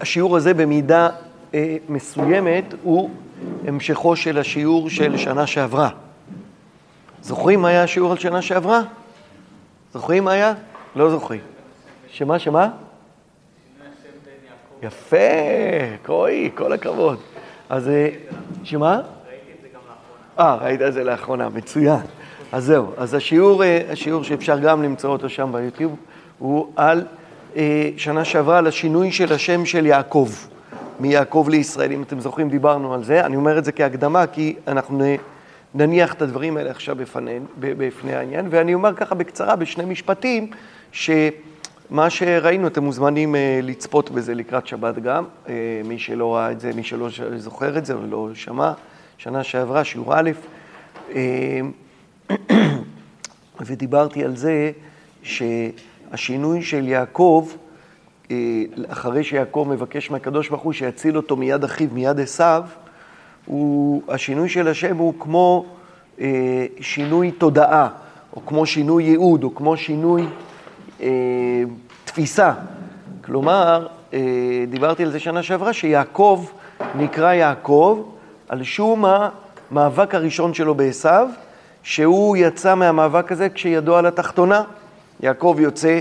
השיעור 0.00 0.36
הזה 0.36 0.54
במידה 0.54 1.08
מסוימת 1.88 2.64
הוא 2.82 3.10
המשכו 3.66 4.16
של 4.16 4.38
השיעור 4.38 4.90
של 4.90 5.16
שנה 5.16 5.46
שעברה. 5.46 5.90
זוכרים 7.22 7.62
מה 7.62 7.68
היה 7.68 7.82
השיעור 7.82 8.12
על 8.12 8.18
שנה 8.18 8.42
שעברה? 8.42 8.80
זוכרים 9.92 10.24
מה 10.24 10.32
היה? 10.32 10.54
לא 10.96 11.10
זוכרים. 11.10 11.40
שמה, 12.08 12.38
שמה? 12.38 12.68
יפה, 14.82 15.16
קרואי, 16.02 16.50
כל 16.54 16.72
הכבוד. 16.72 17.18
אז 17.68 17.90
שמה? 18.64 19.00
ראיתי 19.28 19.52
את 19.52 19.62
זה 19.62 19.68
גם 19.74 19.80
לאחרונה. 19.88 20.50
אה, 20.50 20.54
ראית 20.54 20.82
את 20.82 20.92
זה 20.92 21.04
לאחרונה, 21.04 21.48
מצוין. 21.48 22.00
אז 22.52 22.64
זהו, 22.64 22.92
אז 22.96 23.14
השיעור, 23.14 23.62
השיעור 23.92 24.24
שאפשר 24.24 24.58
גם 24.58 24.82
למצוא 24.82 25.10
אותו 25.10 25.28
שם 25.28 25.52
ביוטיוב, 25.52 25.96
הוא 26.38 26.72
על 26.76 27.04
שנה 27.96 28.24
שעברה, 28.24 28.58
על 28.58 28.66
השינוי 28.66 29.12
של 29.12 29.32
השם 29.32 29.64
של 29.66 29.86
יעקב, 29.86 30.28
מיעקב 31.00 31.46
לישראל. 31.50 31.92
אם 31.92 32.02
אתם 32.02 32.20
זוכרים, 32.20 32.48
דיברנו 32.48 32.94
על 32.94 33.04
זה. 33.04 33.26
אני 33.26 33.36
אומר 33.36 33.58
את 33.58 33.64
זה 33.64 33.72
כהקדמה, 33.72 34.26
כי 34.26 34.54
אנחנו 34.66 35.04
נניח 35.74 36.14
את 36.14 36.22
הדברים 36.22 36.56
האלה 36.56 36.70
עכשיו 36.70 36.96
בפני, 36.96 37.38
בפני 37.58 38.14
העניין. 38.14 38.46
ואני 38.50 38.74
אומר 38.74 38.94
ככה 38.94 39.14
בקצרה, 39.14 39.56
בשני 39.56 39.84
משפטים, 39.84 40.50
שמה 40.92 42.10
שראינו, 42.10 42.66
אתם 42.66 42.84
מוזמנים 42.84 43.34
לצפות 43.62 44.10
בזה 44.10 44.34
לקראת 44.34 44.66
שבת 44.66 44.98
גם. 44.98 45.24
מי 45.84 45.98
שלא 45.98 46.34
ראה 46.34 46.50
את 46.50 46.60
זה, 46.60 46.70
מי 46.74 46.82
שלא 46.82 47.08
זוכר 47.36 47.78
את 47.78 47.86
זה 47.86 47.98
ולא 47.98 48.28
שמע, 48.34 48.72
שנה 49.18 49.44
שעברה, 49.44 49.84
שיעור 49.84 50.14
א', 50.14 50.30
ודיברתי 53.66 54.24
על 54.24 54.36
זה 54.36 54.70
שהשינוי 56.10 56.62
של 56.62 56.88
יעקב, 56.88 57.48
אחרי 58.88 59.24
שיעקב 59.24 59.66
מבקש 59.70 60.10
מהקדוש 60.10 60.48
ברוך 60.48 60.62
הוא 60.62 60.72
שיציל 60.72 61.16
אותו 61.16 61.36
מיד 61.36 61.64
אחיו, 61.64 61.88
מיד 61.92 62.20
עשיו, 62.20 62.62
השינוי 64.08 64.48
של 64.48 64.68
השם 64.68 64.96
הוא 64.96 65.14
כמו 65.20 65.66
אה, 66.20 66.66
שינוי 66.80 67.30
תודעה, 67.30 67.88
או 68.36 68.46
כמו 68.46 68.66
שינוי 68.66 69.04
ייעוד, 69.04 69.44
או 69.44 69.54
כמו 69.54 69.76
שינוי 69.76 70.26
אה, 71.00 71.08
תפיסה. 72.04 72.52
כלומר, 73.24 73.86
אה, 74.14 74.18
דיברתי 74.68 75.02
על 75.02 75.10
זה 75.10 75.18
שנה 75.18 75.42
שעברה, 75.42 75.72
שיעקב 75.72 76.44
נקרא 76.94 77.32
יעקב 77.32 78.02
על 78.48 78.62
שום 78.62 79.04
המאבק 79.04 80.14
הראשון 80.14 80.54
שלו 80.54 80.74
בעשיו, 80.74 81.28
שהוא 81.82 82.36
יצא 82.36 82.74
מהמאבק 82.74 83.32
הזה 83.32 83.48
כשידו 83.48 83.96
על 83.96 84.06
התחתונה. 84.06 84.62
יעקב 85.22 85.56
יוצא 85.58 85.98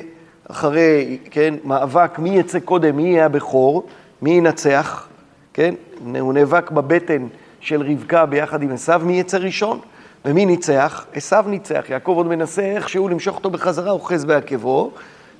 אחרי, 0.51 1.17
כן, 1.31 1.53
מאבק 1.63 2.19
מי 2.19 2.29
יצא 2.29 2.59
קודם, 2.59 2.95
מי 2.95 3.03
יהיה 3.03 3.25
הבכור, 3.25 3.87
מי 4.21 4.31
ינצח, 4.31 5.07
כן? 5.53 5.75
הוא 6.19 6.33
נאבק 6.33 6.71
בבטן 6.71 7.27
של 7.59 7.81
רבקה 7.81 8.25
ביחד 8.25 8.61
עם 8.61 8.71
עשיו, 8.71 9.01
מי 9.05 9.19
יצא 9.19 9.37
ראשון 9.37 9.79
ומי 10.25 10.45
ניצח? 10.45 11.05
עשיו 11.13 11.45
ניצח, 11.47 11.85
יעקב 11.89 12.13
עוד 12.15 12.27
מנסה 12.27 12.61
איכשהו 12.61 13.07
למשוך 13.07 13.35
אותו 13.35 13.49
בחזרה, 13.49 13.91
אוחז 13.91 14.25
בעקבו, 14.25 14.91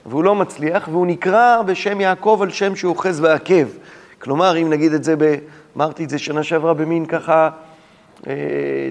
והוא 0.06 0.24
לא 0.24 0.36
מצליח, 0.36 0.88
והוא 0.92 1.08
נקרא 1.08 1.62
בשם 1.62 2.02
יעקב 2.02 2.40
על 2.42 2.50
שם 2.50 2.76
שהוא 2.76 2.90
אוחז 2.94 3.20
בעקב. 3.20 3.68
כלומר, 4.22 4.58
אם 4.58 4.70
נגיד 4.70 4.94
את 4.94 5.04
זה, 5.04 5.16
ב... 5.18 5.36
אמרתי 5.78 6.04
את 6.04 6.10
זה 6.10 6.20
שנה 6.20 6.44
שעברה 6.44 6.74
במין 6.74 7.06
ככה 7.06 7.50
אה, 8.28 8.34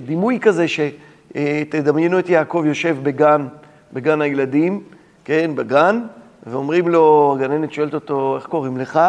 דימוי 0.07 0.39
כזה, 0.41 0.67
שתדמיינו 0.69 2.19
את 2.19 2.29
יעקב 2.29 2.63
יושב 2.67 2.97
בגן, 3.03 3.47
בגן 3.93 4.23
הילדים, 4.23 4.83
כן, 5.25 5.51
בגן, 5.55 6.03
ואומרים 6.47 6.89
לו, 6.89 7.37
הגננת 7.39 7.73
שואלת 7.73 7.95
אותו, 7.95 8.37
איך 8.37 8.47
קוראים 8.47 8.79
לך? 8.79 9.01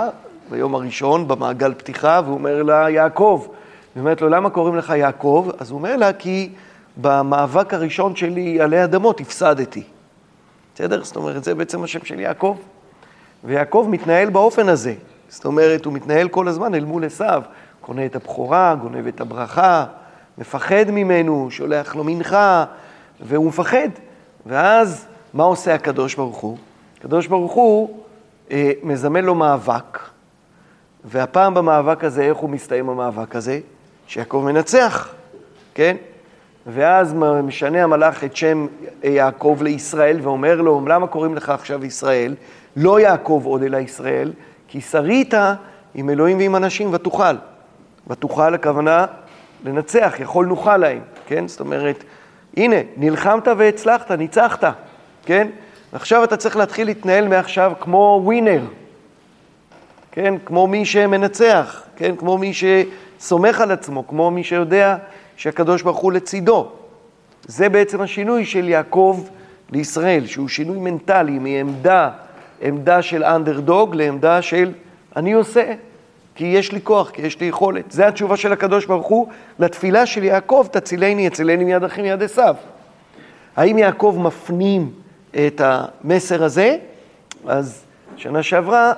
ביום 0.49 0.75
הראשון, 0.75 1.27
במעגל 1.27 1.73
פתיחה, 1.73 2.21
והוא 2.25 2.33
אומר 2.37 2.63
לה, 2.63 2.89
יעקב. 2.89 3.47
היא 3.95 4.01
אומרת 4.01 4.21
לו, 4.21 4.29
למה 4.29 4.49
קוראים 4.49 4.75
לך 4.75 4.89
יעקב? 4.89 5.49
אז 5.59 5.71
הוא 5.71 5.77
אומר 5.77 5.95
לה, 5.95 6.13
כי 6.13 6.49
במאבק 6.97 7.73
הראשון 7.73 8.15
שלי 8.15 8.61
עלי 8.61 8.83
אדמות 8.83 9.19
הפסדתי. 9.19 9.83
בסדר? 10.75 11.03
זאת 11.03 11.15
אומרת, 11.15 11.43
זה 11.43 11.55
בעצם 11.55 11.83
השם 11.83 12.05
של 12.05 12.19
יעקב. 12.19 12.57
ויעקב 13.43 13.87
מתנהל 13.89 14.29
באופן 14.29 14.69
הזה. 14.69 14.93
זאת 15.29 15.45
אומרת, 15.45 15.85
הוא 15.85 15.93
מתנהל 15.93 16.27
כל 16.27 16.47
הזמן 16.47 16.75
אל 16.75 16.85
מול 16.85 17.05
עשיו. 17.05 17.43
קונה 17.81 18.05
את 18.05 18.15
הבכורה, 18.15 18.75
גונב 18.81 19.07
את 19.07 19.21
הברכה, 19.21 19.85
מפחד 20.37 20.85
ממנו, 20.91 21.47
שולח 21.51 21.95
לו 21.95 22.03
מנחה, 22.03 22.65
והוא 23.21 23.47
מפחד. 23.47 23.89
ואז, 24.45 25.07
מה 25.33 25.43
עושה 25.43 25.73
הקדוש 25.73 26.15
ברוך 26.15 26.37
הוא? 26.37 26.57
הקדוש 26.99 27.27
ברוך 27.27 27.53
הוא 27.53 27.99
אה, 28.51 28.71
מזמן 28.83 29.25
לו 29.25 29.35
מאבק, 29.35 29.99
והפעם 31.05 31.53
במאבק 31.53 32.03
הזה, 32.03 32.21
איך 32.23 32.37
הוא 32.37 32.49
מסתיים 32.49 32.89
המאבק 32.89 33.35
הזה? 33.35 33.59
שיעקב 34.07 34.43
מנצח, 34.45 35.13
כן? 35.73 35.95
ואז 36.67 37.13
משנה 37.43 37.83
המלאך 37.83 38.23
את 38.23 38.35
שם 38.35 38.67
יעקב 39.03 39.57
לישראל 39.61 40.19
ואומר 40.21 40.61
לו, 40.61 40.81
למה 40.87 41.07
קוראים 41.07 41.35
לך 41.35 41.49
עכשיו 41.49 41.85
ישראל? 41.85 42.35
לא 42.75 42.99
יעקב 42.99 43.41
עוד 43.45 43.63
אלא 43.63 43.77
ישראל, 43.77 44.33
כי 44.67 44.81
שרית 44.81 45.33
עם 45.95 46.09
אלוהים 46.09 46.37
ועם 46.37 46.55
אנשים 46.55 46.93
ותוכל. 46.93 47.35
ותוכל 48.07 48.53
הכוונה 48.53 49.05
לנצח, 49.65 50.13
יכול 50.19 50.45
נוכל 50.45 50.77
להם, 50.77 51.01
כן? 51.27 51.47
זאת 51.47 51.59
אומרת, 51.59 52.03
הנה, 52.57 52.75
נלחמת 52.97 53.47
והצלחת, 53.57 54.11
ניצחת, 54.11 54.63
כן? 55.25 55.47
עכשיו 55.91 56.23
אתה 56.23 56.37
צריך 56.37 56.57
להתחיל 56.57 56.87
להתנהל 56.87 57.27
מעכשיו 57.27 57.71
כמו 57.79 58.21
ווינר, 58.23 58.61
כן? 60.11 60.33
כמו 60.45 60.67
מי 60.67 60.85
שמנצח, 60.85 61.83
כן? 61.95 62.15
כמו 62.15 62.37
מי 62.37 62.51
שסומך 62.53 63.61
על 63.61 63.71
עצמו, 63.71 64.07
כמו 64.07 64.31
מי 64.31 64.43
שיודע 64.43 64.95
שהקדוש 65.37 65.81
ברוך 65.81 65.97
הוא 65.97 66.11
לצידו. 66.11 66.71
זה 67.47 67.69
בעצם 67.69 68.01
השינוי 68.01 68.45
של 68.45 68.69
יעקב 68.69 69.23
לישראל, 69.71 70.25
שהוא 70.25 70.47
שינוי 70.47 70.77
מנטלי 70.77 71.39
מעמדה, 71.39 72.09
עמדה 72.61 73.01
של 73.01 73.23
אנדרדוג 73.23 73.95
לעמדה 73.95 74.41
של 74.41 74.71
אני 75.15 75.33
עושה, 75.33 75.73
כי 76.39 76.45
יש 76.45 76.71
לי 76.71 76.79
כוח, 76.83 77.09
כי 77.09 77.21
יש 77.21 77.39
לי 77.39 77.45
יכולת. 77.45 77.91
זה 77.91 78.07
התשובה 78.07 78.37
של 78.37 78.53
הקדוש 78.53 78.85
ברוך 78.85 79.07
הוא 79.07 79.27
לתפילה 79.59 80.05
של 80.05 80.23
יעקב, 80.23 80.67
תצילני, 80.71 81.25
יצילני 81.25 81.63
מיד 81.63 81.83
אחים 81.83 82.03
מיד 82.03 82.23
עשיו. 82.23 82.55
האם 83.55 83.77
יעקב 83.77 84.17
מפנים 84.19 84.91
את 85.31 85.61
המסר 85.63 86.43
הזה? 86.43 86.77
אז 87.47 87.83
שנה 88.17 88.43
שעברה 88.43 88.93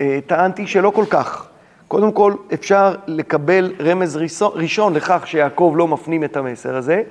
אה, 0.00 0.18
טענתי 0.26 0.66
שלא 0.66 0.90
כל 0.90 1.04
כך. 1.10 1.46
קודם 1.88 2.12
כל, 2.12 2.34
אפשר 2.54 2.94
לקבל 3.06 3.72
רמז 3.80 4.18
ראשון 4.54 4.94
לכך 4.94 5.26
שיעקב 5.26 5.74
לא 5.76 5.88
מפנים 5.88 6.24
את 6.24 6.36
המסר 6.36 6.76
הזה, 6.76 7.02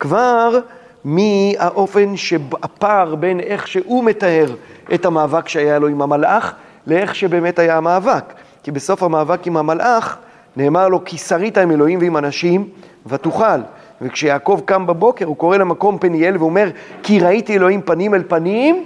כבר 0.00 0.58
מהאופן 1.04 2.16
שהפער 2.16 3.14
בין 3.14 3.40
איך 3.40 3.68
שהוא 3.68 4.04
מתאר 4.04 4.54
את 4.94 5.04
המאבק 5.04 5.48
שהיה 5.48 5.78
לו 5.78 5.88
עם 5.88 6.02
המלאך, 6.02 6.54
לאיך 6.86 7.14
שבאמת 7.14 7.58
היה 7.58 7.76
המאבק. 7.76 8.24
כי 8.66 8.72
בסוף 8.72 9.02
המאבק 9.02 9.46
עם 9.46 9.56
המלאך, 9.56 10.16
נאמר 10.56 10.88
לו, 10.88 11.04
כי 11.04 11.18
שרית 11.18 11.58
עם 11.58 11.70
אלוהים 11.70 11.98
ועם 11.98 12.16
אנשים, 12.16 12.68
ותוכל. 13.06 13.60
וכשיעקב 14.02 14.60
קם 14.64 14.86
בבוקר, 14.86 15.24
הוא 15.24 15.36
קורא 15.36 15.56
למקום 15.56 15.98
פניאל 15.98 16.36
ואומר, 16.36 16.68
כי 17.02 17.20
ראיתי 17.20 17.56
אלוהים 17.56 17.82
פנים 17.82 18.14
אל 18.14 18.22
פנים, 18.28 18.84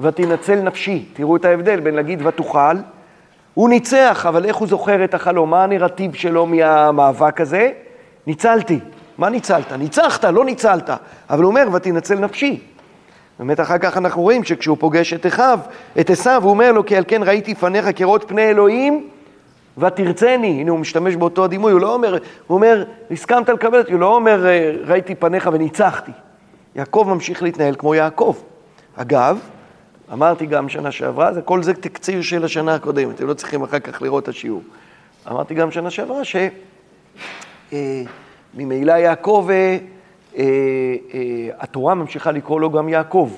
ותנצל 0.00 0.54
נפשי. 0.54 1.04
תראו 1.12 1.36
את 1.36 1.44
ההבדל 1.44 1.80
בין 1.80 1.94
להגיד 1.94 2.26
ותוכל, 2.26 2.76
הוא 3.54 3.68
ניצח, 3.68 4.26
אבל 4.28 4.44
איך 4.44 4.56
הוא 4.56 4.68
זוכר 4.68 5.04
את 5.04 5.14
החלום? 5.14 5.50
מה 5.50 5.64
הנרטיב 5.64 6.14
שלו 6.14 6.46
מהמאבק 6.46 7.40
הזה? 7.40 7.70
ניצלתי. 8.26 8.78
מה 9.18 9.28
ניצלת? 9.28 9.72
ניצחת, 9.72 10.24
לא 10.24 10.44
ניצלת. 10.44 10.90
אבל 11.30 11.42
הוא 11.42 11.50
אומר, 11.50 11.68
ותנצל 11.72 12.18
נפשי. 12.18 12.60
באמת 13.38 13.60
אחר 13.60 13.78
כך 13.78 13.96
אנחנו 13.96 14.22
רואים 14.22 14.44
שכשהוא 14.44 14.76
פוגש 14.80 15.12
את 15.12 15.26
אחיו, 15.26 15.58
את 16.00 16.10
עשיו, 16.10 16.40
הוא 16.42 16.50
אומר 16.50 16.72
לו, 16.72 16.86
כי 16.86 16.96
על 16.96 17.04
כן 17.08 17.22
ראיתי 17.22 17.54
פניך 17.54 17.86
כראות 17.96 18.24
פני 18.28 18.50
אלוהים, 18.50 19.08
ותרצני. 19.78 20.60
הנה 20.60 20.70
הוא 20.70 20.78
משתמש 20.78 21.16
באותו 21.16 21.44
הדימוי, 21.44 21.72
הוא 21.72 21.80
לא 21.80 21.94
אומר, 21.94 22.18
הוא 22.46 22.56
אומר, 22.56 22.84
הסכמת 23.10 23.48
לקבל 23.48 23.78
אותי, 23.78 23.92
הוא 23.92 24.00
לא 24.00 24.14
אומר, 24.14 24.46
ראיתי 24.84 25.14
פניך 25.14 25.50
וניצחתי. 25.52 26.12
יעקב 26.76 27.06
ממשיך 27.08 27.42
להתנהל 27.42 27.74
כמו 27.78 27.94
יעקב. 27.94 28.36
אגב, 28.96 29.38
אמרתי 30.12 30.46
גם 30.46 30.68
שנה 30.68 30.90
שעברה, 30.90 31.32
זה 31.32 31.42
כל 31.42 31.62
זה 31.62 31.74
תקציר 31.74 32.22
של 32.22 32.44
השנה 32.44 32.74
הקודמת, 32.74 33.14
אתם 33.14 33.26
לא 33.26 33.34
צריכים 33.34 33.62
אחר 33.62 33.78
כך 33.78 34.02
לראות 34.02 34.22
את 34.22 34.28
השיעור. 34.28 34.62
אמרתי 35.30 35.54
גם 35.54 35.70
שנה 35.70 35.90
שעברה 35.90 36.20
שממילא 38.54 38.92
אה, 38.92 38.98
יעקב, 38.98 39.48
אה, 39.50 39.78
אה, 40.38 40.44
התורה 41.58 41.94
ממשיכה 41.94 42.32
לקרוא 42.32 42.60
לו 42.60 42.70
גם 42.70 42.88
יעקב. 42.88 43.30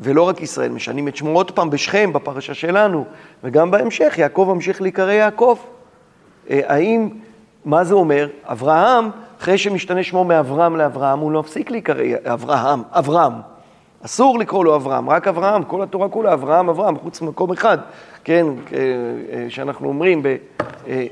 ולא 0.00 0.22
רק 0.22 0.40
ישראל, 0.40 0.70
משנים 0.70 1.08
את 1.08 1.16
שמו 1.16 1.30
עוד 1.30 1.50
פעם 1.50 1.70
בשכם, 1.70 2.12
בפרשה 2.12 2.54
שלנו, 2.54 3.04
וגם 3.44 3.70
בהמשך, 3.70 4.14
יעקב 4.18 4.50
ממשיך 4.54 4.82
להיקרא 4.82 5.12
יעקב. 5.12 5.58
האם, 6.50 7.08
מה 7.64 7.84
זה 7.84 7.94
אומר? 7.94 8.28
אברהם, 8.44 9.10
אחרי 9.40 9.58
שמשתנה 9.58 10.02
שמו 10.02 10.24
מאברהם 10.24 10.76
לאברהם, 10.76 11.18
הוא 11.18 11.32
לא 11.32 11.40
מפסיק 11.40 11.70
להיקרא 11.70 12.04
אברהם, 12.24 12.82
אברהם. 12.90 13.32
אסור 14.04 14.38
לקרוא 14.38 14.64
לו 14.64 14.76
אברהם, 14.76 15.10
רק 15.10 15.28
אברהם, 15.28 15.64
כל 15.64 15.82
התורה 15.82 16.08
כולה 16.08 16.32
אברהם, 16.32 16.68
אברהם, 16.68 16.98
חוץ 16.98 17.20
ממקום 17.20 17.52
אחד, 17.52 17.78
כן, 18.24 18.46
אה, 18.72 18.78
אה, 19.32 19.46
שאנחנו 19.48 19.88
אומרים, 19.88 20.22
ב, 20.22 20.36
אה, 20.88 21.06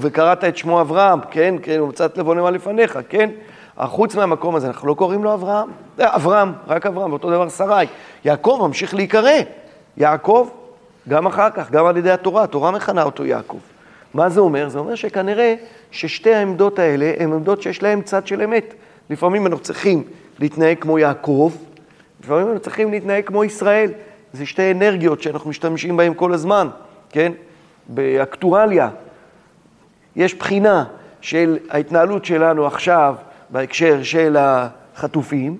וקראת 0.00 0.44
את 0.44 0.56
שמו 0.56 0.80
אברהם, 0.80 1.20
כן, 1.30 1.54
כן, 1.62 1.80
ומצאת 1.80 2.18
לבונמה 2.18 2.50
לפניך, 2.50 2.98
כן, 3.08 3.30
חוץ 3.78 4.14
מהמקום 4.14 4.56
הזה, 4.56 4.66
אנחנו 4.66 4.88
לא 4.88 4.94
קוראים 4.94 5.24
לו 5.24 5.34
אברהם, 5.34 5.68
אברהם, 5.98 6.52
רק 6.66 6.86
אברהם, 6.86 7.10
ואותו 7.10 7.30
דבר 7.30 7.48
שרי. 7.48 7.86
יעקב 8.24 8.58
ממשיך 8.62 8.94
להיקרא, 8.94 9.30
יעקב, 9.96 10.48
גם 11.08 11.26
אחר 11.26 11.50
כך, 11.50 11.70
גם 11.70 11.86
על 11.86 11.96
ידי 11.96 12.10
התורה, 12.10 12.42
התורה 12.42 12.70
מכנה 12.70 13.02
אותו 13.02 13.24
יעקב. 13.24 13.58
מה 14.14 14.28
זה 14.28 14.40
אומר? 14.40 14.68
זה 14.68 14.78
אומר 14.78 14.94
שכנראה 14.94 15.54
ששתי 15.90 16.34
העמדות 16.34 16.78
האלה 16.78 17.12
הן 17.18 17.32
עמדות 17.32 17.62
שיש 17.62 17.82
להן 17.82 18.02
צד 18.02 18.26
של 18.26 18.42
אמת. 18.42 18.74
לפעמים 19.10 19.46
אנחנו 19.46 19.62
צריכים 19.62 20.02
להתנהג 20.38 20.78
כמו 20.80 20.98
יעקב, 20.98 21.52
לפעמים 22.24 22.46
אנחנו 22.46 22.60
צריכים 22.60 22.90
להתנהג 22.90 23.24
כמו 23.24 23.44
ישראל. 23.44 23.90
זה 24.32 24.46
שתי 24.46 24.70
אנרגיות 24.70 25.22
שאנחנו 25.22 25.50
משתמשים 25.50 25.96
בהן 25.96 26.12
כל 26.16 26.32
הזמן, 26.32 26.68
כן? 27.10 27.32
באקטואליה. 27.88 28.88
יש 30.16 30.34
בחינה 30.34 30.84
של 31.20 31.58
ההתנהלות 31.70 32.24
שלנו 32.24 32.66
עכשיו 32.66 33.14
בהקשר 33.50 34.02
של 34.02 34.36
החטופים, 34.38 35.56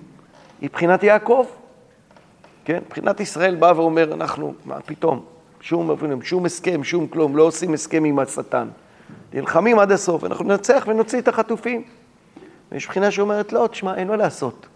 היא 0.61 0.69
בחינת 0.73 1.03
יעקב. 1.03 1.45
כן? 2.65 2.79
מבחינת 2.85 3.19
ישראל 3.19 3.55
בא 3.55 3.73
ואומר, 3.75 4.13
אנחנו, 4.13 4.53
מה 4.65 4.81
פתאום? 4.85 5.25
שום, 5.61 5.91
שום 6.23 6.45
הסכם, 6.45 6.83
שום 6.83 7.07
כלום, 7.07 7.37
לא 7.37 7.43
עושים 7.43 7.73
הסכם 7.73 8.03
עם 8.03 8.19
השטן. 8.19 8.67
נלחמים 9.33 9.79
עד 9.79 9.91
הסוף, 9.91 10.23
אנחנו 10.23 10.45
ננצח 10.45 10.83
ונוציא 10.87 11.19
את 11.19 11.27
החטופים. 11.27 11.83
ויש 12.71 12.87
בחינה 12.87 13.11
שאומרת, 13.11 13.53
לא, 13.53 13.67
תשמע, 13.71 13.95
אין 13.95 14.07
מה 14.07 14.15
לעשות. 14.15 14.67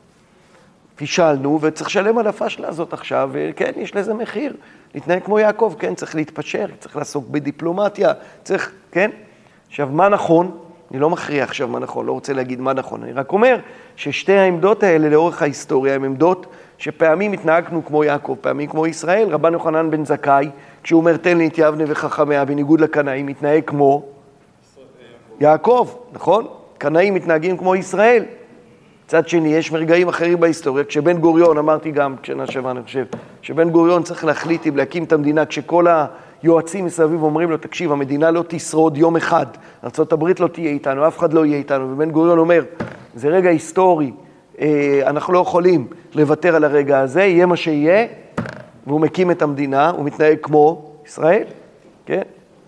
פישלנו 0.96 1.60
וצריך 1.62 1.90
לשלם 1.90 2.18
על 2.18 2.28
הפשלה 2.28 2.68
הזאת 2.68 2.94
עכשיו, 2.94 3.30
וכן, 3.34 3.72
יש 3.76 3.96
לזה 3.96 4.14
מחיר. 4.14 4.56
להתנהג 4.96 5.24
כמו 5.24 5.40
יעקב, 5.40 5.76
כן, 5.80 5.96
צריך 5.96 6.16
להתפשר, 6.16 6.66
צריך 6.80 6.96
לעסוק 6.96 7.28
בדיפלומטיה, 7.28 8.14
צריך, 8.44 8.72
כן? 8.92 9.12
עכשיו, 9.68 9.90
מה 9.92 10.10
נכון? 10.10 10.58
אני 10.92 11.00
לא 11.00 11.10
מכריע 11.10 11.44
עכשיו 11.44 11.68
מה 11.68 11.80
נכון, 11.80 12.06
לא 12.06 12.12
רוצה 12.12 12.34
להגיד 12.34 12.62
מה 12.62 12.74
נכון, 12.74 13.04
אני 13.04 13.12
רק 13.12 13.32
אומר 13.32 13.58
ששתי 13.96 14.34
העמדות 14.34 14.84
האלה 14.84 15.10
לאורך 15.10 15.42
ההיסטוריה 15.42 15.96
הן 15.96 16.06
עמדות 16.06 16.46
שפעמים 16.78 17.34
התנהגנו 17.34 17.86
כמו 17.86 18.04
יעקב, 18.04 18.36
פעמים 18.42 18.70
כמו 18.70 18.88
ישראל. 18.88 19.28
רבן 19.30 19.54
יוחנן 19.54 19.92
בן 19.92 20.06
זכאי, 20.06 20.50
כשהוא 20.84 21.00
אומר 21.00 21.18
תן 21.18 21.38
לי 21.38 21.48
את 21.48 21.58
יבנה 21.58 21.84
וחכמיה, 21.88 22.46
בניגוד 22.46 22.82
לקנאים, 22.82 23.26
מתנהג 23.26 23.64
כמו 23.66 24.06
יעקב, 25.40 25.90
נכון? 26.14 26.48
קנאים 26.78 27.14
מתנהגים 27.14 27.58
כמו 27.58 27.76
ישראל. 27.76 28.24
מצד 29.06 29.28
שני, 29.28 29.50
יש 29.50 29.72
מרגעים 29.72 30.08
אחרים 30.08 30.40
בהיסטוריה, 30.40 30.84
כשבן 30.84 31.18
גוריון, 31.18 31.58
אמרתי 31.58 31.92
גם 31.92 32.16
שנה 32.24 32.48
שעברה, 32.48 32.72
אני 32.72 32.84
חושב, 32.84 33.06
שבן 33.42 33.70
גוריון 33.70 34.04
צריך 34.04 34.26
להחליט 34.26 34.68
אם 34.68 34.78
להקים 34.78 35.04
את 35.04 35.14
המדינה, 35.14 35.46
כשכל 35.46 35.88
היועצים 36.44 36.86
מסביב 36.86 37.24
אומרים 37.24 37.52
לו, 37.52 37.58
תקשיב, 37.58 37.92
המדינה 37.92 38.32
לא 38.32 38.44
תשרוד 38.48 38.98
יום 38.98 39.16
אחד, 39.16 39.46
ארה"ב 39.84 40.24
לא 40.40 40.48
תהיה 40.48 40.72
איתנו, 40.72 41.08
אף 41.08 41.18
אחד 41.18 41.34
לא 41.34 41.46
יהיה 41.46 41.58
איתנו, 41.58 41.92
ובן 41.92 42.12
גוריון 42.12 42.38
אומר, 42.38 42.64
זה 43.16 43.28
רגע 43.28 43.50
היסטורי, 43.50 44.12
אה, 44.62 45.02
אנחנו 45.08 45.34
לא 45.34 45.40
יכולים 45.40 45.88
לוותר 46.16 46.56
על 46.56 46.64
הרגע 46.64 47.00
הזה, 47.00 47.24
יהיה 47.24 47.46
מה 47.46 47.58
שיהיה, 47.58 48.08
והוא 48.88 49.02
מקים 49.02 49.32
את 49.32 49.42
המדינה, 49.42 49.90
הוא 49.90 50.06
מתנהג 50.06 50.38
כמו 50.42 50.92
ישראל, 51.06 51.44
כן? 52.06 52.22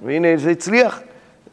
והנה 0.06 0.27
זה 0.38 0.51
הצליח. 0.51 1.01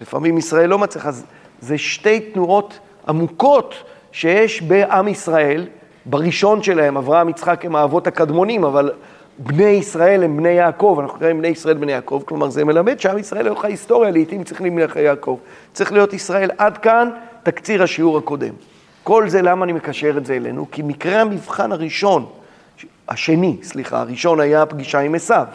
לפעמים 0.00 0.38
ישראל 0.38 0.68
לא 0.68 0.78
מצליח, 0.78 1.06
אז 1.06 1.24
זה 1.60 1.78
שתי 1.78 2.20
תנועות 2.20 2.78
עמוקות 3.08 3.74
שיש 4.12 4.62
בעם 4.62 5.08
ישראל, 5.08 5.66
בראשון 6.06 6.62
שלהם, 6.62 6.96
אברהם, 6.96 7.28
יצחק 7.28 7.64
הם 7.64 7.76
האבות 7.76 8.06
הקדמונים, 8.06 8.64
אבל 8.64 8.90
בני 9.38 9.64
ישראל 9.64 10.22
הם 10.24 10.36
בני 10.36 10.48
יעקב, 10.48 10.98
אנחנו 11.00 11.18
קוראים 11.18 11.38
בני 11.38 11.48
ישראל 11.48 11.76
בני 11.76 11.92
יעקב, 11.92 12.22
כלומר 12.24 12.50
זה 12.50 12.64
מלמד 12.64 13.00
שעם 13.00 13.18
ישראל 13.18 13.44
לאורך 13.44 13.64
ההיסטוריה 13.64 14.10
לעיתים 14.10 14.44
צריך 14.44 14.62
להמליך 14.62 14.96
יעקב. 14.96 15.38
צריך 15.72 15.92
להיות 15.92 16.12
ישראל 16.12 16.50
עד 16.58 16.78
כאן, 16.78 17.10
תקציר 17.42 17.82
השיעור 17.82 18.18
הקודם. 18.18 18.54
כל 19.04 19.28
זה 19.28 19.42
למה 19.42 19.64
אני 19.64 19.72
מקשר 19.72 20.18
את 20.18 20.26
זה 20.26 20.34
אלינו? 20.34 20.66
כי 20.70 20.82
מקרה 20.82 21.20
המבחן 21.20 21.72
הראשון, 21.72 22.26
השני, 23.08 23.56
סליחה, 23.62 24.00
הראשון 24.00 24.40
היה 24.40 24.62
הפגישה 24.62 24.98
עם 24.98 25.14
עשיו. 25.14 25.46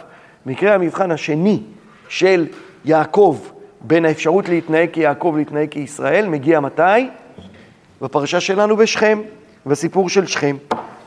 מקרה 0.46 0.74
המבחן 0.74 1.12
השני 1.12 1.60
של 2.08 2.48
יעקב 2.86 3.40
בין 3.82 4.06
האפשרות 4.06 4.50
להתנהג 4.50 4.90
כיעקב 4.90 5.34
להתנהג 5.38 5.70
כישראל, 5.70 6.28
מגיע 6.28 6.60
מתי? 6.60 6.82
בפרשה 8.02 8.40
שלנו 8.40 8.78
בשכם, 8.78 9.22
בסיפור 9.66 10.10
של 10.10 10.26
שכם. 10.26 10.56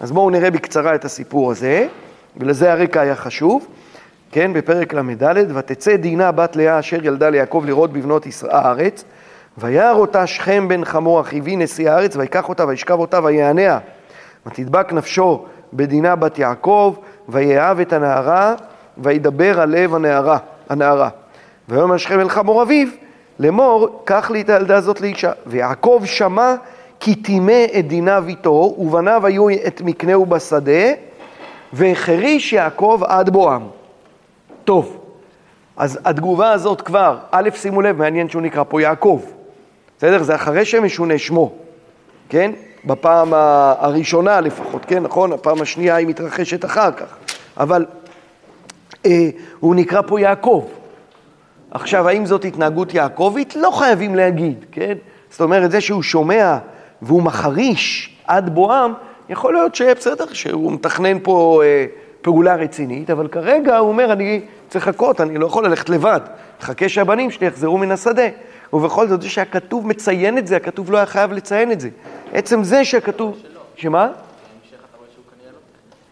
אז 0.00 0.12
בואו 0.12 0.30
נראה 0.30 0.50
בקצרה 0.50 0.94
את 0.94 1.04
הסיפור 1.04 1.50
הזה, 1.50 1.88
ולזה 2.36 2.72
הרקע 2.72 3.00
היה 3.00 3.16
חשוב. 3.16 3.66
כן, 4.30 4.52
בפרק 4.52 4.94
ל"ד, 4.94 5.34
ותצא 5.54 5.96
דינה 5.96 6.32
בת 6.32 6.56
לאה 6.56 6.78
אשר 6.78 7.06
ילדה 7.06 7.30
ליעקב 7.30 7.62
לראות 7.66 7.92
בבנות 7.92 8.26
הארץ, 8.48 9.04
וירא 9.58 9.92
אותה 9.92 10.26
שכם 10.26 10.68
בן 10.68 10.84
חמור 10.84 11.20
אחיו 11.20 11.42
נשיא 11.46 11.90
הארץ, 11.90 12.16
ויקח 12.16 12.48
אותה 12.48 12.66
וישכב 12.66 12.98
אותה 12.98 13.24
ויעניה. 13.24 13.78
ותדבק 14.46 14.92
נפשו 14.92 15.44
בדינה 15.72 16.16
בת 16.16 16.38
יעקב, 16.38 16.94
ויאהב 17.28 17.80
את 17.80 17.92
הנערה, 17.92 18.54
וידבר 18.98 19.60
על 19.60 19.70
לב 19.70 19.94
הנערה. 19.94 20.38
הנערה. 20.68 21.08
ויאמר 21.68 21.96
שכם 21.96 22.20
אל 22.20 22.28
חמור 22.28 22.62
אביו, 22.62 22.88
לאמור, 23.38 24.02
קח 24.04 24.30
לי 24.30 24.40
את 24.40 24.50
הילדה 24.50 24.76
הזאת 24.76 25.00
לאישה. 25.00 25.32
ויעקב 25.46 26.02
שמע 26.04 26.54
כי 27.00 27.14
טימא 27.14 27.64
את 27.78 27.88
דינה 27.88 28.20
ביתו, 28.20 28.74
ובניו 28.78 29.26
היו 29.26 29.50
את 29.50 29.82
מקנהו 29.84 30.26
בשדה, 30.26 30.92
והחריש 31.72 32.52
יעקב 32.52 33.00
עד 33.06 33.30
בואם. 33.30 33.62
טוב, 34.64 34.96
אז 35.76 35.98
התגובה 36.04 36.52
הזאת 36.52 36.80
כבר, 36.80 37.18
א', 37.30 37.48
שימו 37.54 37.82
לב, 37.82 37.98
מעניין 37.98 38.28
שהוא 38.28 38.42
נקרא 38.42 38.64
פה 38.68 38.82
יעקב. 38.82 39.22
בסדר? 39.98 40.22
זה 40.22 40.34
אחרי 40.34 40.64
שמשונה 40.64 41.18
שמו, 41.18 41.52
כן? 42.28 42.50
בפעם 42.84 43.34
הראשונה 43.34 44.40
לפחות, 44.40 44.84
כן? 44.84 45.02
נכון? 45.02 45.32
הפעם 45.32 45.62
השנייה 45.62 45.96
היא 45.96 46.06
מתרחשת 46.06 46.64
אחר 46.64 46.92
כך. 46.92 47.16
אבל 47.56 47.86
אה, 49.06 49.28
הוא 49.60 49.74
נקרא 49.74 50.02
פה 50.06 50.20
יעקב. 50.20 50.64
עכשיו, 51.70 52.08
האם 52.08 52.26
זאת 52.26 52.44
התנהגות 52.44 52.94
יעקבית? 52.94 53.56
לא 53.56 53.70
חייבים 53.70 54.14
להגיד, 54.14 54.64
כן? 54.72 54.94
זאת 55.30 55.40
אומרת, 55.40 55.70
זה 55.70 55.80
שהוא 55.80 56.02
שומע 56.02 56.58
והוא 57.02 57.22
מחריש 57.22 58.16
עד 58.26 58.54
בואם, 58.54 58.92
יכול 59.28 59.54
להיות 59.54 59.74
שבסדר, 59.74 60.32
שהוא 60.32 60.72
מתכנן 60.72 61.18
פה 61.22 61.62
אה, 61.64 61.86
פעולה 62.22 62.54
רצינית, 62.54 63.10
אבל 63.10 63.28
כרגע 63.28 63.76
הוא 63.76 63.88
אומר, 63.88 64.12
אני 64.12 64.40
צריך 64.68 64.88
לחכות, 64.88 65.20
אני 65.20 65.38
לא 65.38 65.46
יכול 65.46 65.66
ללכת 65.66 65.88
לבד. 65.88 66.20
חכה 66.60 66.88
שהבנים 66.88 67.30
שלי 67.30 67.46
יחזרו 67.46 67.78
מן 67.78 67.90
השדה. 67.90 68.26
ובכל 68.72 69.08
זאת, 69.08 69.22
זה 69.22 69.28
שהכתוב 69.28 69.86
מציין 69.86 70.38
את 70.38 70.46
זה, 70.46 70.56
הכתוב 70.56 70.90
לא 70.90 70.96
היה 70.96 71.06
חייב 71.06 71.32
לציין 71.32 71.72
את 71.72 71.80
זה. 71.80 71.88
עצם 72.32 72.64
זה 72.64 72.84
שהכתוב... 72.84 73.42
שמה? 73.76 74.08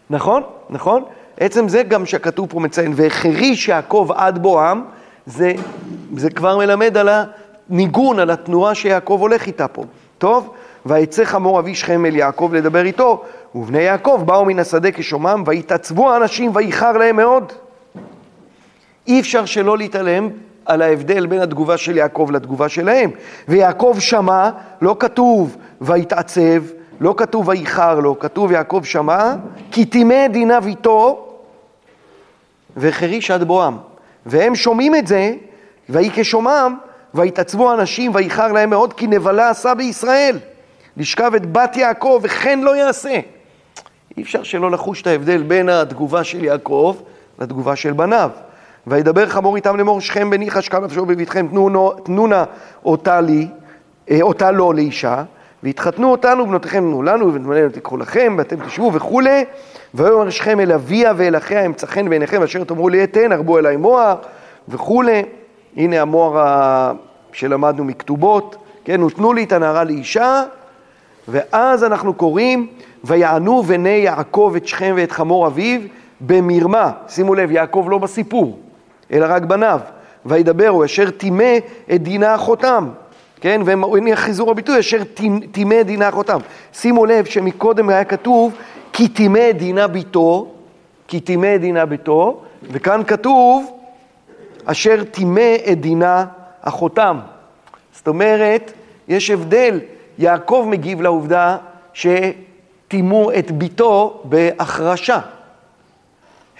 נכון, 0.09 0.43
נכון. 0.69 1.03
עצם 1.39 1.67
זה 1.67 1.83
גם 1.83 2.05
שהכתוב 2.05 2.49
פה 2.49 2.59
מציין, 2.59 2.93
והחריש 2.95 3.67
יעקב 3.67 4.09
עד 4.15 4.39
בואם, 4.39 4.81
זה, 5.25 5.53
זה 6.17 6.29
כבר 6.29 6.57
מלמד 6.57 6.97
על 6.97 7.09
הניגון, 7.69 8.19
על 8.19 8.29
התנועה 8.29 8.75
שיעקב 8.75 9.17
הולך 9.21 9.47
איתה 9.47 9.67
פה. 9.67 9.83
טוב? 10.17 10.53
ויצא 10.85 11.25
חמור 11.25 11.59
אבי 11.59 11.75
שכם 11.75 12.05
אל 12.05 12.15
יעקב 12.15 12.51
לדבר 12.53 12.85
איתו, 12.85 13.23
ובני 13.55 13.81
יעקב 13.81 14.23
באו 14.25 14.45
מן 14.45 14.59
השדה 14.59 14.91
כשומם, 14.91 15.43
ויתעצבו 15.45 16.11
האנשים 16.11 16.51
ויחר 16.53 16.91
להם 16.91 17.15
מאוד. 17.15 17.53
אי 19.07 19.19
אפשר 19.19 19.45
שלא 19.45 19.77
להתעלם 19.77 20.29
על 20.65 20.81
ההבדל 20.81 21.25
בין 21.25 21.41
התגובה 21.41 21.77
של 21.77 21.97
יעקב 21.97 22.29
לתגובה 22.33 22.69
שלהם. 22.69 23.11
ויעקב 23.47 23.95
שמע, 23.99 24.49
לא 24.81 24.95
כתוב 24.99 25.57
ויתעצב, 25.81 26.63
לא 26.99 27.13
כתוב 27.17 27.47
ויחר 27.47 27.99
לו, 27.99 28.19
כתוב 28.19 28.51
יעקב 28.51 28.81
שמע, 28.83 29.35
כי 29.71 29.85
טימא 29.85 30.27
דיניו 30.27 30.63
איתו 30.67 31.27
וחריש 32.77 33.31
עד 33.31 33.43
בואם. 33.43 33.77
והם 34.25 34.55
שומעים 34.55 34.95
את 34.95 35.07
זה, 35.07 35.33
ויהי 35.89 36.09
כשומעם, 36.13 36.75
ויתעצבו 37.13 37.73
אנשים, 37.73 38.11
ויחר 38.15 38.51
להם 38.51 38.69
מאוד, 38.69 38.93
כי 38.93 39.07
נבלה 39.07 39.49
עשה 39.49 39.73
בישראל. 39.73 40.37
לשכב 40.97 41.31
את 41.35 41.51
בת 41.51 41.77
יעקב, 41.77 42.19
וכן 42.23 42.59
לא 42.59 42.75
יעשה. 42.75 43.19
אי 44.17 44.23
אפשר 44.23 44.43
שלא 44.43 44.71
לחוש 44.71 45.01
את 45.01 45.07
ההבדל 45.07 45.43
בין 45.43 45.69
התגובה 45.69 46.23
של 46.23 46.43
יעקב 46.43 46.95
לתגובה 47.39 47.75
של 47.75 47.93
בניו. 47.93 48.29
וידבר 48.87 49.29
חמור 49.29 49.55
איתם 49.55 49.77
לאמור 49.77 50.01
שכם 50.01 50.29
בני 50.29 50.51
חשקה 50.51 50.79
נפשו 50.79 51.05
בביתכם, 51.05 51.47
תנו 52.05 52.27
נא 52.27 52.43
אותה 52.85 53.21
לי, 53.21 53.47
אה, 54.11 54.21
אותה 54.21 54.51
לו 54.51 54.73
לאישה, 54.73 55.23
והתחתנו 55.63 56.11
אותנו, 56.11 56.47
בנותיכם 56.47 56.79
תנו 56.79 57.03
לנו, 57.03 57.27
ובנותינו 57.27 57.69
תיקחו 57.69 57.97
לכם, 57.97 58.35
ואתם 58.37 58.65
תשבו 58.65 58.93
וכולי. 58.93 59.45
ויאמר 59.93 60.29
שכם 60.29 60.59
אל 60.59 60.71
אביה 60.71 61.13
ואל 61.17 61.37
אחיה 61.37 61.65
אמצא 61.65 61.87
חן 61.87 62.09
בעיניכם, 62.09 62.43
אשר 62.43 62.63
תאמרו 62.63 62.89
לי 62.89 63.03
אתן, 63.03 63.31
הרבו 63.31 63.57
אליי 63.57 63.77
מוהר 63.77 64.15
וכולי. 64.67 65.23
הנה 65.77 66.01
המוהר 66.01 66.93
שלמדנו 67.31 67.83
מכתובות, 67.83 68.55
כן, 68.85 69.03
ותנו 69.03 69.33
לי 69.33 69.43
את 69.43 69.51
הנערה 69.51 69.83
לאישה, 69.83 70.43
ואז 71.27 71.83
אנחנו 71.83 72.13
קוראים, 72.13 72.67
ויענו 73.03 73.63
בני 73.63 73.89
יעקב 73.89 74.53
את 74.57 74.67
שכם 74.67 74.93
ואת 74.97 75.11
חמור 75.11 75.47
אביו 75.47 75.81
במרמה. 76.21 76.91
שימו 77.07 77.35
לב, 77.35 77.51
יעקב 77.51 77.87
לא 77.89 77.97
בסיפור, 77.97 78.59
אלא 79.11 79.25
רק 79.29 79.41
בניו. 79.43 79.79
וידברו, 80.25 80.85
אשר 80.85 81.09
טימא 81.09 81.57
את 81.93 82.03
דינה 82.03 82.35
אחותם. 82.35 82.89
כן, 83.41 83.61
והנה 83.65 84.15
חיזור 84.15 84.51
הביטוי, 84.51 84.79
אשר 84.79 85.03
טימא 85.51 85.75
את 85.81 85.85
דינה 85.85 86.09
אחותם. 86.09 86.39
שימו 86.73 87.05
לב 87.05 87.25
שמקודם 87.25 87.89
היה 87.89 88.03
כתוב, 88.03 88.55
כי 88.93 89.07
טימא 89.07 89.49
את 89.49 89.57
דינה 89.57 89.87
ביתו, 89.87 90.51
כי 91.07 91.19
טימא 91.19 91.55
את 91.55 91.61
דינה 91.61 91.85
ביתו, 91.85 92.41
וכאן 92.71 93.01
כתוב, 93.07 93.71
אשר 94.65 95.03
טימא 95.03 95.55
את 95.71 95.81
דינה 95.81 96.25
אחותם. 96.61 97.19
זאת 97.93 98.07
אומרת, 98.07 98.71
יש 99.07 99.29
הבדל. 99.29 99.79
יעקב 100.17 100.65
מגיב 100.69 101.01
לעובדה 101.01 101.57
שטימאו 101.93 103.31
את 103.39 103.51
ביתו 103.51 104.21
בהחרשה. 104.23 105.19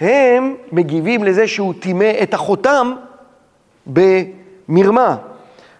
הם 0.00 0.54
מגיבים 0.72 1.24
לזה 1.24 1.48
שהוא 1.48 1.74
טימא 1.80 2.12
את 2.22 2.34
אחותם 2.34 2.92
במרמה. 3.86 5.16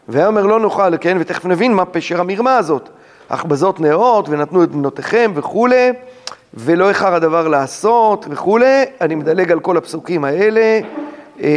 ויאמר 0.09 0.47
לא 0.47 0.61
נאכל, 0.61 0.97
כן, 1.00 1.16
ותכף 1.21 1.45
נבין 1.47 1.75
מה 1.75 1.85
פשר 1.85 2.21
המרמה 2.21 2.56
הזאת. 2.56 2.88
אך 3.28 3.45
בזאת 3.45 3.80
נאות 3.80 4.28
ונתנו 4.28 4.64
את 4.64 4.71
בנותיכם 4.71 5.33
וכולי, 5.35 5.92
ולא 6.54 6.88
איחר 6.88 7.14
הדבר 7.14 7.49
לעשות 7.49 8.26
וכולי. 8.30 8.85
אני 9.00 9.14
מדלג 9.14 9.52
על 9.52 9.61
כל 9.61 9.76
הפסוקים 9.76 10.25
האלה 10.25 10.80
אה, 11.42 11.49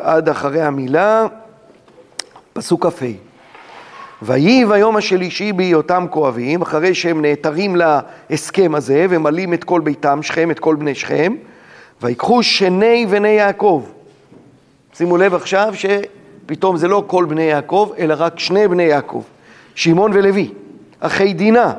עד 0.00 0.28
אחרי 0.28 0.62
המילה, 0.62 1.26
פסוק 2.52 2.86
כ"ה. 2.86 3.27
ויהי 4.22 4.64
ביום 4.64 4.96
השלישי 4.96 5.52
בהיותם 5.52 6.06
כואבים, 6.10 6.62
אחרי 6.62 6.94
שהם 6.94 7.22
נעתרים 7.22 7.76
להסכם 7.76 8.74
הזה 8.74 9.06
ומלאים 9.10 9.54
את 9.54 9.64
כל 9.64 9.80
ביתם, 9.80 10.22
שכם, 10.22 10.50
את 10.50 10.58
כל 10.58 10.74
בני 10.74 10.94
שכם, 10.94 11.34
ויקחו 12.02 12.42
שני 12.42 13.06
בני 13.06 13.28
יעקב. 13.28 13.84
שימו 14.94 15.16
לב 15.16 15.34
עכשיו 15.34 15.72
שפתאום 15.74 16.76
זה 16.76 16.88
לא 16.88 17.04
כל 17.06 17.24
בני 17.24 17.42
יעקב, 17.42 17.92
אלא 17.98 18.14
רק 18.18 18.38
שני 18.38 18.68
בני 18.68 18.82
יעקב, 18.82 19.22
שמעון 19.74 20.10
ולוי, 20.14 20.52
אחי 21.00 21.32
דינה. 21.32 21.72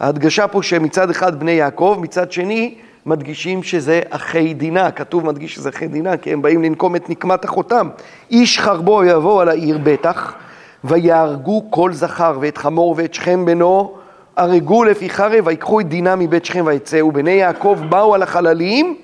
ההדגשה 0.00 0.48
פה 0.48 0.62
שמצד 0.62 1.10
אחד 1.10 1.40
בני 1.40 1.52
יעקב, 1.52 1.98
מצד 2.00 2.32
שני 2.32 2.74
מדגישים 3.06 3.62
שזה 3.62 4.00
אחי 4.10 4.54
דינה, 4.54 4.90
כתוב 4.90 5.26
מדגיש 5.26 5.54
שזה 5.54 5.68
אחי 5.68 5.86
דינה, 5.86 6.16
כי 6.16 6.32
הם 6.32 6.42
באים 6.42 6.62
לנקום 6.62 6.96
את 6.96 7.10
נקמת 7.10 7.44
אחותם. 7.44 7.88
איש 8.30 8.58
חרבו 8.58 9.04
יבוא 9.04 9.42
על 9.42 9.48
העיר 9.48 9.78
בטח, 9.82 10.34
ויהרגו 10.84 11.64
כל 11.70 11.92
זכר 11.92 12.38
ואת 12.40 12.58
חמור 12.58 12.94
ואת 12.98 13.14
שכם 13.14 13.44
בנו, 13.44 13.94
הרגו 14.36 14.84
לפי 14.84 15.10
חרב, 15.10 15.46
ויקחו 15.46 15.80
את 15.80 15.88
דינה 15.88 16.16
מבית 16.16 16.44
שכם 16.44 16.62
ויצאו. 16.66 17.12
בני 17.12 17.30
יעקב 17.30 17.78
באו 17.88 18.14
על 18.14 18.22
החללים, 18.22 18.96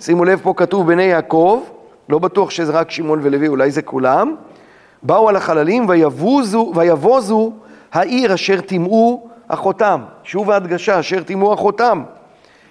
שימו 0.00 0.24
לב 0.24 0.40
פה 0.42 0.54
כתוב 0.56 0.86
בני 0.86 1.02
יעקב, 1.02 1.62
לא 2.08 2.18
בטוח 2.18 2.50
שזה 2.50 2.72
רק 2.72 2.90
שמעון 2.90 3.20
ולוי, 3.22 3.48
אולי 3.48 3.70
זה 3.70 3.82
כולם, 3.82 4.34
באו 5.02 5.28
על 5.28 5.36
החללים 5.36 5.88
ויבוזו, 5.88 6.72
ויבוזו 6.74 7.52
העיר 7.92 8.34
אשר 8.34 8.60
טימאו 8.60 9.28
אחותם. 9.48 10.00
שוב 10.22 10.50
ההדגשה, 10.50 11.00
אשר 11.00 11.22
טימאו 11.22 11.54
אחותם. 11.54 12.02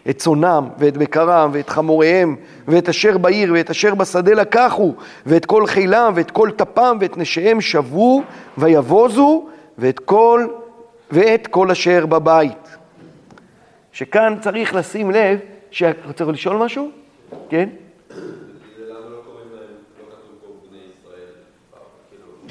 את 0.09 0.17
צונם 0.17 0.69
ואת 0.77 0.97
בקרם 0.97 1.49
ואת 1.53 1.69
חמוריהם 1.69 2.35
ואת 2.67 2.89
אשר 2.89 3.17
בעיר 3.17 3.53
ואת 3.53 3.69
אשר 3.69 3.95
בשדה 3.95 4.33
לקחו 4.33 4.93
ואת 5.25 5.45
כל 5.45 5.67
חילם 5.67 6.13
ואת 6.15 6.31
כל 6.31 6.49
טפם 6.51 6.97
ואת 7.01 7.17
נשיהם 7.17 7.61
שבו 7.61 8.23
ויבוזו 8.57 9.47
ואת 9.77 9.99
כל, 9.99 10.47
ואת 11.11 11.47
כל 11.47 11.71
אשר 11.71 12.05
בבית. 12.05 12.77
שכאן 13.91 14.35
צריך 14.41 14.75
לשים 14.75 15.11
לב, 15.11 15.39
ש... 15.71 15.83
רוצה 16.05 16.25
לשאול 16.25 16.57
משהו? 16.57 16.89
כן? 17.49 17.69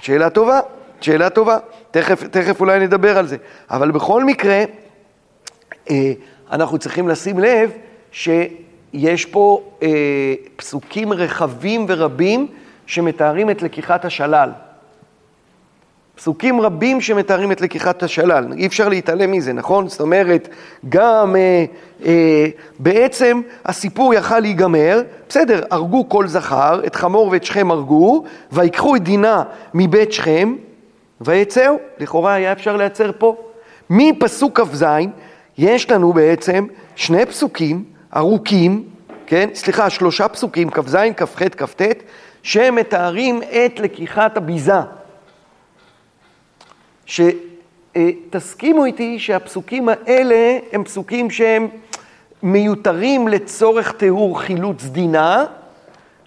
שאלה 0.02 0.30
טובה, 0.30 0.60
שאלה 1.00 1.30
טובה. 1.30 1.58
תכף, 1.90 2.22
תכף 2.22 2.60
אולי 2.60 2.80
נדבר 2.80 3.18
על 3.18 3.26
זה. 3.26 3.36
אבל 3.70 3.90
בכל 3.90 4.24
מקרה, 4.24 4.64
אה, 5.90 6.12
אנחנו 6.52 6.78
צריכים 6.78 7.08
לשים 7.08 7.38
לב 7.38 7.70
שיש 8.12 9.24
פה 9.24 9.62
אה, 9.82 10.34
פסוקים 10.56 11.12
רחבים 11.12 11.86
ורבים 11.88 12.46
שמתארים 12.86 13.50
את 13.50 13.62
לקיחת 13.62 14.04
השלל. 14.04 14.50
פסוקים 16.18 16.60
רבים 16.60 17.00
שמתארים 17.00 17.52
את 17.52 17.60
לקיחת 17.60 18.02
השלל, 18.02 18.52
אי 18.52 18.66
אפשר 18.66 18.88
להתעלם 18.88 19.32
מזה, 19.32 19.52
נכון? 19.52 19.88
זאת 19.88 20.00
אומרת, 20.00 20.48
גם 20.88 21.36
אה, 21.36 21.64
אה, 22.04 22.46
בעצם 22.78 23.40
הסיפור 23.64 24.14
יכל 24.14 24.40
להיגמר, 24.40 25.02
בסדר, 25.28 25.62
הרגו 25.70 26.08
כל 26.08 26.26
זכר, 26.26 26.80
את 26.86 26.96
חמור 26.96 27.28
ואת 27.32 27.44
שכם 27.44 27.70
הרגו, 27.70 28.24
ויקחו 28.52 28.96
את 28.96 29.02
דינה 29.02 29.42
מבית 29.74 30.12
שכם, 30.12 30.54
ויצאו. 31.20 31.76
לכאורה 31.98 32.34
היה 32.34 32.52
אפשר 32.52 32.76
לייצר 32.76 33.10
פה. 33.18 33.36
מפסוק 33.90 34.60
כ"ז 34.60 34.84
יש 35.58 35.90
לנו 35.90 36.12
בעצם 36.12 36.66
שני 36.96 37.26
פסוקים 37.26 37.84
ארוכים, 38.16 38.84
כן? 39.26 39.48
סליחה, 39.54 39.90
שלושה 39.90 40.28
פסוקים, 40.28 40.70
כ"ז, 40.70 40.96
כ"ח, 41.16 41.42
כ"ט, 41.56 41.82
שמתארים 42.42 43.42
את 43.42 43.80
לקיחת 43.80 44.36
הביזה. 44.36 44.72
שתסכימו 47.06 48.84
איתי 48.84 49.18
שהפסוקים 49.18 49.88
האלה 49.88 50.58
הם 50.72 50.84
פסוקים 50.84 51.30
שהם 51.30 51.68
מיותרים 52.42 53.28
לצורך 53.28 53.92
תיאור 53.92 54.40
חילוץ 54.40 54.84
דינה, 54.84 55.44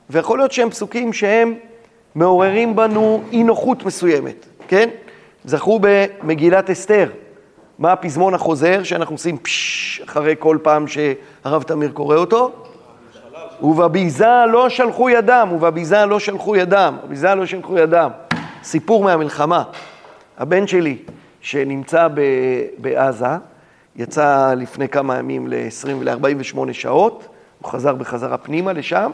ויכול 0.10 0.38
להיות 0.38 0.52
שהם 0.52 0.70
פסוקים 0.70 1.14
שהם 1.14 1.56
מעוררים 2.16 2.76
בנו 2.76 3.24
אי 3.32 3.44
נוחות 3.44 3.86
מסוימת, 3.86 4.46
כן? 4.68 4.90
זכו 5.46 5.80
במגילת 5.82 6.70
אסתר. 6.70 7.10
מה 7.82 7.92
הפזמון 7.92 8.34
החוזר 8.34 8.84
שאנחנו 8.84 9.16
עושים 9.16 9.38
פשש 9.38 10.02
אחרי 10.02 10.36
כל 10.40 10.58
פעם 10.62 10.86
שהרב 10.88 11.64
תמיר 11.64 11.92
קורא 11.92 12.16
אותו? 12.16 12.52
ובביזה 13.62 14.46
לא 14.52 14.70
שלחו 14.70 15.10
ידם, 15.10 15.50
ובביזה 15.52 16.06
לא 16.06 16.20
שלחו 16.20 16.56
ידם, 16.56 16.98
בביזה 17.04 17.36
לא 17.36 17.46
שלחו 17.46 17.78
ידם. 17.78 18.10
סיפור 18.64 19.04
מהמלחמה. 19.04 19.64
הבן 20.38 20.68
שלי, 20.68 20.98
שנמצא 21.42 22.08
בעזה, 22.78 23.26
יצא 23.96 24.54
לפני 24.58 24.90
כמה 24.90 25.18
ימים 25.18 25.48
ל-20 25.48 25.90
ול-48 26.00 26.74
שעות, 26.74 27.28
הוא 27.60 27.72
חזר 27.72 27.96
בחזרה 27.96 28.38
פנימה 28.38 28.74
לשם, 28.74 29.12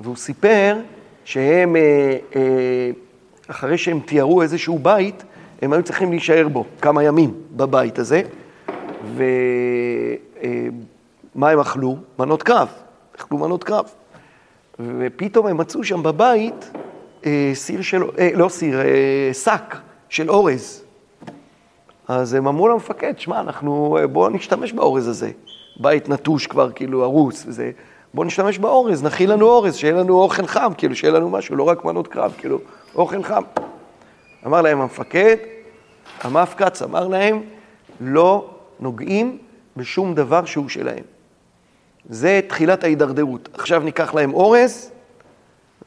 והוא 0.00 0.16
סיפר 0.16 0.76
שהם, 1.24 1.76
אה, 1.76 2.16
אה, 2.36 2.90
אחרי 3.48 3.78
שהם 3.78 4.00
תיארו 4.00 4.42
איזשהו 4.42 4.78
בית, 4.78 5.24
הם 5.62 5.72
היו 5.72 5.82
צריכים 5.82 6.10
להישאר 6.10 6.48
בו 6.48 6.64
כמה 6.80 7.02
ימים 7.02 7.34
בבית 7.56 7.98
הזה, 7.98 8.22
ומה 11.34 11.50
הם 11.50 11.60
אכלו? 11.60 11.96
מנות 12.18 12.42
קרב, 12.42 12.68
אכלו 13.16 13.38
מנות 13.38 13.64
קרב. 13.64 13.84
ופתאום 14.80 15.46
הם 15.46 15.56
מצאו 15.56 15.84
שם 15.84 16.02
בבית 16.02 16.70
אה, 17.26 17.50
סיר 17.54 17.82
של, 17.82 18.02
אה, 18.18 18.30
לא 18.34 18.48
סיר, 18.48 18.80
אה, 18.80 19.30
שק 19.32 19.76
של 20.08 20.30
אורז. 20.30 20.84
אז 22.08 22.34
הם 22.34 22.48
אמרו 22.48 22.68
למפקד, 22.68 23.18
שמע, 23.18 23.40
אנחנו, 23.40 23.98
בואו 24.12 24.28
נשתמש 24.28 24.72
באורז 24.72 25.08
הזה. 25.08 25.30
בית 25.80 26.08
נטוש 26.08 26.46
כבר, 26.46 26.70
כאילו, 26.72 27.04
הרוס 27.04 27.44
וזה. 27.46 27.70
בואו 28.14 28.26
נשתמש 28.26 28.58
באורז, 28.58 29.02
נכין 29.02 29.30
לנו 29.30 29.46
אורז, 29.46 29.76
שיהיה 29.76 29.94
לנו 29.94 30.22
אוכל 30.22 30.46
חם, 30.46 30.72
כאילו, 30.78 30.96
שיהיה 30.96 31.14
לנו 31.14 31.30
משהו, 31.30 31.56
לא 31.56 31.62
רק 31.62 31.84
מנות 31.84 32.08
קרב, 32.08 32.34
כאילו, 32.38 32.58
אוכל 32.94 33.22
חם. 33.22 33.42
אמר 34.48 34.62
להם 34.62 34.80
המפקד, 34.80 35.36
המפקץ 36.20 36.82
אמר 36.82 37.08
להם, 37.08 37.42
לא 38.00 38.50
נוגעים 38.80 39.38
בשום 39.76 40.14
דבר 40.14 40.44
שהוא 40.44 40.68
שלהם. 40.68 41.04
זה 42.08 42.40
תחילת 42.48 42.84
ההידרדרות. 42.84 43.48
עכשיו 43.54 43.82
ניקח 43.82 44.14
להם 44.14 44.34
אורז, 44.34 44.90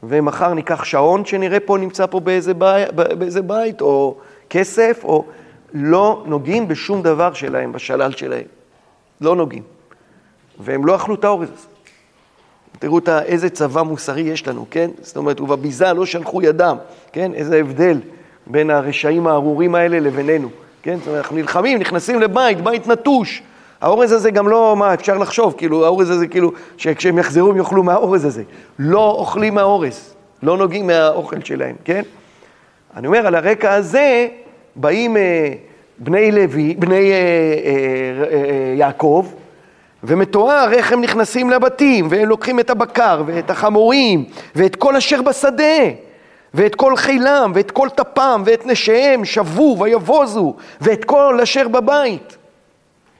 ומחר 0.02 0.54
ניקח 0.54 0.84
שעון 0.84 1.24
שנראה 1.24 1.60
פה, 1.60 1.78
נמצא 1.78 2.06
פה 2.06 2.20
באיזה 2.20 2.54
בית, 2.54 2.92
באיזה 2.92 3.42
בית 3.42 3.80
או 3.80 4.16
כסף, 4.50 5.00
או... 5.04 5.24
לא 5.74 6.24
נוגעים 6.26 6.68
בשום 6.68 7.02
דבר 7.02 7.32
שלהם, 7.32 7.72
בשלל 7.72 8.12
שלהם. 8.12 8.44
לא 9.20 9.36
נוגעים. 9.36 9.62
והם 10.58 10.86
לא 10.86 10.96
אכלו 10.96 11.14
את 11.14 11.24
האורז 11.24 11.48
הזה. 11.48 11.66
תראו 12.78 13.00
איזה 13.24 13.50
צבא 13.50 13.82
מוסרי 13.82 14.20
יש 14.20 14.48
לנו, 14.48 14.66
כן? 14.70 14.90
זאת 15.02 15.16
אומרת, 15.16 15.40
ובביזה 15.40 15.92
לא 15.92 16.06
שלחו 16.06 16.42
ידם, 16.42 16.76
כן? 17.12 17.34
איזה 17.34 17.60
הבדל 17.60 18.00
בין 18.46 18.70
הרשעים 18.70 19.26
הארורים 19.26 19.74
האלה 19.74 20.00
לבינינו, 20.00 20.48
כן? 20.82 20.96
זאת 20.98 21.06
אומרת, 21.06 21.18
אנחנו 21.18 21.36
נלחמים, 21.36 21.78
נכנסים 21.78 22.20
לבית, 22.20 22.60
בית 22.60 22.86
נטוש. 22.86 23.42
האורז 23.80 24.12
הזה 24.12 24.30
גם 24.30 24.48
לא, 24.48 24.76
מה, 24.78 24.94
אפשר 24.94 25.18
לחשוב, 25.18 25.54
כאילו, 25.58 25.84
האורז 25.84 26.10
הזה, 26.10 26.26
כאילו, 26.26 26.52
שכשהם 26.76 27.18
יחזרו 27.18 27.50
הם 27.50 27.56
יאכלו 27.56 27.82
מהאורז 27.82 28.24
הזה. 28.24 28.42
לא 28.78 29.10
אוכלים 29.10 29.54
מהאורז, 29.54 30.14
לא 30.42 30.56
נוגעים 30.56 30.86
מהאוכל 30.86 31.36
שלהם, 31.44 31.76
כן? 31.84 32.02
אני 32.96 33.06
אומר, 33.06 33.26
על 33.26 33.34
הרקע 33.34 33.74
הזה, 33.74 34.28
באים 34.76 35.16
אה, 35.16 35.52
בני 35.98 36.32
לוי, 36.32 36.74
בני 36.78 37.12
אה, 37.12 37.16
אה, 37.16 38.24
אה, 38.32 38.74
יעקב, 38.76 39.26
ומתואר 40.04 40.72
איך 40.72 40.92
הם 40.92 41.00
נכנסים 41.00 41.50
לבתים, 41.50 42.06
והם 42.10 42.28
לוקחים 42.28 42.60
את 42.60 42.70
הבקר, 42.70 43.22
ואת 43.26 43.50
החמורים, 43.50 44.24
ואת 44.54 44.76
כל 44.76 44.96
אשר 44.96 45.22
בשדה, 45.22 45.82
ואת 46.54 46.74
כל 46.74 46.96
חילם, 46.96 47.52
ואת 47.54 47.70
כל 47.70 47.88
טפם, 47.88 48.42
ואת 48.46 48.66
נשיהם, 48.66 49.24
שבו 49.24 49.76
ויבוזו, 49.80 50.54
ואת 50.80 51.04
כל 51.04 51.38
אשר 51.42 51.68
בבית. 51.68 52.36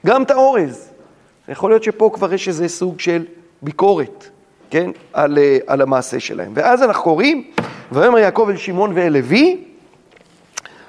גם 0.05 0.23
את 0.23 0.31
האורז. 0.31 0.89
יכול 1.49 1.71
להיות 1.71 1.83
שפה 1.83 2.09
כבר 2.13 2.33
יש 2.33 2.47
איזה 2.47 2.67
סוג 2.67 2.99
של 2.99 3.25
ביקורת, 3.61 4.29
כן, 4.69 4.91
על, 5.13 5.37
אה, 5.37 5.57
על 5.67 5.81
המעשה 5.81 6.19
שלהם. 6.19 6.51
ואז 6.55 6.83
אנחנו 6.83 7.03
קוראים, 7.03 7.43
ויאמר 7.91 8.17
יעקב 8.17 8.47
אל 8.49 8.57
שמעון 8.57 8.91
ואל 8.95 9.13
לוי, 9.13 9.63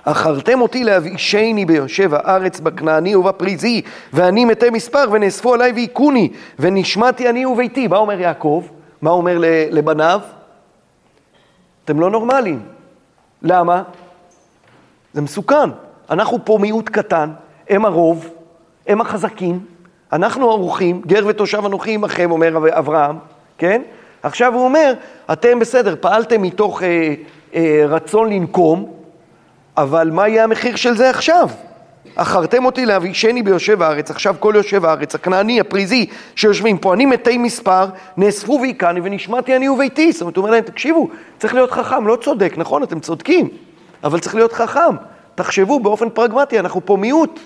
אחרתם 0.04 0.60
אותי 0.60 0.84
להבישני 0.84 1.64
ביושב 1.64 2.14
הארץ 2.14 2.60
בכנעני 2.60 3.14
ובפריזי, 3.14 3.82
ואני 4.12 4.44
מתי 4.44 4.70
מספר, 4.70 5.04
ונאספו 5.12 5.54
עליי 5.54 5.72
והיכוני, 5.72 6.32
ונשמעתי 6.58 7.28
אני 7.28 7.46
וביתי. 7.46 7.88
מה 7.88 7.96
אומר 7.96 8.20
יעקב? 8.20 8.64
מה 9.02 9.10
אומר 9.10 9.38
לבניו? 9.70 10.20
אתם 11.84 12.00
לא 12.00 12.10
נורמליים. 12.10 12.62
למה? 13.42 13.82
זה 15.12 15.20
מסוכן. 15.20 15.70
אנחנו 16.10 16.38
פה 16.44 16.58
מיעוט 16.60 16.88
קטן, 16.88 17.30
הם 17.68 17.84
הרוב, 17.84 18.28
הם 18.86 19.00
החזקים, 19.00 19.60
אנחנו 20.12 20.50
ערוכים, 20.50 21.02
גר 21.06 21.26
ותושב 21.26 21.64
אנוכי 21.66 21.94
עמכם, 21.94 22.30
אומר 22.30 22.78
אברהם, 22.78 23.18
כן? 23.58 23.82
עכשיו 24.22 24.54
הוא 24.54 24.64
אומר, 24.64 24.92
אתם 25.32 25.58
בסדר, 25.58 25.96
פעלתם 26.00 26.42
מתוך 26.42 26.82
אה, 26.82 27.14
אה, 27.54 27.84
רצון 27.88 28.32
לנקום, 28.32 28.92
אבל 29.76 30.10
מה 30.10 30.28
יהיה 30.28 30.44
המחיר 30.44 30.76
של 30.76 30.96
זה 30.96 31.10
עכשיו? 31.10 31.48
אחרתם 32.14 32.64
אותי 32.64 32.86
להבישני 32.86 33.42
ביושב 33.42 33.82
הארץ, 33.82 34.10
עכשיו 34.10 34.34
כל 34.38 34.52
יושב 34.56 34.84
הארץ, 34.84 35.14
הכנעני, 35.14 35.60
הפריזי, 35.60 36.06
שיושבים 36.36 36.78
פה, 36.78 36.94
אני 36.94 37.06
מתי 37.06 37.38
מספר, 37.38 37.86
נאספו 38.16 38.58
והיכני 38.60 39.00
ונשמעתי 39.02 39.56
אני 39.56 39.68
וביתי. 39.68 40.12
זאת 40.12 40.20
אומרת, 40.20 40.36
הוא 40.36 40.42
אומר 40.42 40.54
להם, 40.54 40.64
תקשיבו, 40.64 41.08
צריך 41.38 41.54
להיות 41.54 41.70
חכם, 41.70 42.06
לא 42.06 42.16
צודק, 42.16 42.54
נכון, 42.56 42.82
אתם 42.82 43.00
צודקים, 43.00 43.48
אבל 44.04 44.20
צריך 44.20 44.34
להיות 44.34 44.52
חכם. 44.52 44.96
תחשבו 45.34 45.80
באופן 45.80 46.10
פרגמטי, 46.10 46.58
אנחנו 46.58 46.86
פה 46.86 46.96
מיעוט. 46.96 47.40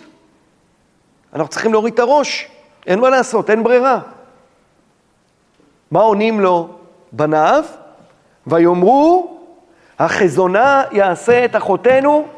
אנחנו 1.32 1.48
צריכים 1.48 1.72
להוריד 1.72 1.94
את 1.94 1.98
הראש, 1.98 2.48
אין 2.86 2.98
מה 2.98 3.10
לעשות, 3.10 3.50
אין 3.50 3.62
ברירה. 3.62 4.00
מה 5.90 6.00
עונים 6.00 6.40
לו 6.40 6.68
בניו? 7.12 7.64
ויאמרו, 8.46 9.38
החזונה 9.98 10.82
יעשה 10.92 11.44
את 11.44 11.56
אחותנו. 11.56 12.38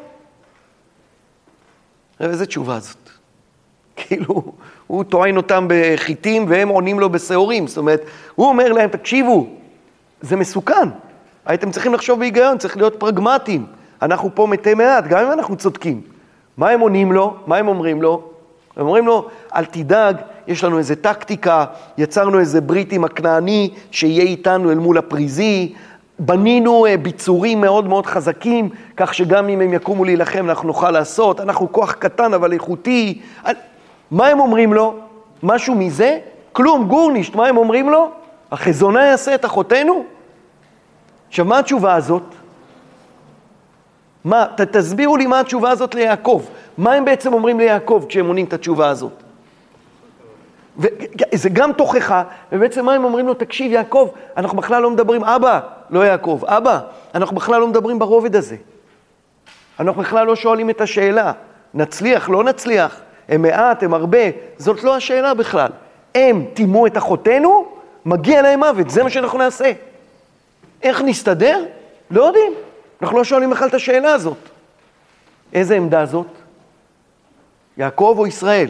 איזה 2.28 2.46
תשובה 2.46 2.80
זאת? 2.80 3.10
כאילו, 3.96 4.52
הוא 4.86 5.04
טוען 5.04 5.36
אותם 5.36 5.66
בחיטים 5.68 6.44
והם 6.48 6.68
עונים 6.68 7.00
לו 7.00 7.10
בשעורים. 7.10 7.66
זאת 7.66 7.78
אומרת, 7.78 8.02
הוא 8.34 8.46
אומר 8.46 8.72
להם, 8.72 8.88
תקשיבו, 8.88 9.46
זה 10.20 10.36
מסוכן. 10.36 10.88
הייתם 11.46 11.70
צריכים 11.70 11.94
לחשוב 11.94 12.18
בהיגיון, 12.18 12.58
צריך 12.58 12.76
להיות 12.76 13.00
פרגמטיים. 13.00 13.66
אנחנו 14.02 14.30
פה 14.34 14.46
מתי 14.46 14.74
מעט, 14.74 15.04
גם 15.06 15.24
אם 15.26 15.32
אנחנו 15.32 15.56
צודקים. 15.56 16.00
מה 16.56 16.70
הם 16.70 16.80
עונים 16.80 17.12
לו? 17.12 17.36
מה 17.46 17.56
הם 17.56 17.68
אומרים 17.68 18.02
לו? 18.02 18.22
הם 18.76 18.86
אומרים 18.86 19.06
לו, 19.06 19.28
אל 19.54 19.64
תדאג, 19.64 20.16
יש 20.46 20.64
לנו 20.64 20.78
איזה 20.78 20.96
טקטיקה, 20.96 21.64
יצרנו 21.98 22.38
איזה 22.38 22.60
ברית 22.60 22.92
עם 22.92 23.04
הכנעני 23.04 23.70
שיהיה 23.90 24.22
איתנו 24.22 24.70
אל 24.70 24.78
מול 24.78 24.98
הפריזי, 24.98 25.74
בנינו 26.22 26.86
אה, 26.86 26.96
ביצורים 26.96 27.60
מאוד 27.60 27.88
מאוד 27.88 28.06
חזקים, 28.06 28.68
כך 28.96 29.14
שגם 29.14 29.48
אם 29.48 29.60
הם 29.60 29.72
יקומו 29.72 30.04
להילחם 30.04 30.48
אנחנו 30.48 30.66
נוכל 30.66 30.90
לעשות, 30.90 31.40
אנחנו 31.40 31.72
כוח 31.72 31.92
קטן 31.92 32.34
אבל 32.34 32.52
איכותי. 32.52 33.20
מה 34.10 34.26
הם 34.26 34.40
אומרים 34.40 34.72
לו? 34.72 34.94
משהו 35.42 35.74
מזה? 35.74 36.18
כלום, 36.52 36.88
גורנישט, 36.88 37.34
מה 37.34 37.46
הם 37.46 37.56
אומרים 37.56 37.90
לו? 37.90 38.10
החזונה 38.52 39.06
יעשה 39.06 39.34
את 39.34 39.44
אחותנו? 39.44 40.04
עכשיו, 41.28 41.44
מה 41.44 41.58
התשובה 41.58 41.94
הזאת? 41.94 42.22
מה, 44.24 44.46
ת, 44.56 44.60
תסבירו 44.60 45.16
לי 45.16 45.26
מה 45.26 45.40
התשובה 45.40 45.70
הזאת 45.70 45.94
ליעקב. 45.94 46.42
מה 46.78 46.92
הם 46.92 47.04
בעצם 47.04 47.32
אומרים 47.32 47.58
ליעקב 47.60 48.04
כשהם 48.08 48.26
עונים 48.26 48.46
את 48.46 48.52
התשובה 48.52 48.88
הזאת? 48.88 49.22
זה 51.32 51.48
גם 51.48 51.72
תוכחה, 51.72 52.22
ובעצם 52.52 52.84
מה 52.84 52.94
הם 52.94 53.04
אומרים 53.04 53.26
לו, 53.26 53.34
תקשיב 53.34 53.72
יעקב, 53.72 54.08
אנחנו 54.36 54.58
בכלל 54.58 54.82
לא 54.82 54.90
מדברים, 54.90 55.24
אבא, 55.24 55.60
לא 55.90 56.00
יעקב, 56.06 56.40
אבא, 56.46 56.80
אנחנו 57.14 57.36
בכלל 57.36 57.60
לא 57.60 57.68
מדברים 57.68 57.98
ברובד 57.98 58.36
הזה. 58.36 58.56
אנחנו 59.80 60.02
בכלל 60.02 60.26
לא 60.26 60.36
שואלים 60.36 60.70
את 60.70 60.80
השאלה, 60.80 61.32
נצליח, 61.74 62.28
לא 62.28 62.44
נצליח, 62.44 63.00
הם 63.28 63.42
מעט, 63.42 63.82
הם 63.82 63.94
הרבה, 63.94 64.18
זאת 64.58 64.84
לא 64.84 64.96
השאלה 64.96 65.34
בכלל. 65.34 65.70
הם 66.14 66.44
טימאו 66.54 66.86
את 66.86 66.96
אחותינו, 66.96 67.66
מגיע 68.04 68.42
להם 68.42 68.58
מוות, 68.58 68.90
זה 68.90 69.02
מה 69.02 69.10
שאנחנו 69.10 69.38
נעשה. 69.38 69.72
איך 70.82 71.02
נסתדר? 71.02 71.64
לא 72.10 72.24
יודעים. 72.24 72.52
אנחנו 73.02 73.18
לא 73.18 73.24
שואלים 73.24 73.50
בכלל 73.50 73.68
את 73.68 73.74
השאלה 73.74 74.12
הזאת. 74.12 74.36
איזה 75.52 75.76
עמדה 75.76 76.06
זאת? 76.06 76.26
יעקב 77.76 78.14
או 78.18 78.26
ישראל? 78.26 78.68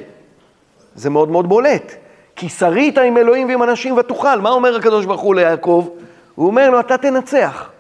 זה 0.95 1.11
מאוד 1.11 1.29
מאוד 1.29 1.49
בולט. 1.49 1.95
כי 2.41 2.49
שרית 2.49 2.99
עם 2.99 3.17
אלוהים 3.17 3.49
ועם 3.49 3.63
אנשים 3.63 3.97
ותוכל. 3.97 4.41
מה 4.41 4.51
אומר 4.51 4.77
הקדוש 4.77 5.07
ברוך 5.07 5.21
הוא 5.21 5.35
ליעקב? 5.35 5.89
הוא 6.35 6.47
אומר 6.47 6.71
לו, 6.71 6.81
אתה 6.81 6.99
תנצח. 6.99 7.71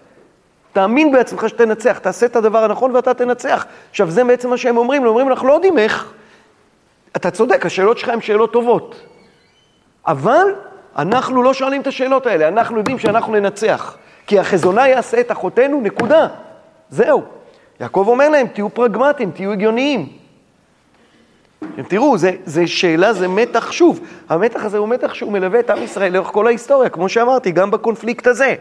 תאמין 0.73 1.13
בעצמך 1.13 1.49
שתנצח, 1.49 1.99
תעשה 1.99 2.27
את 2.27 2.37
הדבר 2.37 2.65
הנכון 2.65 2.97
ואתה 2.97 3.15
תנצח. 3.15 3.67
עכשיו, 3.91 4.11
זה 4.11 4.25
בעצם 4.25 4.51
מה 4.51 4.57
שהם 4.57 4.77
אומרים, 4.77 5.03
הם 5.03 5.09
אומרים, 5.09 5.29
אנחנו 5.29 5.49
לא 5.49 5.53
יודעים 5.53 5.79
איך. 5.79 6.13
אתה 7.17 7.31
צודק, 7.31 7.67
השאלות 7.67 7.99
שלך 7.99 8.09
הן 8.09 8.21
שאלות 8.21 8.53
טובות. 8.53 8.95
אבל 10.07 10.55
אנחנו 10.99 11.43
לא 11.43 11.55
שואלים 11.55 11.81
את 11.81 11.87
השאלות 11.87 12.27
האלה, 12.27 12.49
אנחנו 12.49 12.79
יודעים 12.79 12.99
שאנחנו 12.99 13.33
ננצח. 13.33 13.97
כי 14.27 14.39
החזונה 14.39 14.89
יעשה 14.89 15.21
את 15.21 15.33
אחותנו, 15.33 15.81
נקודה. 15.81 16.29
זהו. 16.91 17.23
יעקב 17.81 18.05
אומר 18.09 18.29
להם, 18.29 18.47
תהיו 18.47 18.71
פרגמטיים, 18.75 19.31
תהיו 19.31 19.53
הגיוניים. 19.53 20.20
תראו, 21.89 22.19
זה, 22.19 22.33
זה 22.45 22.67
שאלה, 22.67 23.13
זה 23.13 23.29
מתח, 23.29 23.73
שוב, 23.73 24.01
המתח 24.29 24.65
הזה 24.65 24.79
הוא 24.79 24.89
מתח 24.89 25.15
שהוא 25.15 25.33
מלווה 25.33 25.61
את 25.61 25.71
עם 25.71 25.83
ישראל 25.83 26.13
לאורך 26.13 26.29
כל 26.29 26.47
ההיסטוריה, 26.47 26.89
כמו 26.89 27.09
שאמרתי, 27.09 27.51
גם 27.51 27.71
בקונפליקט 27.71 28.27
הזה. 28.27 28.55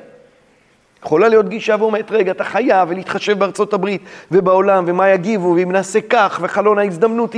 יכולה 1.03 1.27
להיות 1.27 1.49
גישה 1.49 1.75
ואומרת, 1.79 2.11
רגע, 2.11 2.31
אתה 2.31 2.43
חייב 2.43 2.89
ולהתחשב 2.91 3.39
בארצות 3.39 3.73
הברית 3.73 4.01
ובעולם, 4.31 4.83
ומה 4.87 5.09
יגיבו, 5.09 5.53
ואם 5.55 5.71
נעשה 5.71 5.99
כך, 6.09 6.39
וחלון 6.41 6.79
ההזדמנות, 6.79 7.35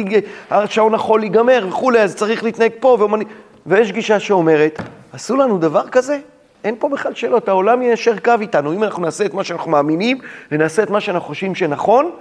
שעון 0.66 0.94
החול 0.94 1.24
ייגמר 1.24 1.66
וכולי, 1.70 2.00
אז 2.00 2.16
צריך 2.16 2.44
להתנהג 2.44 2.72
פה, 2.80 2.96
ואומני... 3.00 3.26
ויש 3.66 3.92
גישה 3.92 4.20
שאומרת, 4.20 4.82
עשו 5.14 5.36
לנו 5.36 5.58
דבר 5.58 5.88
כזה? 5.88 6.20
אין 6.64 6.76
פה 6.80 6.90
בכלל 6.90 7.14
שאלות, 7.14 7.48
העולם 7.48 7.82
יישר 7.82 8.20
קו 8.20 8.32
איתנו. 8.42 8.74
אם 8.74 8.84
אנחנו 8.84 9.02
נעשה 9.02 9.26
את 9.26 9.34
מה 9.34 9.44
שאנחנו 9.44 9.72
מאמינים, 9.72 10.18
ונעשה 10.52 10.84
את 10.84 10.90
מה 10.90 11.02
שאנחנו 11.02 11.28
חושבים 11.28 11.56
שנכון, 11.56 12.12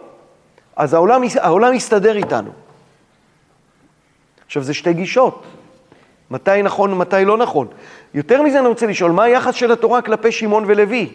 אז 0.76 0.94
העולם, 0.94 1.22
העולם 1.40 1.74
יסתדר 1.74 2.16
איתנו. 2.16 2.50
עכשיו, 4.51 4.63
זה 4.63 4.75
שתי 4.75 4.93
גישות. 4.93 5.43
מתי 6.31 6.63
נכון 6.63 6.93
ומתי 6.93 7.25
לא 7.25 7.37
נכון. 7.37 7.67
יותר 8.15 8.43
מזה 8.43 8.59
אני 8.59 8.69
רוצה 8.69 8.87
לשאול, 8.87 9.11
מה 9.11 9.25
היחס 9.25 9.55
של 9.55 9.73
התורה 9.73 10.03
כלפי 10.03 10.33
שמעון 10.33 10.65
ולוי? 10.67 11.09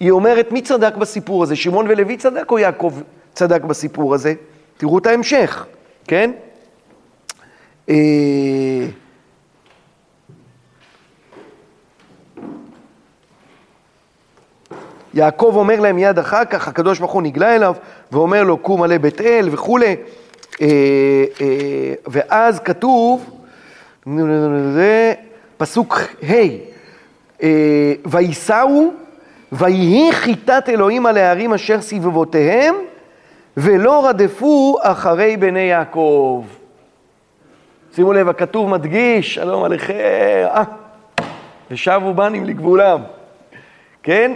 היא 0.00 0.10
אומרת, 0.10 0.52
מי 0.52 0.62
צדק 0.62 0.96
בסיפור 0.96 1.42
הזה? 1.42 1.56
שמעון 1.56 1.86
ולוי 1.88 2.16
צדק 2.16 2.50
או 2.50 2.58
יעקב 2.58 2.94
צדק 3.32 3.62
בסיפור 3.62 4.14
הזה? 4.14 4.34
תראו 4.76 4.98
את 4.98 5.06
ההמשך, 5.06 5.66
כן? 6.06 6.30
אה... 7.88 8.86
יעקב 15.14 15.52
אומר 15.56 15.80
להם 15.80 15.96
מיד 15.96 16.18
אחר 16.18 16.44
כך, 16.44 16.68
הקדוש 16.68 16.98
ברוך 16.98 17.12
הוא 17.12 17.22
נגלה 17.22 17.56
אליו 17.56 17.74
ואומר 18.12 18.42
לו, 18.42 18.58
קום 18.58 18.82
עלי 18.82 18.98
בית 18.98 19.20
אל 19.20 19.48
וכולי. 19.52 19.96
אה, 20.60 20.66
אה, 21.40 21.94
ואז 22.06 22.60
כתוב, 22.60 23.30
זה 24.72 25.14
פסוק 25.56 25.98
ה', 26.30 26.34
אה, 27.42 27.92
וייסעו, 28.06 28.92
ויהי 29.52 30.12
חיטת 30.12 30.68
אלוהים 30.68 31.06
על 31.06 31.16
הערים 31.16 31.52
אשר 31.52 31.80
סביבותיהם, 31.80 32.74
ולא 33.56 34.08
רדפו 34.08 34.76
אחרי 34.82 35.36
בני 35.36 35.60
יעקב. 35.60 36.44
שימו 37.94 38.12
לב, 38.12 38.28
הכתוב 38.28 38.68
מדגיש, 38.68 39.34
שלום 39.34 39.64
עליכם, 39.64 39.94
אה, 39.94 40.62
ושבו 41.70 42.14
בנים 42.14 42.44
לגבולם, 42.44 43.02
כן? 44.02 44.32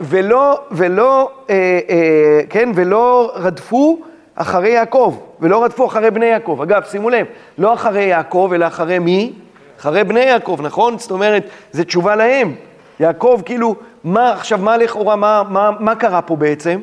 ולא, 0.00 0.60
ולא, 0.70 1.30
אה, 1.50 1.78
אה, 1.88 2.40
כן, 2.50 2.68
ולא 2.74 3.32
רדפו 3.34 4.00
אחרי 4.40 4.68
יעקב, 4.68 5.16
ולא 5.40 5.64
רדפו 5.64 5.86
אחרי 5.86 6.10
בני 6.10 6.26
יעקב. 6.26 6.58
אגב, 6.62 6.84
שימו 6.84 7.10
לב, 7.10 7.26
לא 7.58 7.74
אחרי 7.74 8.02
יעקב, 8.02 8.50
אלא 8.54 8.66
אחרי 8.66 8.98
מי? 8.98 9.32
אחרי 9.80 10.04
בני 10.04 10.20
יעקב, 10.20 10.58
נכון? 10.62 10.98
זאת 10.98 11.10
אומרת, 11.10 11.48
זו 11.72 11.84
תשובה 11.84 12.16
להם. 12.16 12.54
יעקב, 13.00 13.42
כאילו, 13.44 13.74
מה 14.04 14.32
עכשיו, 14.32 14.58
מה 14.58 14.76
לכאורה, 14.76 15.16
מה, 15.16 15.42
מה, 15.48 15.70
מה 15.80 15.94
קרה 15.94 16.22
פה 16.22 16.36
בעצם? 16.36 16.80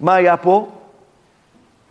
מה 0.00 0.14
היה 0.14 0.36
פה? 0.36 0.68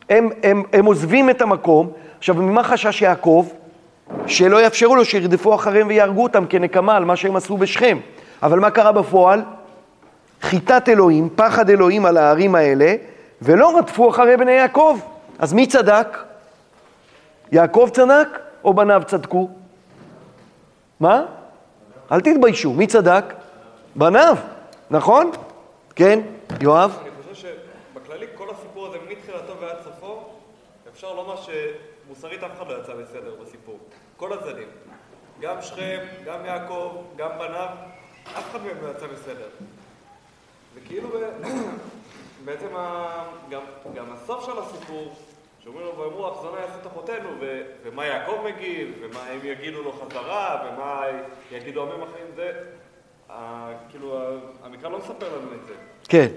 הם, 0.09 0.29
הם, 0.43 0.63
הם 0.73 0.85
עוזבים 0.85 1.29
את 1.29 1.41
המקום. 1.41 1.91
עכשיו, 2.17 2.35
ממה 2.35 2.63
חשש 2.63 3.01
יעקב? 3.01 3.47
שלא 4.27 4.63
יאפשרו 4.63 4.95
לו 4.95 5.05
שירדפו 5.05 5.55
אחריהם 5.55 5.87
ויהרגו 5.87 6.23
אותם 6.23 6.45
כנקמה 6.45 6.95
על 6.95 7.05
מה 7.05 7.15
שהם 7.15 7.35
עשו 7.35 7.57
בשכם. 7.57 7.97
אבל 8.43 8.59
מה 8.59 8.69
קרה 8.69 8.91
בפועל? 8.91 9.41
חיטת 10.41 10.89
אלוהים, 10.89 11.29
פחד 11.35 11.69
אלוהים 11.69 12.05
על 12.05 12.17
הערים 12.17 12.55
האלה, 12.55 12.95
ולא 13.41 13.77
רדפו 13.77 14.09
אחרי 14.09 14.37
בני 14.37 14.51
יעקב. 14.51 14.99
אז 15.39 15.53
מי 15.53 15.67
צדק? 15.67 16.17
יעקב 17.51 17.89
צדק 17.93 18.27
או 18.63 18.73
בניו 18.73 19.01
צדקו? 19.07 19.49
מה? 20.99 21.25
אל 22.11 22.21
תתביישו, 22.21 22.73
מי 22.73 22.87
צדק? 22.87 23.25
בניו, 23.95 24.37
נכון? 24.89 25.31
כן, 25.95 26.19
יואב? 26.61 26.97
אני 27.01 27.09
חושב 27.33 27.49
שבכללי 27.93 28.25
כל 28.35 28.47
הסיפור 28.49 28.87
הזה 28.87 28.97
מתחילתו 29.09 29.53
ועד 29.61 29.77
סופו, 29.83 30.23
אפשר 30.93 31.13
לומר 31.13 31.35
שמוסרית 31.35 32.43
אף 32.43 32.51
אחד 32.57 32.67
לא 32.67 32.73
יצא 32.73 32.93
בסדר 32.93 33.35
בסיפור. 33.41 33.79
כל 34.17 34.33
הצדדים. 34.33 34.67
גם 35.41 35.61
שכם, 35.61 35.97
גם 36.25 36.45
יעקב, 36.45 36.91
גם 37.17 37.29
בניו, 37.39 37.67
אף 38.37 38.49
אחד 38.51 38.59
מהם 38.63 38.77
לא 38.81 38.89
יצא 38.89 39.07
בסדר. 39.07 39.47
וכאילו 40.75 41.09
בעצם 42.45 42.67
גם, 43.49 43.61
גם 43.95 44.05
הסוף 44.13 44.45
של 44.45 44.51
הסיפור, 44.59 45.13
שאומרים 45.63 45.85
לו, 45.85 45.97
ואמרו, 45.97 46.31
אחזונה 46.31 46.59
יעשו 46.59 46.87
אחותינו, 46.87 47.29
ומה 47.83 48.05
יעקב 48.05 48.35
מגיב, 48.45 48.91
ומה 49.01 49.19
הם 49.23 49.39
יגידו 49.43 49.83
לו 49.83 49.91
חזרה, 49.91 50.63
ומה 50.65 51.01
יגידו 51.51 51.81
עמים 51.81 52.01
אחרים, 52.01 52.25
זה, 52.35 52.51
כאילו, 53.89 54.19
המקרא 54.63 54.89
לא 54.89 54.99
מספר 54.99 55.37
לנו 55.37 55.53
את 55.61 55.67
זה. 55.67 55.73
כן. 56.07 56.27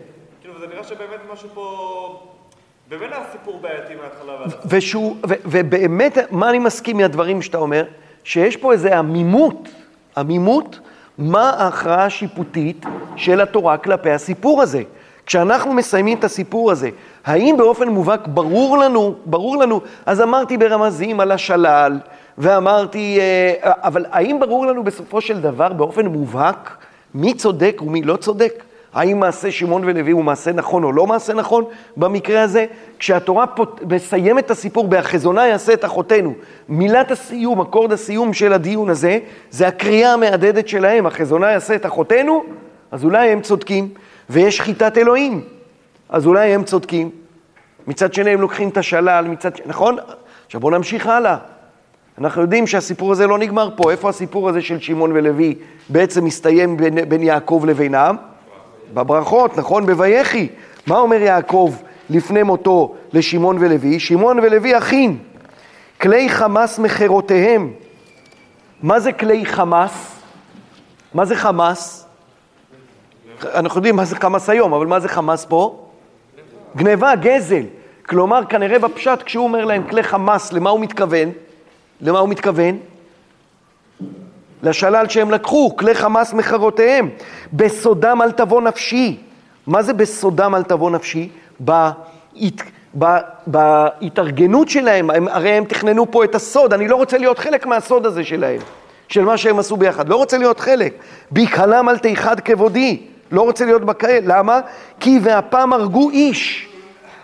כאילו, 0.40 0.60
זה 0.60 0.66
נראה 0.66 0.84
שבאמת 0.84 1.20
משהו 1.32 1.48
פה... 1.54 2.34
באמת 2.88 3.12
היה 3.12 3.24
סיפור 3.32 3.60
בעייתי 3.60 3.94
מההתחלה 3.94 4.32
ועד 4.32 4.46
הסוף. 4.46 4.60
ושהוא, 4.68 5.16
ו, 5.28 5.34
ובאמת, 5.44 6.18
מה 6.30 6.50
אני 6.50 6.58
מסכים 6.58 6.96
מהדברים 6.96 7.42
שאתה 7.42 7.58
אומר? 7.58 7.84
שיש 8.24 8.56
פה 8.56 8.72
איזו 8.72 8.88
עמימות, 8.88 9.68
עמימות, 10.16 10.80
מה 11.18 11.50
ההכרעה 11.50 12.04
השיפוטית 12.04 12.86
של 13.16 13.40
התורה 13.40 13.78
כלפי 13.78 14.10
הסיפור 14.10 14.62
הזה. 14.62 14.82
כשאנחנו 15.28 15.72
מסיימים 15.72 16.18
את 16.18 16.24
הסיפור 16.24 16.70
הזה, 16.70 16.90
האם 17.24 17.54
באופן 17.58 17.88
מובהק 17.88 18.26
ברור 18.26 18.78
לנו, 18.78 19.14
ברור 19.24 19.56
לנו, 19.56 19.80
אז 20.06 20.20
אמרתי 20.20 20.56
ברמזים 20.56 21.20
על 21.20 21.32
השלל, 21.32 21.98
ואמרתי, 22.38 23.18
אה, 23.20 23.52
אבל 23.64 24.06
האם 24.10 24.40
ברור 24.40 24.66
לנו 24.66 24.84
בסופו 24.84 25.20
של 25.20 25.40
דבר 25.40 25.72
באופן 25.72 26.06
מובהק 26.06 26.76
מי 27.14 27.34
צודק 27.34 27.80
ומי 27.86 28.02
לא 28.02 28.16
צודק? 28.16 28.62
האם 28.94 29.20
מעשה 29.20 29.50
שמעון 29.50 29.82
ולוי 29.84 30.10
הוא 30.10 30.24
מעשה 30.24 30.52
נכון 30.52 30.84
או 30.84 30.92
לא 30.92 31.06
מעשה 31.06 31.34
נכון 31.34 31.64
במקרה 31.96 32.42
הזה? 32.42 32.66
כשהתורה 32.98 33.46
פות... 33.46 33.80
מסיימת 33.90 34.44
את 34.44 34.50
הסיפור 34.50 34.88
ב"החזונה 34.88 35.46
יעשה 35.46 35.72
את 35.72 35.84
אחותינו", 35.84 36.34
מילת 36.68 37.10
הסיום, 37.10 37.60
אקורד 37.60 37.92
הסיום 37.92 38.32
של 38.32 38.52
הדיון 38.52 38.90
הזה, 38.90 39.18
זה 39.50 39.68
הקריאה 39.68 40.12
המהדהדת 40.12 40.68
שלהם, 40.68 41.06
החזונה 41.06 41.50
יעשה 41.50 41.74
את 41.74 41.86
אחותינו, 41.86 42.44
אז 42.90 43.04
אולי 43.04 43.28
הם 43.28 43.40
צודקים, 43.40 43.88
ויש 44.30 44.60
חיטת 44.60 44.98
אלוהים, 44.98 45.44
אז 46.08 46.26
אולי 46.26 46.54
הם 46.54 46.64
צודקים. 46.64 47.10
מצד 47.86 48.14
שני 48.14 48.30
הם 48.30 48.40
לוקחים 48.40 48.68
את 48.68 48.76
השלל, 48.76 49.24
מצד 49.28 49.56
שני, 49.56 49.66
נכון? 49.66 49.96
עכשיו 50.46 50.60
בואו 50.60 50.76
נמשיך 50.76 51.06
הלאה. 51.06 51.36
אנחנו 52.18 52.42
יודעים 52.42 52.66
שהסיפור 52.66 53.12
הזה 53.12 53.26
לא 53.26 53.38
נגמר 53.38 53.68
פה. 53.76 53.90
איפה 53.90 54.08
הסיפור 54.08 54.48
הזה 54.48 54.62
של 54.62 54.80
שמעון 54.80 55.12
ולוי 55.12 55.54
בעצם 55.88 56.24
מסתיים 56.24 56.76
בין, 56.76 57.08
בין 57.08 57.22
יעקב 57.22 57.64
לבינם? 57.66 58.16
בברכות, 58.94 59.56
נכון? 59.56 59.86
בויחי. 59.86 60.48
מה 60.86 60.98
אומר 60.98 61.20
יעקב 61.22 61.74
לפני 62.10 62.42
מותו 62.42 62.94
לשמעון 63.12 63.56
ולוי? 63.60 64.00
שמעון 64.00 64.38
ולוי 64.38 64.78
אחים, 64.78 65.18
כלי 66.00 66.28
חמאס 66.28 66.78
מחירותיהם. 66.78 67.72
מה 68.82 69.00
זה 69.00 69.12
כלי 69.12 69.46
חמאס? 69.46 70.20
מה 71.14 71.24
זה 71.24 71.36
חמאס? 71.36 72.07
אנחנו 73.44 73.78
יודעים 73.78 73.96
מה 73.96 74.04
זה 74.04 74.16
חמאס 74.16 74.50
היום, 74.50 74.72
אבל 74.72 74.86
מה 74.86 75.00
זה 75.00 75.08
חמאס 75.08 75.44
פה? 75.44 75.86
גניבה, 76.76 77.14
גזל. 77.14 77.62
כלומר, 78.06 78.40
כנראה 78.48 78.78
בפשט, 78.78 79.22
כשהוא 79.22 79.44
אומר 79.44 79.64
להם 79.64 79.82
כלי 79.90 80.02
חמאס, 80.02 80.52
למה 80.52 80.70
הוא 80.70 80.80
מתכוון? 80.80 81.30
למה 82.00 82.18
הוא 82.18 82.28
מתכוון? 82.28 82.78
לשלל 84.62 85.08
שהם 85.08 85.30
לקחו, 85.30 85.76
כלי 85.76 85.94
חמאס 85.94 86.32
מחרותיהם. 86.32 87.08
בסודם 87.52 88.22
אל 88.22 88.32
תבוא 88.32 88.62
נפשי. 88.62 89.20
מה 89.66 89.82
זה 89.82 89.92
בסודם 89.92 90.54
אל 90.54 90.62
תבוא 90.62 90.90
נפשי? 90.90 91.28
בהת... 91.60 92.62
בה... 92.94 93.18
בהתארגנות 93.46 94.68
שלהם, 94.68 95.10
הם, 95.10 95.28
הרי 95.28 95.50
הם 95.50 95.64
תכננו 95.64 96.10
פה 96.10 96.24
את 96.24 96.34
הסוד, 96.34 96.72
אני 96.72 96.88
לא 96.88 96.96
רוצה 96.96 97.18
להיות 97.18 97.38
חלק 97.38 97.66
מהסוד 97.66 98.06
הזה 98.06 98.24
שלהם, 98.24 98.60
של 99.08 99.24
מה 99.24 99.36
שהם 99.36 99.58
עשו 99.58 99.76
ביחד, 99.76 100.08
לא 100.08 100.16
רוצה 100.16 100.38
להיות 100.38 100.60
חלק. 100.60 100.94
ביקהלם 101.30 101.88
אל 101.88 101.98
תיחד 101.98 102.40
כבודי, 102.40 103.02
לא 103.30 103.42
רוצה 103.42 103.64
להיות 103.64 103.84
בכאל, 103.84 104.22
למה? 104.26 104.60
כי 105.00 105.18
והפעם 105.22 105.72
הרגו 105.72 106.10
איש, 106.10 106.68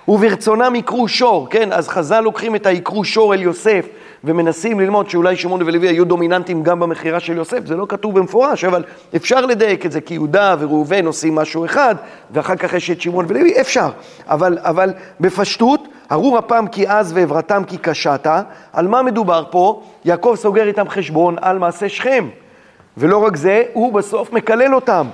וברצונם 0.08 0.74
יקרו 0.74 1.08
שור, 1.08 1.46
כן? 1.50 1.72
אז 1.72 1.88
חז"ל 1.88 2.20
לוקחים 2.20 2.56
את 2.56 2.66
היקרו 2.66 3.04
שור 3.04 3.34
אל 3.34 3.42
יוסף, 3.42 3.86
ומנסים 4.24 4.80
ללמוד 4.80 5.10
שאולי 5.10 5.36
שמעון 5.36 5.62
ולוי 5.62 5.88
היו 5.88 6.04
דומיננטיים 6.04 6.62
גם 6.62 6.80
במכירה 6.80 7.20
של 7.20 7.36
יוסף, 7.36 7.66
זה 7.66 7.76
לא 7.76 7.86
כתוב 7.88 8.18
במפורש, 8.18 8.64
אבל 8.64 8.84
אפשר 9.16 9.46
לדייק 9.46 9.86
את 9.86 9.92
זה, 9.92 10.00
כי 10.00 10.14
יהודה 10.14 10.56
וראובן 10.58 11.06
עושים 11.06 11.34
משהו 11.34 11.64
אחד, 11.64 11.94
ואחר 12.30 12.56
כך 12.56 12.72
יש 12.72 12.90
את 12.90 13.00
שמעון 13.00 13.24
ולוי, 13.28 13.60
אפשר. 13.60 13.88
אבל, 14.28 14.58
אבל 14.60 14.92
בפשטות, 15.20 15.88
ארור 16.12 16.38
הפעם 16.38 16.66
כי 16.66 16.86
עז 16.86 17.12
ועברתם 17.12 17.62
כי 17.66 17.78
קשת, 17.78 18.26
על 18.72 18.88
מה 18.88 19.02
מדובר 19.02 19.44
פה? 19.50 19.82
יעקב 20.04 20.34
סוגר 20.36 20.66
איתם 20.66 20.88
חשבון 20.88 21.36
על 21.40 21.58
מעשה 21.58 21.88
שכם. 21.88 22.28
ולא 22.96 23.18
רק 23.18 23.36
זה, 23.36 23.62
הוא 23.72 23.92
בסוף 23.92 24.32
מקלל 24.32 24.74
אותם. 24.74 25.06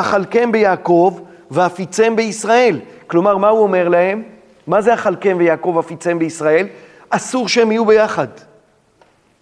אכלכם 0.00 0.52
ביעקב 0.52 1.20
ואפיצם 1.50 2.16
בישראל. 2.16 2.80
כלומר, 3.06 3.36
מה 3.36 3.48
הוא 3.48 3.62
אומר 3.62 3.88
להם? 3.88 4.22
מה 4.66 4.80
זה 4.80 4.94
אכלכם 4.94 5.36
ויעקב 5.38 5.72
ואפיצם 5.76 6.18
בישראל? 6.18 6.66
אסור 7.10 7.48
שהם 7.48 7.72
יהיו 7.72 7.84
ביחד. 7.84 8.26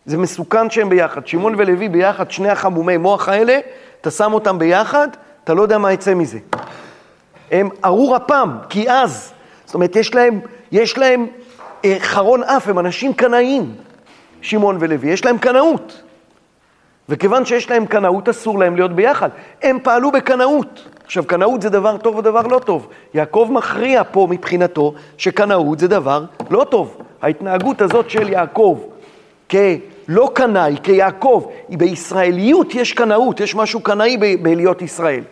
זה 0.06 0.18
מסוכן 0.18 0.70
שהם 0.70 0.88
ביחד. 0.88 1.26
שמעון 1.26 1.54
ולוי 1.58 1.88
ביחד, 1.88 2.30
שני 2.30 2.48
החמומי 2.48 2.96
מוח 2.96 3.28
האלה, 3.28 3.58
אתה 4.00 4.10
שם 4.10 4.32
אותם 4.32 4.58
ביחד, 4.58 5.08
אתה 5.44 5.54
לא 5.54 5.62
יודע 5.62 5.78
מה 5.78 5.92
יצא 5.92 6.14
מזה. 6.14 6.38
הם 7.50 7.68
ארור 7.84 8.16
אפם, 8.16 8.50
כי 8.68 8.90
אז. 8.90 9.32
זאת 9.64 9.74
אומרת, 9.74 9.96
יש 9.96 10.14
להם, 10.14 10.40
יש 10.72 10.98
להם 10.98 11.26
אה, 11.84 11.96
חרון 12.00 12.42
אף, 12.42 12.68
הם 12.68 12.78
אנשים 12.78 13.12
קנאיים, 13.12 13.74
שמעון 14.40 14.76
ולוי, 14.80 15.10
יש 15.10 15.24
להם 15.24 15.38
קנאות. 15.38 16.02
וכיוון 17.08 17.44
שיש 17.44 17.70
להם 17.70 17.86
קנאות, 17.86 18.28
אסור 18.28 18.58
להם 18.58 18.76
להיות 18.76 18.92
ביחד. 18.92 19.28
הם 19.62 19.78
פעלו 19.82 20.10
בקנאות. 20.10 20.88
עכשיו, 21.04 21.24
קנאות 21.24 21.62
זה 21.62 21.70
דבר 21.70 21.96
טוב 21.96 22.16
או 22.16 22.20
דבר 22.20 22.46
לא 22.46 22.58
טוב. 22.58 22.88
יעקב 23.14 23.48
מכריע 23.50 24.02
פה 24.10 24.26
מבחינתו 24.30 24.94
שקנאות 25.18 25.78
זה 25.78 25.88
דבר 25.88 26.24
לא 26.50 26.66
טוב. 26.70 26.96
ההתנהגות 27.22 27.80
הזאת 27.80 28.10
של 28.10 28.28
יעקב 28.28 28.80
כלא 29.50 30.30
קנאי, 30.34 30.76
כיעקב, 30.82 31.46
בישראליות 31.68 32.74
יש 32.74 32.92
קנאות, 32.92 33.40
יש 33.40 33.54
משהו 33.54 33.80
קנאי 33.80 34.16
בלהיות 34.16 34.82
ישראל. 34.82 35.22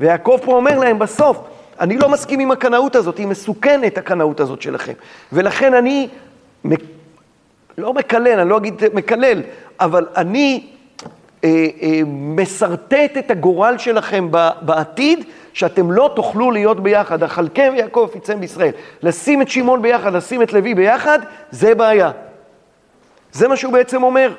ויעקב 0.00 0.38
פה 0.44 0.52
אומר 0.52 0.78
להם 0.78 0.98
בסוף, 0.98 1.40
אני 1.80 1.96
לא 1.96 2.08
מסכים 2.08 2.40
עם 2.40 2.50
הקנאות 2.50 2.96
הזאת, 2.96 3.18
היא 3.18 3.26
מסוכנת 3.26 3.98
הקנאות 3.98 4.40
הזאת 4.40 4.62
שלכם. 4.62 4.92
ולכן 5.32 5.74
אני, 5.74 6.08
לא 7.78 7.94
מקלל, 7.94 8.40
אני 8.40 8.50
לא 8.50 8.56
אגיד 8.56 8.82
מקלל, 8.94 9.42
אבל 9.80 10.06
אני 10.16 10.66
משרטט 12.06 13.16
את 13.18 13.30
הגורל 13.30 13.78
שלכם 13.78 14.28
בעתיד, 14.60 15.24
שאתם 15.52 15.92
לא 15.92 16.12
תוכלו 16.16 16.50
להיות 16.50 16.80
ביחד. 16.80 17.22
אכלכם 17.22 17.72
ויעקב 17.76 18.06
יפיצם 18.10 18.40
בישראל. 18.40 18.72
לשים 19.02 19.42
את 19.42 19.48
שמעון 19.48 19.82
ביחד, 19.82 20.12
לשים 20.12 20.42
את 20.42 20.52
לוי 20.52 20.74
ביחד, 20.74 21.18
זה 21.50 21.74
בעיה. 21.74 22.10
זה 23.32 23.48
מה 23.48 23.56
שהוא 23.56 23.72
בעצם 23.72 24.02
אומר. 24.02 24.32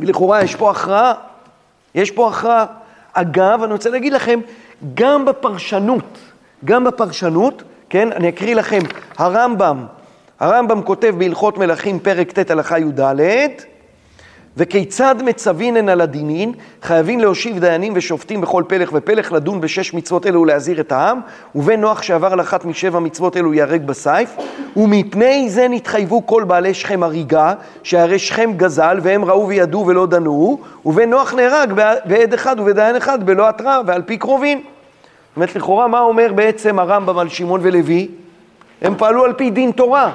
ולכאורה 0.00 0.42
יש 0.42 0.54
פה 0.54 0.70
הכרעה, 0.70 1.14
יש 1.94 2.10
פה 2.10 2.28
הכרעה. 2.28 2.66
אגב, 3.12 3.62
אני 3.62 3.72
רוצה 3.72 3.90
להגיד 3.90 4.12
לכם, 4.12 4.40
גם 4.94 5.24
בפרשנות, 5.24 6.18
גם 6.64 6.84
בפרשנות, 6.84 7.62
כן, 7.88 8.12
אני 8.12 8.28
אקריא 8.28 8.54
לכם, 8.54 8.78
הרמב"ם, 9.18 9.86
הרמב"ם 10.40 10.82
כותב 10.82 11.14
בהלכות 11.18 11.58
מלכים, 11.58 11.98
פרק 11.98 12.32
ט' 12.32 12.50
הלכה 12.50 12.78
י"ד, 12.78 13.00
וכיצד 14.56 15.14
מצווינן 15.24 15.88
על 15.88 16.00
הדינין, 16.00 16.52
חייבים 16.82 17.20
להושיב 17.20 17.58
דיינים 17.58 17.92
ושופטים 17.96 18.40
בכל 18.40 18.62
פלך 18.68 18.90
ופלך, 18.92 19.32
לדון 19.32 19.60
בשש 19.60 19.94
מצוות 19.94 20.26
אלו 20.26 20.40
ולהזהיר 20.40 20.80
את 20.80 20.92
העם, 20.92 21.20
ובן 21.54 21.80
נוח 21.80 22.02
שעבר 22.02 22.32
על 22.32 22.40
אחת 22.40 22.64
משבע 22.64 22.98
מצוות 22.98 23.36
אלו 23.36 23.54
ייהרג 23.54 23.86
בסייף, 23.86 24.36
ומפני 24.76 25.50
זה 25.50 25.66
נתחייבו 25.70 26.26
כל 26.26 26.44
בעלי 26.44 26.74
שכם 26.74 27.02
הריגה, 27.02 27.54
שהרי 27.82 28.18
שכם 28.18 28.52
גזל, 28.56 28.98
והם 29.02 29.24
ראו 29.24 29.48
וידעו 29.48 29.86
ולא 29.86 30.06
דנו, 30.06 30.58
ובן 30.86 31.10
נוח 31.10 31.34
נהרג 31.34 31.72
בעד 32.04 32.34
אחד 32.34 32.60
ובדיין 32.60 32.96
אחד 32.96 33.26
בלא 33.26 33.48
התראה 33.48 33.80
ועל 33.86 34.02
פי 34.02 34.16
קרובין. 34.18 34.58
זאת 34.58 35.36
אומרת, 35.36 35.56
לכאורה, 35.56 35.86
מה 35.86 36.00
אומר 36.00 36.32
בעצם 36.34 36.78
הרמב"ם 36.78 37.18
על 37.18 37.28
שמעון 37.28 37.60
ולוי? 37.62 38.08
הם 38.82 38.94
פעלו 38.98 39.24
על 39.24 39.32
פי 39.32 39.50
דין 39.50 39.70
תורה. 39.70 40.12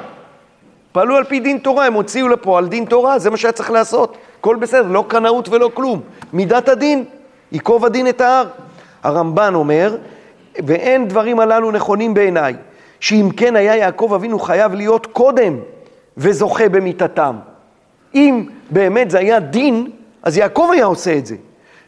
פעלו 0.91 1.15
על 1.15 1.23
פי 1.23 1.39
דין 1.39 1.57
תורה, 1.57 1.85
הם 1.85 1.93
הוציאו 1.93 2.27
לפועל 2.27 2.67
דין 2.67 2.85
תורה, 2.85 3.19
זה 3.19 3.29
מה 3.29 3.37
שהיה 3.37 3.51
צריך 3.51 3.71
לעשות. 3.71 4.17
הכל 4.41 4.55
בסדר, 4.55 4.87
לא 4.87 5.05
קנאות 5.07 5.49
ולא 5.49 5.69
כלום. 5.73 6.01
מידת 6.33 6.69
הדין, 6.69 7.03
ייקוב 7.51 7.85
הדין 7.85 8.07
את 8.07 8.21
ההר. 8.21 8.47
הרמב"ן 9.03 9.55
אומר, 9.55 9.97
ואין 10.65 11.07
דברים 11.07 11.39
הללו 11.39 11.71
נכונים 11.71 12.13
בעיניי, 12.13 12.53
שאם 12.99 13.29
כן 13.37 13.55
היה 13.55 13.75
יעקב 13.75 14.11
אבינו 14.15 14.39
חייב 14.39 14.73
להיות 14.73 15.05
קודם 15.05 15.57
וזוכה 16.17 16.69
במיתתם. 16.69 17.35
אם 18.15 18.45
באמת 18.69 19.11
זה 19.11 19.19
היה 19.19 19.39
דין, 19.39 19.87
אז 20.23 20.37
יעקב 20.37 20.69
היה 20.73 20.85
עושה 20.85 21.17
את 21.17 21.25
זה. 21.25 21.35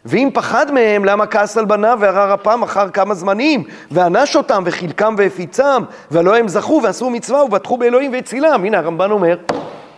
ואם 0.05 0.29
פחד 0.33 0.71
מהם, 0.71 1.05
למה 1.05 1.25
כעס 1.25 1.57
על 1.57 1.65
בניו 1.65 1.97
וערר 2.01 2.33
אפם 2.33 2.63
אחר 2.63 2.89
כמה 2.89 3.13
זמנים, 3.13 3.63
וענש 3.91 4.35
אותם 4.35 4.63
וחילקם 4.65 5.15
והפיצם, 5.17 5.83
והלא 6.11 6.37
הם 6.37 6.47
זכו 6.47 6.79
ועשו 6.83 7.09
מצווה 7.09 7.43
ובטחו 7.43 7.77
באלוהים 7.77 8.11
והצילם. 8.11 8.61
הנה 8.63 8.77
הרמב"ן 8.77 9.11
אומר, 9.11 9.37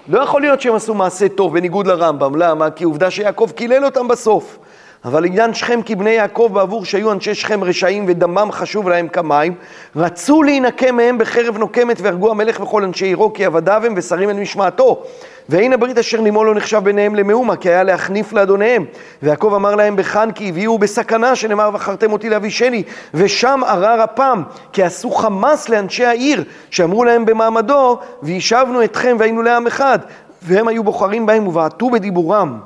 לא 0.08 0.20
יכול 0.20 0.42
להיות 0.42 0.62
שהם 0.62 0.76
עשו 0.76 0.94
מעשה 0.94 1.30
טוב 1.30 1.54
בניגוד 1.54 1.88
לרמב"ם, 1.88 2.36
למה? 2.36 2.72
כי 2.72 2.84
עובדה 2.84 3.12
שיעקב 3.12 3.50
קילל 3.56 3.86
אותם 3.86 4.08
בסוף. 4.08 4.58
אבל 5.06 5.26
עניין 5.26 5.54
שכם 5.54 5.80
כבני 5.86 6.10
יעקב 6.10 6.50
בעבור 6.54 6.86
שהיו 6.86 7.12
אנשי 7.12 7.36
שכם 7.36 7.64
רשעים 7.64 8.06
ודמם 8.08 8.50
חשוב 8.52 8.90
להם 8.90 9.08
כמים, 9.08 9.56
רצו 9.96 10.44
להינקם 10.44 10.96
מהם 10.96 11.18
בחרב 11.18 11.58
נוקמת 11.58 12.02
והרגו 12.02 12.32
המלך 12.32 12.60
וכל 12.60 12.84
אנשי 12.84 13.06
עירו 13.06 13.34
כי 13.34 13.46
עבדיו 13.46 13.86
הם 13.86 13.94
ושרים 13.98 14.30
את 14.30 14.36
משמעתו. 14.36 15.04
והנה 15.50 15.76
הברית 15.76 15.98
אשר 15.98 16.22
נימו 16.22 16.44
לא 16.44 16.56
נחשב 16.56 16.82
ביניהם 16.84 17.16
למאומה, 17.16 17.56
כי 17.56 17.70
היה 17.70 17.84
להחניף 17.84 18.34
לאדוניהם. 18.34 18.86
ויעקב 19.24 19.54
אמר 19.56 19.76
להם 19.76 19.96
בחן 19.96 20.32
כי 20.32 20.50
הביאו 20.50 20.78
בסכנה, 20.78 21.36
שנאמר 21.36 21.70
וחרתם 21.74 22.12
אותי 22.12 22.30
לאבישני, 22.30 22.84
ושם 23.14 23.62
ערר 23.68 24.04
אפם, 24.04 24.42
כי 24.74 24.84
עשו 24.84 25.12
חמס 25.12 25.70
לאנשי 25.70 26.06
העיר, 26.06 26.44
שאמרו 26.70 27.04
להם 27.04 27.26
במעמדו, 27.26 28.00
וישבנו 28.24 28.84
אתכם 28.84 29.16
והיינו 29.20 29.42
לעם 29.42 29.68
אחד. 29.68 30.00
והם 30.42 30.68
היו 30.68 30.84
בוחרים 30.84 31.26
בהם 31.26 31.48
ובעטו 31.48 31.90
בדיבורם. 31.90 32.60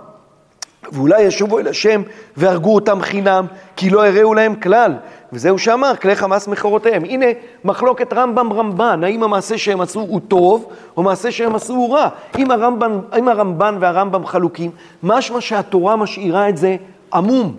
ואולי 0.92 1.22
ישובו 1.22 1.60
אל 1.60 1.68
השם 1.68 2.02
והרגו 2.38 2.76
אותם 2.76 3.02
חינם, 3.02 3.46
כי 3.76 3.90
לא 3.90 4.08
הראו 4.08 4.34
להם 4.34 4.56
כלל. 4.56 4.96
וזהו 5.34 5.60
שאמר, 5.60 5.96
כלי 5.96 6.16
חמאס 6.16 6.48
מכורותיהם. 6.48 7.04
הנה 7.06 7.26
מחלוקת 7.64 8.14
רמב"ם 8.14 8.54
רמב"ן, 8.54 9.04
האם 9.04 9.24
המעשה 9.24 9.58
שהם 9.58 9.82
עשו 9.82 10.00
הוא 10.00 10.22
טוב, 10.28 10.72
או 10.98 11.04
מעשה 11.04 11.32
שהם 11.32 11.56
עשו 11.56 11.74
הוא 11.74 11.96
רע. 11.96 12.10
אם 12.38 12.52
הרמב"ן, 12.52 13.00
אם 13.20 13.28
הרמב"ן 13.28 13.78
והרמב"ם 13.80 14.26
חלוקים, 14.26 14.72
משמע 15.04 15.42
שהתורה 15.42 15.96
משאירה 15.96 16.50
את 16.50 16.58
זה 16.58 16.76
עמום. 17.14 17.56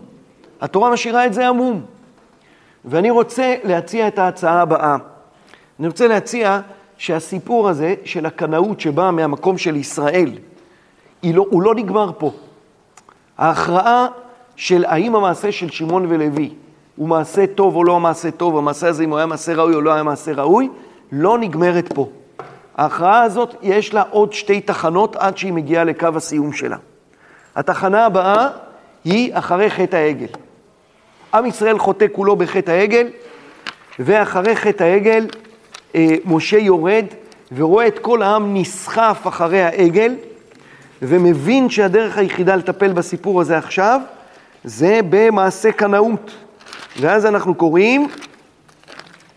התורה 0.60 0.90
משאירה 0.90 1.26
את 1.26 1.34
זה 1.34 1.48
עמום. 1.48 1.82
ואני 2.84 3.10
רוצה 3.10 3.54
להציע 3.64 4.08
את 4.08 4.18
ההצעה 4.18 4.62
הבאה. 4.62 4.96
אני 5.80 5.86
רוצה 5.86 6.08
להציע 6.08 6.60
שהסיפור 6.98 7.68
הזה 7.68 7.94
של 8.04 8.26
הקנאות 8.26 8.80
שבאה 8.80 9.10
מהמקום 9.10 9.58
של 9.58 9.76
ישראל, 9.76 10.30
לא, 11.24 11.46
הוא 11.50 11.62
לא 11.62 11.74
נגמר 11.74 12.10
פה. 12.18 12.30
ההכרעה 13.38 14.06
של 14.56 14.84
האם 14.84 15.14
המעשה 15.14 15.52
של 15.52 15.70
שמעון 15.70 16.06
ולוי 16.08 16.50
הוא 17.00 17.08
מעשה 17.08 17.46
טוב 17.46 17.76
או 17.76 17.84
לא 17.84 18.00
מעשה 18.00 18.30
טוב, 18.30 18.58
המעשה 18.58 18.88
הזה 18.88 19.04
אם 19.04 19.10
הוא 19.10 19.18
היה 19.18 19.26
מעשה 19.26 19.54
ראוי 19.54 19.74
או 19.74 19.80
לא 19.80 19.92
היה 19.92 20.02
מעשה 20.02 20.32
ראוי, 20.32 20.68
לא 21.12 21.38
נגמרת 21.38 21.92
פה. 21.92 22.08
ההכרעה 22.76 23.22
הזאת, 23.22 23.54
יש 23.62 23.94
לה 23.94 24.02
עוד 24.10 24.32
שתי 24.32 24.60
תחנות 24.60 25.16
עד 25.16 25.36
שהיא 25.36 25.52
מגיעה 25.52 25.84
לקו 25.84 26.08
הסיום 26.16 26.52
שלה. 26.52 26.76
התחנה 27.56 28.06
הבאה 28.06 28.48
היא 29.04 29.30
אחרי 29.34 29.70
חטא 29.70 29.96
העגל. 29.96 30.26
עם 31.34 31.46
ישראל 31.46 31.78
חוטא 31.78 32.06
כולו 32.12 32.36
בחטא 32.36 32.70
העגל, 32.70 33.08
ואחרי 33.98 34.56
חטא 34.56 34.84
העגל 34.84 35.26
אה, 35.94 36.16
משה 36.24 36.58
יורד 36.58 37.04
ורואה 37.56 37.86
את 37.86 37.98
כל 37.98 38.22
העם 38.22 38.56
נסחף 38.56 39.22
אחרי 39.28 39.62
העגל, 39.62 40.14
ומבין 41.02 41.70
שהדרך 41.70 42.18
היחידה 42.18 42.56
לטפל 42.56 42.92
בסיפור 42.92 43.40
הזה 43.40 43.58
עכשיו, 43.58 44.00
זה 44.64 45.00
במעשה 45.10 45.72
קנאות. 45.72 46.30
ואז 46.96 47.26
אנחנו 47.26 47.54
קוראים 47.54 48.08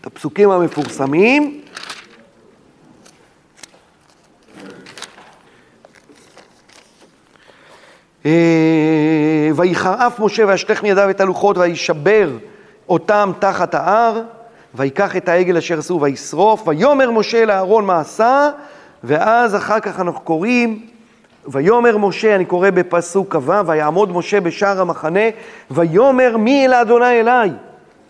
את 0.00 0.06
הפסוקים 0.06 0.50
המפורסמים. 0.50 1.60
אה, 8.26 9.50
ויחרף 9.56 10.20
משה 10.20 10.46
וישתך 10.46 10.82
מידיו 10.82 11.10
את 11.10 11.20
הלוחות 11.20 11.58
וישבר 11.58 12.30
אותם 12.88 13.32
תחת 13.38 13.74
ההר, 13.74 14.22
ויקח 14.74 15.16
את 15.16 15.28
העגל 15.28 15.56
אשר 15.56 15.78
עשו 15.78 16.00
וישרוף, 16.00 16.68
ויאמר 16.68 17.10
משה 17.10 17.44
לאהרון 17.44 17.84
מה 17.84 18.00
עשה, 18.00 18.50
ואז 19.04 19.56
אחר 19.56 19.80
כך 19.80 20.00
אנחנו 20.00 20.20
קוראים 20.20 20.86
ויאמר 21.48 21.98
משה, 21.98 22.34
אני 22.34 22.44
קורא 22.44 22.70
בפסוק 22.70 23.36
כ"ו, 23.36 23.66
ויעמוד 23.66 24.12
משה 24.12 24.40
בשער 24.40 24.80
המחנה, 24.80 25.20
ויאמר 25.70 26.36
מי 26.36 26.66
אל 26.66 26.74
אדוני 26.74 27.20
אליי? 27.20 27.50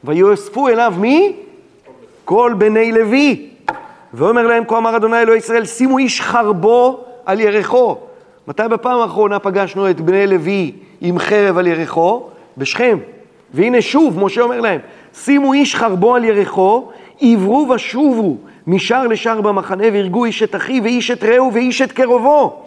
ויאספו 0.04 0.68
אליו 0.68 0.94
מי? 0.98 1.36
כל 2.24 2.54
בני 2.58 2.92
לוי. 2.92 3.48
ואומר 4.14 4.46
להם, 4.46 4.64
כה 4.64 4.78
אמר 4.78 4.96
אדוני 4.96 5.22
אלוהי 5.22 5.38
ישראל, 5.38 5.64
שימו 5.64 5.98
איש 5.98 6.20
חרבו 6.20 7.04
על 7.26 7.40
ירחו. 7.40 7.96
מתי 8.48 8.62
בפעם 8.70 9.00
האחרונה 9.00 9.38
פגשנו 9.38 9.90
את 9.90 10.00
בני 10.00 10.26
לוי 10.26 10.72
עם 11.00 11.18
חרב 11.18 11.58
על 11.58 11.66
ירחו? 11.66 12.22
בשכם. 12.56 12.98
והנה 13.54 13.82
שוב, 13.82 14.24
משה 14.24 14.40
אומר 14.40 14.60
להם, 14.60 14.80
שימו 15.14 15.52
איש 15.52 15.76
חרבו 15.76 16.14
על 16.14 16.24
ירחו, 16.24 16.88
עברו 17.20 17.68
ושובו 17.74 18.36
משער 18.66 19.06
לשער 19.06 19.40
במחנה, 19.40 19.84
והרגו 19.92 20.24
איש 20.24 20.42
את 20.42 20.54
אחיו 20.54 20.82
ואיש 20.82 21.10
את 21.10 21.24
רעהו 21.24 21.52
ואיש 21.52 21.82
את 21.82 21.92
קרובו. 21.92 22.64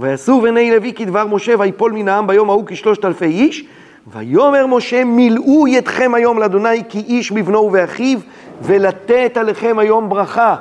ויעשו 0.00 0.40
בני 0.40 0.70
לוי 0.70 0.92
כדבר 0.92 1.26
משה, 1.26 1.54
ויפול 1.58 1.92
מן 1.92 2.08
העם 2.08 2.26
ביום 2.26 2.50
ההוא 2.50 2.64
כשלושת 2.66 3.04
אלפי 3.04 3.24
איש. 3.24 3.64
ויאמר 4.06 4.66
משה, 4.66 5.04
מילאו 5.04 5.68
ידכם 5.68 6.14
היום 6.14 6.38
לאדוני 6.38 6.82
כי 6.88 6.98
איש 6.98 7.32
בבנו 7.32 7.58
ובאחיו, 7.58 8.18
ולתת 8.62 9.36
עליכם 9.36 9.78
היום 9.78 10.08
ברכה. 10.08 10.56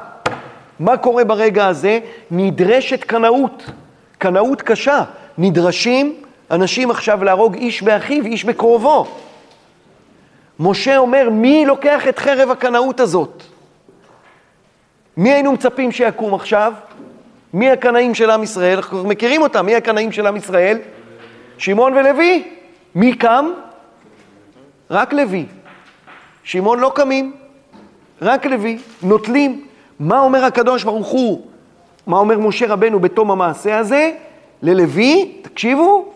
מה 0.79 0.97
קורה 0.97 1.23
ברגע 1.25 1.67
הזה? 1.67 1.99
נדרשת 2.31 3.03
קנאות, 3.03 3.63
קנאות 4.17 4.61
קשה. 4.61 5.03
נדרשים 5.37 6.15
אנשים 6.51 6.91
עכשיו 6.91 7.23
להרוג 7.23 7.55
איש 7.55 7.83
באחיו, 7.83 8.25
איש 8.25 8.45
בקרובו. 8.45 9.07
משה 10.59 10.97
אומר, 10.97 11.29
מי 11.31 11.65
לוקח 11.65 12.07
את 12.07 12.19
חרב 12.19 12.49
הקנאות 12.49 12.99
הזאת? 12.99 13.43
מי 15.17 15.33
היינו 15.33 15.51
מצפים 15.51 15.91
שיקום 15.91 16.33
עכשיו? 16.33 16.73
מי 17.53 17.71
הקנאים 17.71 18.15
של 18.15 18.29
עם 18.29 18.43
ישראל? 18.43 18.77
אנחנו 18.77 19.03
מכירים 19.03 19.41
אותם, 19.41 19.65
מי 19.65 19.75
הקנאים 19.75 20.11
של 20.11 20.27
עם 20.27 20.35
ישראל? 20.35 20.77
שמעון 21.57 21.93
ולוי. 21.93 22.43
מי 22.95 23.13
קם? 23.13 23.45
רק 24.91 25.13
לוי. 25.13 25.45
שמעון 26.43 26.79
לא 26.79 26.91
קמים, 26.95 27.31
רק 28.21 28.45
לוי. 28.45 28.77
נוטלים. 29.03 29.65
מה 29.99 30.19
אומר 30.19 30.45
הקדוש 30.45 30.83
ברוך 30.83 31.07
הוא? 31.07 31.41
מה 32.07 32.17
אומר 32.17 32.39
משה 32.39 32.67
רבנו 32.67 32.99
בתום 32.99 33.31
המעשה 33.31 33.77
הזה? 33.77 34.11
ללוי, 34.61 35.31
תקשיבו, 35.41 36.13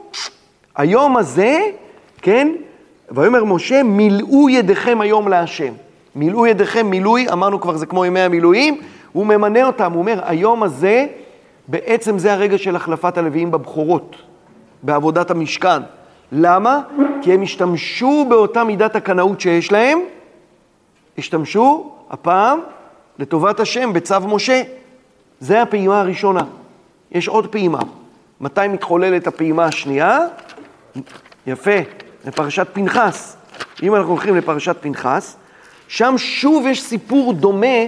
היום 0.75 1.17
הזה, 1.17 1.59
כן, 2.21 2.51
ויאמר 3.11 3.43
משה, 3.43 3.83
מילאו 3.83 4.49
ידיכם 4.49 5.01
היום 5.01 5.27
להשם. 5.27 5.73
מילאו 6.15 6.47
ידיכם 6.47 6.89
מילוי, 6.89 7.29
אמרנו 7.31 7.61
כבר 7.61 7.77
זה 7.77 7.85
כמו 7.85 8.05
ימי 8.05 8.19
המילואים, 8.19 8.81
הוא 9.11 9.25
ממנה 9.25 9.67
אותם, 9.67 9.91
הוא 9.91 9.99
אומר, 9.99 10.19
היום 10.23 10.63
הזה, 10.63 11.07
בעצם 11.71 12.17
זה 12.19 12.33
הרגע 12.33 12.57
של 12.57 12.75
החלפת 12.75 13.17
הלוויים 13.17 13.51
בבכורות, 13.51 14.15
בעבודת 14.83 15.31
המשכן. 15.31 15.81
למה? 16.31 16.81
כי 17.21 17.33
הם 17.33 17.41
השתמשו 17.41 18.25
באותה 18.29 18.63
מידת 18.63 18.95
הקנאות 18.95 19.41
שיש 19.41 19.71
להם, 19.71 19.99
השתמשו 21.17 21.91
הפעם 22.09 22.59
לטובת 23.19 23.59
השם 23.59 23.93
בצו 23.93 24.19
משה. 24.19 24.61
זה 25.39 25.61
הפעימה 25.61 25.99
הראשונה. 25.99 26.43
יש 27.11 27.27
עוד 27.27 27.47
פעימה. 27.47 27.79
מתי 28.41 28.67
מתחוללת 28.67 29.27
הפעימה 29.27 29.65
השנייה? 29.65 30.19
יפה, 31.47 31.77
לפרשת 32.25 32.67
פנחס. 32.73 33.37
אם 33.83 33.95
אנחנו 33.95 34.09
הולכים 34.09 34.35
לפרשת 34.35 34.75
פנחס, 34.81 35.35
שם 35.87 36.13
שוב 36.17 36.67
יש 36.67 36.83
סיפור 36.83 37.33
דומה 37.33 37.85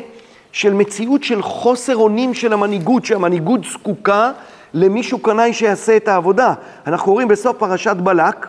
של 0.53 0.73
מציאות 0.73 1.23
של 1.23 1.41
חוסר 1.41 1.95
אונים 1.95 2.33
של 2.33 2.53
המנהיגות, 2.53 3.05
שהמנהיגות 3.05 3.63
זקוקה 3.63 4.31
למישהו 4.73 5.19
קנאי 5.19 5.53
שיעשה 5.53 5.97
את 5.97 6.07
העבודה. 6.07 6.53
אנחנו 6.87 7.13
רואים 7.13 7.27
בסוף 7.27 7.57
פרשת 7.57 7.95
בלק, 7.95 8.47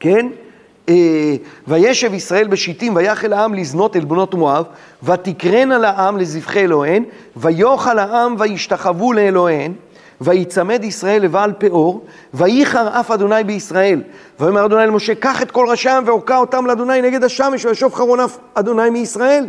כן? 0.00 0.26
אה, 0.88 1.34
וישב 1.68 2.14
ישראל 2.14 2.48
בשיטים, 2.48 2.96
ויחל 2.96 3.32
העם 3.32 3.54
לזנות 3.54 3.96
אל 3.96 4.04
בנות 4.04 4.34
מואב, 4.34 4.64
ותקרן 5.02 5.72
על 5.72 5.84
העם 5.84 6.18
לזבחי 6.18 6.60
אלוהיהן, 6.60 7.04
ויאכל 7.36 7.98
העם 7.98 8.34
וישתחוו 8.38 9.12
לאלוהיהן, 9.12 9.72
ויצמד 10.20 10.84
ישראל 10.84 11.22
לבעל 11.22 11.52
פאור, 11.52 12.04
וייחר 12.34 13.00
אף 13.00 13.10
אדוני 13.10 13.44
בישראל. 13.44 14.02
ויאמר 14.40 14.66
אדוני 14.66 14.86
למשה, 14.86 15.14
קח 15.14 15.42
את 15.42 15.50
כל 15.50 15.66
ראשי 15.68 15.88
העם 15.88 16.04
והוקע 16.06 16.36
אותם 16.36 16.66
לאדוני 16.66 17.02
נגד 17.02 17.24
השמש, 17.24 17.64
וישוב 17.64 17.94
חרון 17.94 18.20
אף 18.20 18.38
אדוני 18.54 18.90
מישראל. 18.90 19.46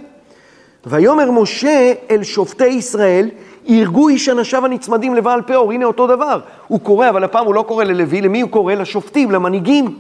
ויאמר 0.86 1.32
משה 1.32 1.94
אל 2.12 2.24
שופטי 2.24 2.68
ישראל, 2.68 3.30
ירגו 3.66 4.10
איש 4.10 4.30
אנשיו 4.30 4.66
הנצמדים 4.66 5.16
לבעל 5.16 5.42
פאור. 5.42 5.72
הנה 5.72 5.86
אותו 5.86 6.08
דבר. 6.08 6.40
הוא 6.68 6.80
קורא, 6.80 7.10
אבל 7.10 7.24
הפעם 7.24 7.46
הוא 7.46 7.56
לא 7.56 7.66
קורא 7.68 7.84
ללוי, 7.84 8.22
למי 8.22 8.42
הוא 8.42 8.50
קורא? 8.50 8.74
לשופטים, 8.74 9.32
למנהיגים. 9.32 9.98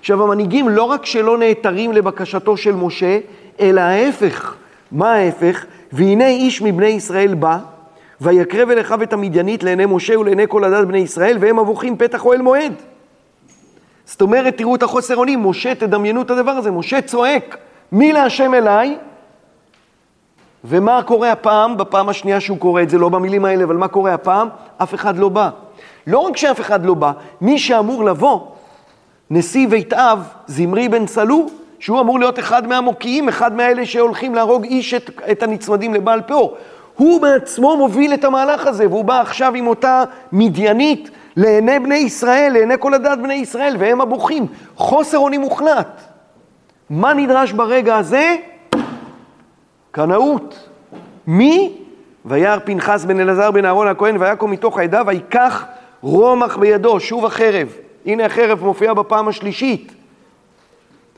עכשיו, 0.00 0.22
המנהיגים 0.22 0.68
לא 0.68 0.82
רק 0.82 1.06
שלא 1.06 1.38
נעתרים 1.38 1.92
לבקשתו 1.92 2.56
של 2.56 2.74
משה, 2.74 3.18
אלא 3.60 3.80
ההפך. 3.80 4.54
מה 4.92 5.14
ההפך? 5.14 5.64
והנה 5.92 6.26
איש 6.26 6.62
מבני 6.62 6.86
ישראל 6.86 7.34
בא, 7.34 7.58
ויקרב 8.20 8.70
אל 8.70 8.80
אחיו 8.80 9.02
את 9.02 9.12
המדיינית 9.12 9.62
לעיני 9.62 9.86
משה 9.86 10.18
ולעיני 10.18 10.44
כל 10.48 10.64
עדת 10.64 10.86
בני 10.86 10.98
ישראל, 10.98 11.36
והם 11.40 11.58
אבוכים 11.58 11.96
פתח 11.96 12.26
אוהל 12.26 12.42
מועד. 12.42 12.72
זאת 14.04 14.20
אומרת, 14.20 14.56
תראו 14.56 14.74
את 14.74 14.82
החוסר 14.82 15.16
אונים, 15.16 15.46
משה, 15.46 15.74
תדמיינו 15.74 16.22
את 16.22 16.30
הדבר 16.30 16.50
הזה, 16.50 16.70
משה 16.70 17.00
צועק, 17.00 17.56
מי 17.92 18.12
להשם 18.12 18.54
אליי? 18.54 18.96
ומה 20.68 21.02
קורה 21.02 21.32
הפעם, 21.32 21.76
בפעם 21.76 22.08
השנייה 22.08 22.40
שהוא 22.40 22.58
קורא 22.58 22.82
את 22.82 22.90
זה, 22.90 22.98
לא 22.98 23.08
במילים 23.08 23.44
האלה, 23.44 23.64
אבל 23.64 23.76
מה 23.76 23.88
קורה 23.88 24.14
הפעם? 24.14 24.48
אף 24.82 24.94
אחד 24.94 25.16
לא 25.16 25.28
בא. 25.28 25.50
לא 26.06 26.18
רק 26.18 26.36
שאף 26.36 26.60
אחד 26.60 26.84
לא 26.84 26.94
בא, 26.94 27.12
מי 27.40 27.58
שאמור 27.58 28.04
לבוא, 28.04 28.40
נשיא 29.30 29.68
בית 29.68 29.92
אב, 29.92 30.28
זמרי 30.46 30.88
בן 30.88 31.06
סלו, 31.06 31.46
שהוא 31.78 32.00
אמור 32.00 32.18
להיות 32.18 32.38
אחד 32.38 32.66
מהמוקיעים, 32.66 33.28
אחד 33.28 33.56
מאלה 33.56 33.86
שהולכים 33.86 34.34
להרוג 34.34 34.64
איש 34.64 34.94
את, 34.94 35.10
את 35.30 35.42
הנצמדים 35.42 35.94
לבעל 35.94 36.20
פאור. 36.20 36.56
הוא 36.96 37.20
בעצמו 37.20 37.76
מוביל 37.76 38.14
את 38.14 38.24
המהלך 38.24 38.66
הזה, 38.66 38.88
והוא 38.88 39.04
בא 39.04 39.20
עכשיו 39.20 39.54
עם 39.54 39.66
אותה 39.66 40.04
מדיינית 40.32 41.10
לעיני 41.36 41.78
בני 41.78 41.96
ישראל, 41.96 42.52
לעיני 42.52 42.74
כל 42.78 42.94
הדת 42.94 43.18
בני 43.18 43.34
ישראל, 43.34 43.76
והם 43.78 44.00
הבוכים. 44.00 44.46
חוסר 44.76 45.18
אונים 45.18 45.40
מוחלט. 45.40 46.00
מה 46.90 47.14
נדרש 47.14 47.52
ברגע 47.52 47.96
הזה? 47.96 48.36
קנאות. 49.96 50.68
מי? 51.26 51.72
וירא 52.24 52.58
פנחס 52.58 53.04
בן 53.04 53.20
אלעזר 53.20 53.50
בן 53.50 53.64
אהרון 53.64 53.88
הכהן 53.88 54.16
ויקום 54.20 54.50
מתוך 54.50 54.78
העדה 54.78 55.02
ויקח 55.06 55.64
רומח 56.00 56.56
בידו, 56.56 57.00
שוב 57.00 57.26
החרב. 57.26 57.68
הנה 58.06 58.26
החרב 58.26 58.64
מופיעה 58.64 58.94
בפעם 58.94 59.28
השלישית. 59.28 59.92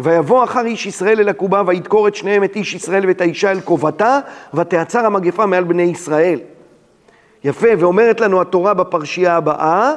ויבוא 0.00 0.44
אחר 0.44 0.66
איש 0.66 0.86
ישראל 0.86 1.20
אל 1.20 1.28
הקובה 1.28 1.62
וידקור 1.66 2.08
את 2.08 2.14
שניהם 2.14 2.44
את 2.44 2.56
איש 2.56 2.74
ישראל 2.74 3.06
ואת 3.06 3.20
האישה 3.20 3.50
אל 3.50 3.60
קובתה 3.60 4.20
ותעצר 4.54 5.06
המגפה 5.06 5.46
מעל 5.46 5.64
בני 5.64 5.82
ישראל. 5.82 6.40
יפה, 7.44 7.68
ואומרת 7.78 8.20
לנו 8.20 8.40
התורה 8.40 8.74
בפרשייה 8.74 9.36
הבאה, 9.36 9.92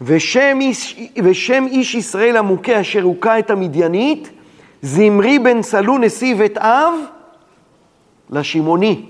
ושם 0.00 0.58
איש, 0.60 1.00
ושם 1.24 1.66
איש 1.70 1.94
ישראל 1.94 2.36
המוכה 2.36 2.80
אשר 2.80 3.02
הוכה 3.02 3.38
את 3.38 3.50
המדיינית, 3.50 4.30
זמרי 4.82 5.38
בן 5.38 5.62
סלו 5.62 5.98
נשיא 5.98 6.36
בית 6.36 6.58
אב 6.58 6.94
לשמעוני. 8.30 9.02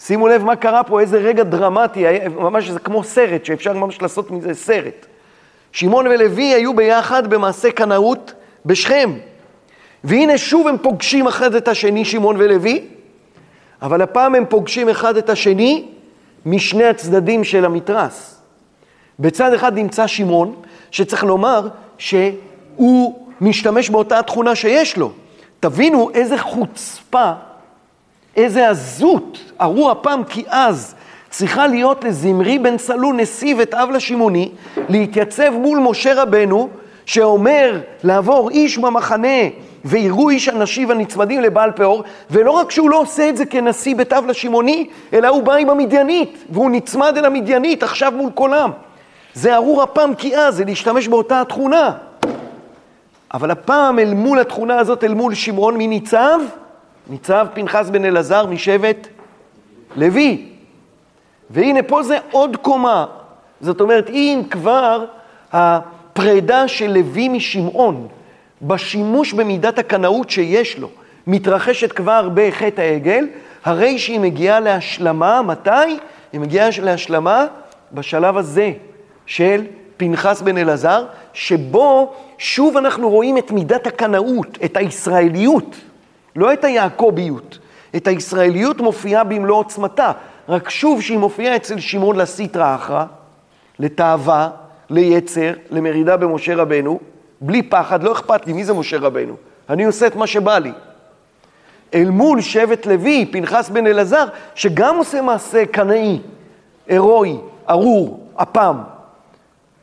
שימו 0.00 0.28
לב 0.28 0.44
מה 0.44 0.56
קרה 0.56 0.84
פה, 0.84 1.00
איזה 1.00 1.18
רגע 1.18 1.42
דרמטי, 1.42 2.04
ממש 2.36 2.68
זה 2.68 2.78
כמו 2.78 3.04
סרט, 3.04 3.44
שאפשר 3.44 3.72
ממש 3.72 4.02
לעשות 4.02 4.30
מזה 4.30 4.54
סרט. 4.54 5.06
שמעון 5.72 6.06
ולוי 6.06 6.44
היו 6.44 6.76
ביחד 6.76 7.30
במעשה 7.30 7.70
קנאות 7.70 8.32
בשכם. 8.66 9.12
והנה 10.04 10.38
שוב 10.38 10.68
הם 10.68 10.78
פוגשים 10.78 11.26
אחד 11.26 11.54
את 11.54 11.68
השני, 11.68 12.04
שמעון 12.04 12.36
ולוי, 12.38 12.84
אבל 13.82 14.02
הפעם 14.02 14.34
הם 14.34 14.44
פוגשים 14.48 14.88
אחד 14.88 15.16
את 15.16 15.30
השני 15.30 15.88
משני 16.46 16.84
הצדדים 16.84 17.44
של 17.44 17.64
המתרס. 17.64 18.40
בצד 19.18 19.52
אחד 19.52 19.74
נמצא 19.74 20.06
שמעון, 20.06 20.54
שצריך 20.90 21.24
לומר 21.24 21.68
שהוא 21.98 23.26
משתמש 23.40 23.90
באותה 23.90 24.22
תכונה 24.22 24.54
שיש 24.54 24.96
לו. 24.96 25.12
תבינו 25.60 26.10
איזה 26.14 26.38
חוצפה, 26.38 27.32
איזה 28.38 28.70
עזות, 28.70 29.38
ארו 29.60 29.90
הפעם 29.90 30.24
כי 30.24 30.44
אז 30.48 30.94
צריכה 31.30 31.66
להיות 31.66 32.04
לזמרי 32.04 32.58
בן 32.58 32.78
סלול, 32.78 33.16
נשיא 33.16 33.54
ואת 33.58 33.74
אב 33.74 33.90
לשמעוני, 33.90 34.50
להתייצב 34.88 35.50
מול 35.50 35.78
משה 35.78 36.22
רבנו, 36.22 36.68
שאומר 37.06 37.80
לעבור 38.04 38.50
איש 38.50 38.78
במחנה 38.78 39.38
ויראו 39.84 40.30
איש 40.30 40.48
הנשיב 40.48 40.90
הנצמדים 40.90 41.40
לבעל 41.40 41.70
פאור, 41.72 42.02
ולא 42.30 42.50
רק 42.50 42.70
שהוא 42.70 42.90
לא 42.90 43.00
עושה 43.00 43.28
את 43.28 43.36
זה 43.36 43.46
כנשיא 43.46 43.96
בית 43.96 44.12
אב 44.12 44.26
לשמעוני, 44.26 44.86
אלא 45.12 45.28
הוא 45.28 45.42
בא 45.42 45.54
עם 45.54 45.70
המדיינית, 45.70 46.44
והוא 46.50 46.70
נצמד 46.70 47.18
אל 47.18 47.24
המדיינית 47.24 47.82
עכשיו 47.82 48.12
מול 48.16 48.30
כולם. 48.34 48.70
זה 49.34 49.54
ארור 49.54 49.82
הפעם 49.82 50.14
כי 50.14 50.36
אז, 50.36 50.56
זה 50.56 50.64
להשתמש 50.64 51.08
באותה 51.08 51.40
התכונה. 51.40 51.90
אבל 53.34 53.50
הפעם 53.50 53.98
אל 53.98 54.14
מול 54.14 54.38
התכונה 54.38 54.78
הזאת, 54.78 55.04
אל 55.04 55.14
מול 55.14 55.34
שמעון, 55.34 55.76
מי 55.76 55.86
ניצב? 55.86 56.40
ניצב 57.08 57.46
פנחס 57.54 57.90
בן 57.90 58.04
אלעזר 58.04 58.46
משבט 58.46 59.08
לוי. 59.96 60.44
והנה 61.50 61.82
פה 61.82 62.02
זה 62.02 62.18
עוד 62.30 62.56
קומה. 62.56 63.06
זאת 63.60 63.80
אומרת, 63.80 64.10
אם 64.10 64.42
כבר 64.50 65.04
הפרידה 65.52 66.68
של 66.68 66.92
לוי 66.92 67.28
משמעון, 67.28 68.08
בשימוש 68.62 69.32
במידת 69.32 69.78
הקנאות 69.78 70.30
שיש 70.30 70.78
לו, 70.78 70.88
מתרחשת 71.26 71.92
כבר 71.92 72.28
בחטא 72.34 72.80
העגל, 72.80 73.26
הרי 73.64 73.98
שהיא 73.98 74.20
מגיעה 74.20 74.60
להשלמה, 74.60 75.42
מתי? 75.42 75.98
היא 76.32 76.40
מגיעה 76.40 76.68
להשלמה 76.82 77.46
בשלב 77.92 78.36
הזה 78.36 78.72
של 79.26 79.64
פנחס 79.96 80.42
בן 80.42 80.58
אלעזר, 80.58 81.04
שבו 81.32 82.14
שוב 82.38 82.76
אנחנו 82.76 83.10
רואים 83.10 83.38
את 83.38 83.50
מידת 83.50 83.86
הקנאות, 83.86 84.58
את 84.64 84.76
הישראליות, 84.76 85.76
לא 86.38 86.52
את 86.52 86.64
היעקוביות. 86.64 87.58
את 87.96 88.06
הישראליות 88.06 88.80
מופיעה 88.80 89.24
במלוא 89.24 89.56
עוצמתה, 89.56 90.12
רק 90.48 90.70
שוב 90.70 91.02
שהיא 91.02 91.18
מופיעה 91.18 91.56
אצל 91.56 91.80
שמעון 91.80 92.16
לסיטרא 92.16 92.74
אחרא, 92.74 93.04
לתאווה, 93.78 94.50
ליצר, 94.90 95.52
למרידה 95.70 96.16
במשה 96.16 96.54
רבנו, 96.56 97.00
בלי 97.40 97.62
פחד, 97.62 98.02
לא 98.02 98.12
אכפת 98.12 98.46
לי, 98.46 98.52
מי 98.52 98.64
זה 98.64 98.74
משה 98.74 98.98
רבנו? 98.98 99.34
אני 99.68 99.84
עושה 99.84 100.06
את 100.06 100.16
מה 100.16 100.26
שבא 100.26 100.58
לי. 100.58 100.72
אל 101.94 102.10
מול 102.10 102.40
שבט 102.40 102.86
לוי, 102.86 103.26
פנחס 103.32 103.68
בן 103.68 103.86
אלעזר, 103.86 104.24
שגם 104.54 104.96
עושה 104.96 105.22
מעשה 105.22 105.66
קנאי, 105.66 106.20
הירואי, 106.86 107.36
ארור, 107.70 108.26
אפם. 108.36 108.76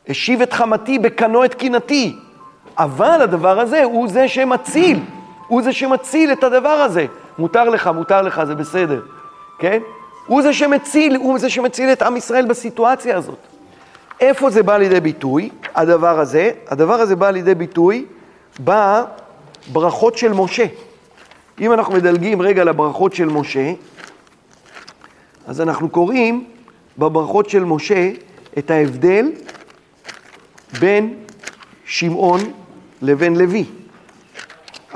השיב 0.08 0.42
את 0.42 0.52
חמתי 0.52 0.98
בקנו 0.98 1.44
את 1.44 1.54
קינתי. 1.54 2.16
אבל 2.78 3.22
הדבר 3.22 3.60
הזה 3.60 3.84
הוא 3.84 4.08
זה 4.08 4.28
שמציל, 4.28 5.00
הוא 5.48 5.62
זה 5.62 5.72
שמציל 5.72 6.32
את 6.32 6.44
הדבר 6.44 6.68
הזה. 6.68 7.06
מותר 7.38 7.68
לך, 7.68 7.86
מותר 7.86 8.22
לך, 8.22 8.44
זה 8.44 8.54
בסדר, 8.54 9.02
כן? 9.58 9.78
הוא 10.26 10.42
זה 10.42 10.52
שמציל, 10.52 11.16
הוא 11.16 11.38
זה 11.38 11.50
שמציל 11.50 11.92
את 11.92 12.02
עם 12.02 12.16
ישראל 12.16 12.46
בסיטואציה 12.46 13.16
הזאת. 13.16 13.38
איפה 14.20 14.50
זה 14.50 14.62
בא 14.62 14.76
לידי 14.76 15.00
ביטוי, 15.00 15.50
הדבר 15.74 16.20
הזה? 16.20 16.50
הדבר 16.68 16.94
הזה 16.94 17.16
בא 17.16 17.30
לידי 17.30 17.54
ביטוי 17.54 18.04
בברכות 18.60 20.18
של 20.18 20.32
משה. 20.32 20.64
אם 21.60 21.72
אנחנו 21.72 21.94
מדלגים 21.94 22.42
רגע 22.42 22.64
לברכות 22.64 23.14
של 23.14 23.28
משה, 23.28 23.72
אז 25.46 25.60
אנחנו 25.60 25.88
קוראים 25.88 26.44
בברכות 26.98 27.50
של 27.50 27.64
משה 27.64 28.10
את 28.58 28.70
ההבדל 28.70 29.32
בין 30.80 31.14
שמעון 31.84 32.40
לבין 33.02 33.36
לוי. 33.36 33.64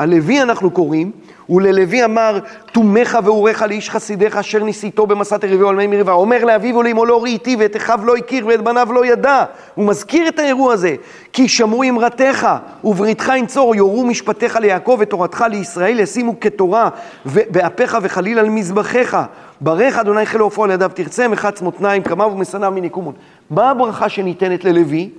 הלוי 0.01 0.43
אנחנו 0.43 0.71
קוראים, 0.71 1.11
וללוי 1.49 2.05
אמר, 2.05 2.39
תומך 2.73 3.19
ואורך 3.25 3.63
לאיש 3.63 3.91
חסידיך 3.91 4.37
אשר 4.37 4.65
ניסיתו 4.65 5.07
במסע 5.07 5.37
תריבו 5.37 5.69
על 5.69 5.77
מי 5.77 5.87
מריבה. 5.87 6.13
אומר 6.13 6.45
לאביו 6.45 6.77
ולאמו 6.77 7.05
לא 7.05 7.23
ראיתי 7.23 7.57
ואת 7.59 7.77
אחיו 7.77 8.01
לא 8.05 8.17
הכיר 8.17 8.47
ואת 8.47 8.61
בניו 8.61 8.89
לא 8.93 9.07
ידע. 9.07 9.45
הוא 9.75 9.87
מזכיר 9.87 10.29
את 10.29 10.39
האירוע 10.39 10.73
הזה. 10.73 10.95
כי 11.33 11.49
שמעו 11.49 11.83
אמרתך 11.89 12.49
ובריתך 12.85 13.33
ינצור, 13.37 13.77
יורו 13.77 14.07
משפטיך 14.07 14.57
ליעקב 14.57 14.97
ותורתך 15.01 15.45
לישראל, 15.51 16.01
ישימו 16.01 16.41
כתורה 16.41 16.89
באפיך 17.25 17.99
וחליל 18.03 18.39
על 18.39 18.49
מזבחיך. 18.49 19.17
ברך 19.61 19.99
אדוני 19.99 20.27
חיל 20.27 20.41
עופו 20.41 20.65
על 20.65 20.71
ידיו 20.71 20.91
תרצה, 20.95 21.29
מחץ 21.29 21.63
מותניים, 21.63 22.03
קמיו 22.03 22.31
ומשנאיו 22.33 22.73
מניקומון. 22.73 23.15
מה 23.51 23.71
הברכה 23.71 24.09
שניתנת 24.09 24.65
ללוי? 24.65 25.11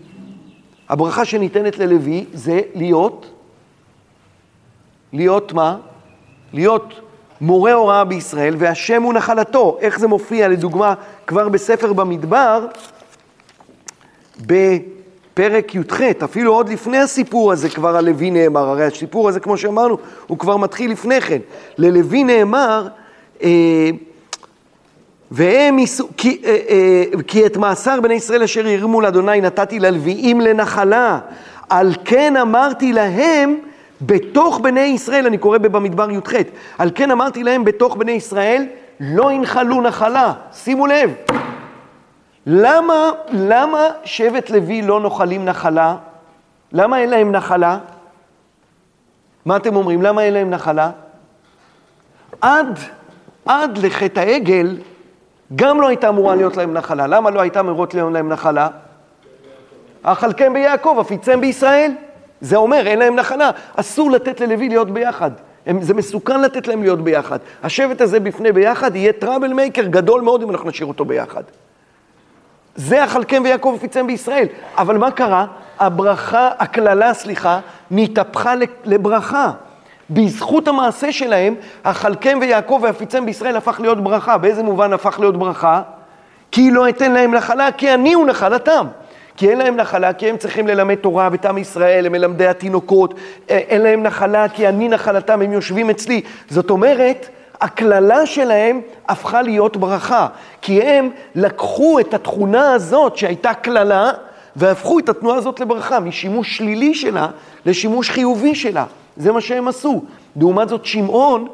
הברכה 0.89 1.25
שניתנת 1.25 1.77
ללוי 1.77 2.25
זה 2.33 2.61
להיות, 2.75 3.40
להיות 5.13 5.53
מה? 5.53 5.77
להיות 6.53 6.93
מורה 7.41 7.73
הוראה 7.73 8.03
בישראל, 8.03 8.55
והשם 8.57 9.03
הוא 9.03 9.13
נחלתו. 9.13 9.77
איך 9.81 9.99
זה 9.99 10.07
מופיע, 10.07 10.47
לדוגמה, 10.47 10.93
כבר 11.27 11.49
בספר 11.49 11.93
במדבר, 11.93 12.65
בפרק 14.45 15.75
י"ח, 15.75 16.01
אפילו 16.23 16.53
עוד 16.53 16.69
לפני 16.69 16.97
הסיפור 16.97 17.51
הזה 17.51 17.69
כבר 17.69 17.95
על 17.95 18.05
לוי 18.05 18.31
נאמר, 18.31 18.69
הרי 18.69 18.85
הסיפור 18.85 19.29
הזה, 19.29 19.39
כמו 19.39 19.57
שאמרנו, 19.57 19.97
הוא 20.27 20.37
כבר 20.37 20.57
מתחיל 20.57 20.91
לפני 20.91 21.21
כן. 21.21 21.39
ללוי 21.77 22.23
נאמר, 22.23 22.87
אה, 23.43 23.89
והם 25.31 25.79
יישאו, 25.79 26.05
כי, 26.17 26.41
אה, 26.45 26.57
אה, 26.69 27.03
כי 27.27 27.45
את 27.45 27.57
מאסר 27.57 28.01
בני 28.01 28.13
ישראל 28.13 28.43
אשר 28.43 28.67
ירמו 28.67 29.01
לאדוני 29.01 29.41
נתתי 29.41 29.79
ללוויים 29.79 30.41
לנחלה, 30.41 31.19
על 31.69 31.93
כן 32.05 32.37
אמרתי 32.37 32.93
להם, 32.93 33.55
בתוך 34.01 34.59
בני 34.59 34.79
ישראל, 34.79 35.25
אני 35.25 35.37
קורא 35.37 35.57
במדבר 35.57 36.11
י"ח, 36.11 36.33
על 36.77 36.91
כן 36.95 37.11
אמרתי 37.11 37.43
להם, 37.43 37.63
בתוך 37.63 37.95
בני 37.95 38.11
ישראל 38.11 38.65
לא 38.99 39.31
ינחלו 39.31 39.81
נחלה. 39.81 40.33
שימו 40.53 40.87
לב, 40.87 41.13
למה, 42.45 43.11
למה 43.29 43.87
שבט 44.03 44.49
לוי 44.49 44.81
לא 44.81 44.99
נוחלים 44.99 45.45
נחלה? 45.45 45.95
למה 46.71 46.99
אין 46.99 47.09
להם 47.09 47.31
נחלה? 47.31 47.77
מה 49.45 49.57
אתם 49.57 49.75
אומרים? 49.75 50.01
למה 50.01 50.21
אין 50.21 50.33
להם 50.33 50.49
נחלה? 50.49 50.91
עד, 52.41 52.79
עד 53.45 53.77
לחטא 53.77 54.19
העגל, 54.19 54.77
גם 55.55 55.81
לא 55.81 55.87
הייתה 55.87 56.09
אמורה 56.09 56.35
להיות 56.35 56.57
להם 56.57 56.73
נחלה. 56.73 57.07
למה 57.07 57.29
לא 57.29 57.41
הייתה 57.41 57.59
אמורה 57.59 57.87
להיות 57.93 58.13
להם 58.13 58.29
נחלה? 58.29 58.67
אכלכם 60.03 60.53
ביעקב, 60.53 60.97
אפיצם 61.01 61.41
בישראל. 61.41 61.91
זה 62.41 62.55
אומר, 62.55 62.87
אין 62.87 62.99
להם 62.99 63.15
נחלה. 63.15 63.49
אסור 63.75 64.11
לתת 64.11 64.39
ללוי 64.41 64.69
להיות 64.69 64.91
ביחד. 64.91 65.31
הם, 65.65 65.81
זה 65.81 65.93
מסוכן 65.93 66.41
לתת 66.41 66.67
להם 66.67 66.81
להיות 66.81 67.03
ביחד. 67.03 67.39
השבט 67.63 68.01
הזה 68.01 68.19
בפני 68.19 68.51
ביחד 68.51 68.95
יהיה 68.95 69.13
טראבל 69.13 69.53
מייקר 69.53 69.85
גדול 69.85 70.21
מאוד 70.21 70.43
אם 70.43 70.49
אנחנו 70.49 70.69
נשאיר 70.69 70.87
אותו 70.87 71.05
ביחד. 71.05 71.43
זה 72.75 73.03
אכלכם 73.03 73.41
ויעקב 73.45 73.75
אפיצם 73.77 74.07
בישראל. 74.07 74.47
אבל 74.77 74.97
מה 74.97 75.11
קרה? 75.11 75.45
הברכה, 75.79 76.49
הקללה, 76.59 77.13
סליחה, 77.13 77.59
נתהפכה 77.91 78.53
לברכה. 78.85 79.51
בזכות 80.09 80.67
המעשה 80.67 81.11
שלהם, 81.11 81.55
אכלכם 81.83 82.37
ויעקב 82.41 82.79
ואפיצם 82.83 83.25
בישראל 83.25 83.55
הפך 83.57 83.79
להיות 83.79 84.03
ברכה. 84.03 84.37
באיזה 84.37 84.63
מובן 84.63 84.93
הפך 84.93 85.19
להיות 85.19 85.37
ברכה? 85.37 85.81
כי 86.51 86.71
לא 86.71 86.89
אתן 86.89 87.11
להם 87.11 87.35
נחלה, 87.35 87.71
כי 87.71 87.93
אני 87.93 88.13
הוא 88.13 88.27
נחלתם. 88.27 88.87
כי 89.37 89.49
אין 89.49 89.57
להם 89.57 89.75
נחלה, 89.75 90.13
כי 90.13 90.29
הם 90.29 90.37
צריכים 90.37 90.67
ללמד 90.67 90.95
תורה 90.95 91.29
בתם 91.29 91.57
ישראל, 91.57 92.05
הם 92.05 92.11
מלמדי 92.11 92.47
התינוקות, 92.47 93.13
אה, 93.49 93.57
אין 93.57 93.81
להם 93.81 94.03
נחלה, 94.03 94.49
כי 94.49 94.67
אני 94.67 94.89
נחלתם, 94.89 95.41
הם 95.41 95.53
יושבים 95.53 95.89
אצלי. 95.89 96.21
זאת 96.49 96.69
אומרת, 96.69 97.29
הקללה 97.61 98.25
שלהם 98.25 98.81
הפכה 99.07 99.41
להיות 99.41 99.77
ברכה, 99.77 100.27
כי 100.61 100.81
הם 100.81 101.09
לקחו 101.35 101.99
את 101.99 102.13
התכונה 102.13 102.73
הזאת 102.73 103.17
שהייתה 103.17 103.53
קללה, 103.53 104.11
והפכו 104.55 104.99
את 104.99 105.09
התנועה 105.09 105.37
הזאת 105.37 105.59
לברכה, 105.59 105.99
משימוש 105.99 106.57
שלילי 106.57 106.93
שלה 106.93 107.27
לשימוש 107.65 108.09
חיובי 108.09 108.55
שלה. 108.55 108.85
זה 109.17 109.31
מה 109.31 109.41
שהם 109.41 109.67
עשו. 109.67 110.03
לעומת 110.35 110.69
זאת, 110.69 110.85
שמעון, 110.85 111.47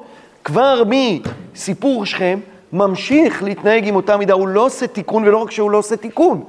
כבר 0.43 0.83
מסיפור 0.85 2.05
שכם, 2.05 2.39
ממשיך 2.73 3.43
להתנהג 3.43 3.87
עם 3.87 3.95
אותה 3.95 4.17
מידה. 4.17 4.33
הוא 4.33 4.47
לא 4.47 4.65
עושה 4.65 4.87
תיקון, 4.87 5.27
ולא 5.27 5.37
רק 5.37 5.51
שהוא 5.51 5.71
לא 5.71 5.77
עושה 5.77 5.95
תיקון, 5.95 6.43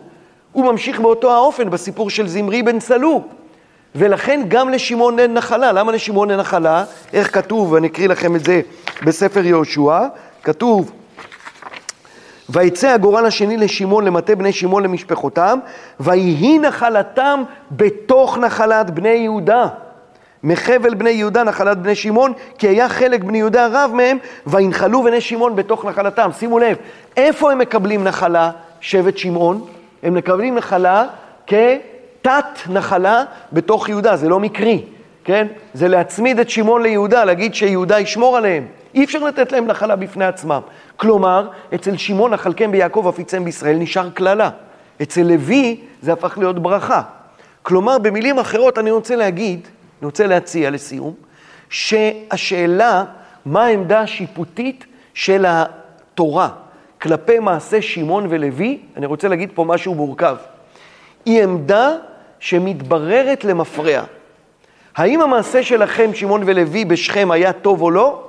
הוא 0.53 0.64
ממשיך 0.64 1.01
באותו 1.01 1.34
האופן 1.34 1.70
בסיפור 1.70 2.11
של 2.11 2.28
זמרי 2.28 2.62
בן 2.62 2.78
צלו. 2.78 3.22
ולכן 3.94 4.40
גם 4.49 4.68
לשמעון 4.68 5.18
אין 5.18 5.34
נחלה. 5.34 5.72
למה 5.72 5.92
לשמעון 5.92 6.30
אין 6.30 6.40
נחלה? 6.40 6.84
איך 7.12 7.34
כתוב, 7.34 7.72
ואני 7.72 7.86
אקריא 7.86 8.09
לכם 8.09 8.36
את 8.36 8.44
זה 8.44 8.61
בספר 9.03 9.44
יהושע, 9.46 10.07
כתוב, 10.42 10.92
ויצא 12.49 12.88
הגורל 12.88 13.26
השני 13.26 13.57
לשמעון 13.57 14.05
למטה 14.05 14.34
בני 14.34 14.53
שמעון 14.53 14.82
למשפחותם, 14.82 15.59
ויהי 16.01 16.59
נחלתם 16.59 17.42
בתוך 17.70 18.38
נחלת 18.38 18.90
בני 18.90 19.09
יהודה. 19.09 19.66
מחבל 20.42 20.94
בני 20.94 21.11
יהודה 21.11 21.44
נחלת 21.44 21.78
בני 21.78 21.94
שמעון, 21.94 22.32
כי 22.59 22.68
היה 22.68 22.88
חלק 22.88 23.24
בני 23.24 23.38
יהודה 23.38 23.66
רב 23.72 23.90
מהם, 23.94 24.18
וינחלו 24.46 25.03
בני 25.03 25.20
שמעון 25.20 25.57
בתוך 25.57 25.84
נחלתם. 25.84 26.30
שימו 26.38 26.59
לב, 26.59 26.76
איפה 27.16 27.53
הם 27.53 27.59
מקבלים 27.59 28.05
נחלה, 28.05 28.51
שבט 28.80 29.18
שמעון? 29.18 29.78
הם 30.03 30.14
מקבלים 30.14 30.55
נחלה 30.55 31.05
כתת 31.46 32.68
נחלה 32.68 33.24
בתוך 33.53 33.88
יהודה, 33.88 34.16
זה 34.16 34.28
לא 34.28 34.40
מקרי, 34.40 34.84
כן? 35.24 35.46
זה 35.74 35.88
להצמיד 35.88 36.38
את 36.38 36.51
שמעון 36.51 36.82
ליהודה, 36.82 37.24
להגיד 37.24 37.55
שיהודה 37.55 38.01
ישמור 38.01 38.36
עליהם. 38.36 38.66
אי 38.94 39.05
אפשר 39.05 39.18
לתת 39.18 39.53
להם 39.53 39.66
נחלה 39.66 39.96
בפני 39.96 40.24
עצמם. 40.24 40.61
כלומר, 40.96 41.49
אצל 41.74 41.96
שמעון 41.96 42.34
אכלכם 42.34 42.72
ביעקב 42.72 43.07
אפיצם 43.09 43.44
בישראל 43.44 43.76
נשאר 43.76 44.11
קללה. 44.11 44.51
אצל 45.03 45.22
לוי 45.22 45.80
זה 46.03 46.12
הפך 46.12 46.38
להיות 46.38 46.59
ברכה. 46.59 47.03
כלומר, 47.62 47.99
במילים 47.99 48.38
אחרות 48.38 48.78
אני 48.78 48.90
רוצה 48.90 49.16
להגיד, 49.16 49.68
אני 50.01 50.07
רוצה 50.07 50.26
להציע 50.26 50.70
לסיום, 50.70 51.14
שהשאלה 51.70 53.05
מה 53.46 53.64
העמדה 53.64 54.01
השיפוטית 54.01 54.84
של 55.14 55.44
התורה 55.49 56.49
כלפי 57.03 57.38
מעשה 57.38 57.82
שמעון 57.82 58.26
ולוי, 58.30 58.78
אני 58.96 59.07
רוצה 59.07 59.28
להגיד 59.28 59.51
פה 59.55 59.64
משהו 59.64 59.94
מורכב. 59.94 60.36
היא 61.24 61.42
עמדה 61.42 61.92
שמתבררת 62.40 63.44
למפרע. 63.44 64.03
האם 64.96 65.20
המעשה 65.20 65.62
שלכם, 65.62 66.14
שמעון 66.14 66.42
ולוי, 66.46 66.84
בשכם 66.84 67.30
היה 67.30 67.53
טוב 67.53 67.82
או 67.82 67.90
לא? 67.90 68.24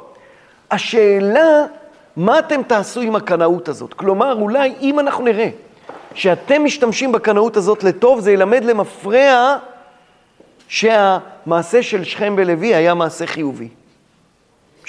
השאלה, 0.72 1.66
מה 2.16 2.40
אתם 2.40 2.64
תעשו 2.64 3.02
עם 3.02 3.16
הקנאות 3.16 3.68
הזאת? 3.68 3.94
כלומר, 3.94 4.34
אולי 4.34 4.74
אם 4.82 5.00
אנחנו 5.00 5.24
נראה 5.24 5.50
שאתם 6.14 6.64
משתמשים 6.64 7.12
בקנאות 7.12 7.58
הזאת 7.58 7.84
לטוב, 7.84 8.20
זה 8.20 8.32
ילמד 8.32 8.64
למפרע 8.64 9.58
שהמעשה 10.68 11.84
של 11.84 12.04
שכם 12.04 12.34
ולוי 12.38 12.76
היה 12.76 12.94
מעשה 12.94 13.28
חיובי. 13.28 13.68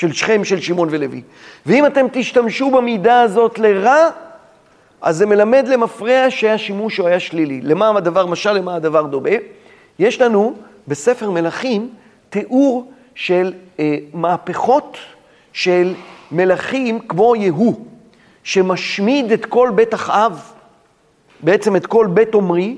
של 0.01 0.12
שכם, 0.12 0.44
של 0.44 0.61
שמעון 0.61 0.88
ולוי. 0.90 1.22
ואם 1.66 1.86
אתם 1.86 2.07
תשתמשו 2.12 2.70
במידה 2.70 3.20
הזאת 3.20 3.59
לרע, 3.59 4.09
אז 5.03 5.16
זה 5.16 5.26
מלמד 5.26 5.68
למפרע 5.68 6.30
שהשימוש 6.30 6.98
הוא 6.98 7.09
היה 7.09 7.20
שלילי. 7.20 7.61
למה 7.62 7.88
הדבר 7.88 8.26
משל, 8.26 8.53
למה 8.53 8.74
הדבר 8.74 9.03
דומה? 9.03 9.30
יש 9.98 10.20
לנו 10.20 10.55
בספר 10.88 11.30
מלכים 11.30 11.90
תיאור 12.30 12.92
של 13.14 13.53
אה, 13.80 13.96
מהפכות 14.14 14.98
של 15.53 15.94
מלכים 16.32 16.98
כמו 17.09 17.36
יהוא, 17.36 17.74
שמשמיד 18.42 19.32
את 19.32 19.46
כל 19.46 19.70
בית 19.74 19.94
אחאב, 19.94 20.53
בעצם 21.40 21.76
את 21.76 21.86
כל 21.86 22.07
בית 22.11 22.34
עומרי, 22.34 22.76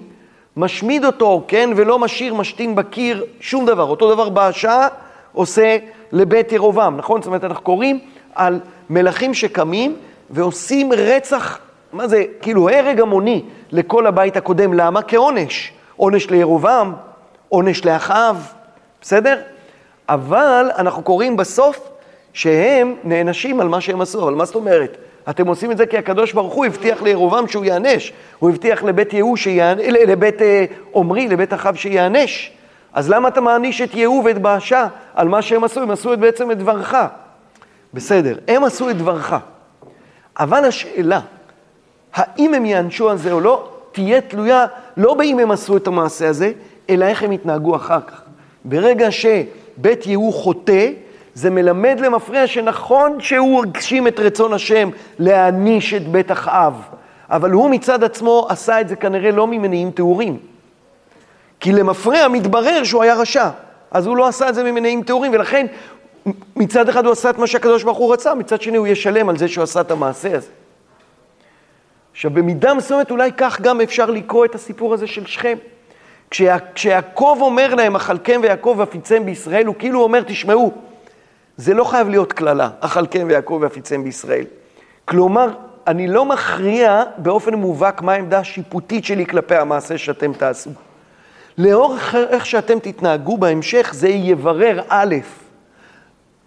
משמיד 0.56 1.04
אותו, 1.04 1.44
כן, 1.48 1.70
ולא 1.76 1.98
משאיר 1.98 2.34
משתין 2.34 2.74
בקיר 2.74 3.24
שום 3.40 3.66
דבר. 3.66 3.84
אותו 3.84 4.14
דבר 4.14 4.28
באשה 4.28 4.88
עושה 5.32 5.76
לבית 6.12 6.52
ירובעם, 6.52 6.96
נכון? 6.96 7.22
זאת 7.22 7.26
אומרת, 7.26 7.44
אנחנו 7.44 7.64
קוראים 7.64 7.98
על 8.34 8.60
מלכים 8.90 9.34
שקמים 9.34 9.96
ועושים 10.30 10.92
רצח, 10.92 11.58
מה 11.92 12.08
זה, 12.08 12.24
כאילו 12.42 12.68
הרג 12.68 13.00
המוני 13.00 13.42
לכל 13.72 14.06
הבית 14.06 14.36
הקודם. 14.36 14.72
למה? 14.72 15.02
כעונש. 15.02 15.72
עונש 15.96 16.30
לירובעם, 16.30 16.92
עונש 17.48 17.84
לאחאב, 17.84 18.52
בסדר? 19.00 19.40
אבל 20.08 20.70
אנחנו 20.78 21.02
קוראים 21.02 21.36
בסוף 21.36 21.88
שהם 22.32 22.94
נענשים 23.04 23.60
על 23.60 23.68
מה 23.68 23.80
שהם 23.80 24.00
עשו. 24.00 24.22
אבל 24.22 24.34
מה 24.34 24.44
זאת 24.44 24.54
אומרת? 24.54 24.96
אתם 25.30 25.46
עושים 25.46 25.70
את 25.72 25.76
זה 25.76 25.86
כי 25.86 25.98
הקדוש 25.98 26.32
ברוך 26.32 26.54
הוא 26.54 26.66
הבטיח 26.66 27.02
לירובעם 27.02 27.48
שהוא 27.48 27.64
יענש. 27.64 28.12
הוא 28.38 28.50
הבטיח 28.50 28.82
לבית 28.82 29.12
יהוא 29.12 29.36
שיענש, 29.36 29.82
לבית 29.86 30.42
אה, 30.42 30.64
עומרי, 30.90 31.28
לבית 31.28 31.54
אחאב 31.54 31.74
שיענש. 31.74 32.50
אז 32.92 33.10
למה 33.10 33.28
אתה 33.28 33.40
מעניש 33.40 33.80
את 33.80 33.94
יהוא 33.94 34.24
ואת 34.24 34.38
באשה 34.38 34.86
על 35.14 35.28
מה 35.28 35.42
שהם 35.42 35.64
עשו? 35.64 35.80
הם 35.82 35.90
עשו 35.90 36.12
את 36.12 36.18
בעצם 36.18 36.50
את 36.50 36.58
דברך. 36.58 36.94
בסדר, 37.94 38.36
הם 38.48 38.64
עשו 38.64 38.90
את 38.90 38.96
דברך. 38.96 39.34
אבל 40.38 40.64
השאלה, 40.64 41.20
האם 42.14 42.54
הם 42.54 42.66
יענשו 42.66 43.10
על 43.10 43.16
זה 43.16 43.32
או 43.32 43.40
לא, 43.40 43.68
תהיה 43.92 44.20
תלויה 44.20 44.66
לא 44.96 45.14
באם 45.14 45.38
הם 45.38 45.50
עשו 45.50 45.76
את 45.76 45.86
המעשה 45.86 46.28
הזה, 46.28 46.52
אלא 46.90 47.04
איך 47.04 47.22
הם 47.22 47.32
יתנהגו 47.32 47.76
אחר 47.76 48.00
כך. 48.00 48.22
ברגע 48.64 49.08
שבית 49.10 50.06
יהוא 50.06 50.32
חוטא, 50.32 50.90
זה 51.34 51.50
מלמד 51.50 52.00
למפרע 52.00 52.46
שנכון 52.46 53.20
שהוא 53.20 53.62
הגשים 53.62 54.08
את 54.08 54.20
רצון 54.20 54.52
השם 54.52 54.90
להעניש 55.18 55.94
את 55.94 56.08
בית 56.08 56.32
אחאב, 56.32 56.74
אבל 57.30 57.50
הוא 57.50 57.70
מצד 57.70 58.04
עצמו 58.04 58.46
עשה 58.48 58.80
את 58.80 58.88
זה 58.88 58.96
כנראה 58.96 59.30
לא 59.30 59.46
ממניעים 59.46 59.90
טהורים. 59.90 60.51
כי 61.62 61.72
למפרע 61.72 62.28
מתברר 62.28 62.84
שהוא 62.84 63.02
היה 63.02 63.14
רשע, 63.14 63.48
אז 63.90 64.06
הוא 64.06 64.16
לא 64.16 64.28
עשה 64.28 64.48
את 64.48 64.54
זה 64.54 64.62
ממניעים 64.62 65.02
טהורים, 65.02 65.32
ולכן 65.32 65.66
מצד 66.56 66.88
אחד 66.88 67.04
הוא 67.04 67.12
עשה 67.12 67.30
את 67.30 67.38
מה 67.38 67.46
שהקדוש 67.46 67.82
ברוך 67.82 67.98
הוא 67.98 68.12
רצה, 68.12 68.34
מצד 68.34 68.62
שני 68.62 68.76
הוא 68.76 68.86
ישלם 68.86 69.28
על 69.28 69.38
זה 69.38 69.48
שהוא 69.48 69.62
עשה 69.62 69.80
את 69.80 69.90
המעשה 69.90 70.36
הזה. 70.36 70.48
עכשיו, 72.12 72.30
במידה 72.30 72.74
מסוימת 72.74 73.10
אולי 73.10 73.30
כך 73.36 73.60
גם 73.60 73.80
אפשר 73.80 74.10
לקרוא 74.10 74.44
את 74.44 74.54
הסיפור 74.54 74.94
הזה 74.94 75.06
של 75.06 75.26
שכם. 75.26 75.58
כשה, 76.30 76.56
כשיעקב 76.74 77.38
אומר 77.40 77.74
להם, 77.74 77.96
אכלכם 77.96 78.40
ויעקב 78.42 78.74
ואפיצם 78.78 79.26
בישראל, 79.26 79.66
הוא 79.66 79.74
כאילו 79.78 80.02
אומר, 80.02 80.22
תשמעו, 80.22 80.72
זה 81.56 81.74
לא 81.74 81.84
חייב 81.84 82.08
להיות 82.08 82.32
קללה, 82.32 82.70
אכלכם 82.80 83.26
ויעקב 83.28 83.58
ואפיצם 83.62 84.04
בישראל. 84.04 84.44
כלומר, 85.04 85.48
אני 85.86 86.08
לא 86.08 86.24
מכריע 86.24 87.02
באופן 87.16 87.54
מובהק 87.54 88.02
מה 88.02 88.12
העמדה 88.12 88.38
השיפוטית 88.38 89.04
שלי 89.04 89.26
כלפי 89.26 89.56
המעשה 89.56 89.98
שאתם 89.98 90.32
תעשו. 90.32 90.70
לאורך 91.58 92.14
איך 92.14 92.46
שאתם 92.46 92.78
תתנהגו 92.78 93.38
בהמשך, 93.38 93.90
זה 93.94 94.08
יברר 94.08 94.80
א', 94.88 95.14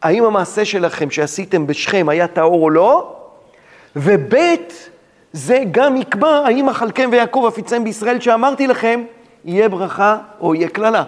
האם 0.01 0.24
המעשה 0.24 0.66
שלכם 0.66 1.12
שעשיתם 1.12 1.68
בשכם 1.68 2.10
היה 2.10 2.28
טהור 2.28 2.64
או 2.64 2.70
לא, 2.70 3.16
וב', 3.95 4.36
זה 5.34 5.64
גם 5.72 5.97
יקבע 5.97 6.41
האם 6.45 6.70
אכלכם 6.70 7.10
ויעקב 7.12 7.45
אפיצם 7.47 7.84
בישראל 7.84 8.20
שאמרתי 8.20 8.68
לכם, 8.68 9.03
יהיה 9.45 9.70
ברכה 9.70 10.18
או 10.39 10.56
יהיה 10.56 10.70
קללה. 10.70 11.03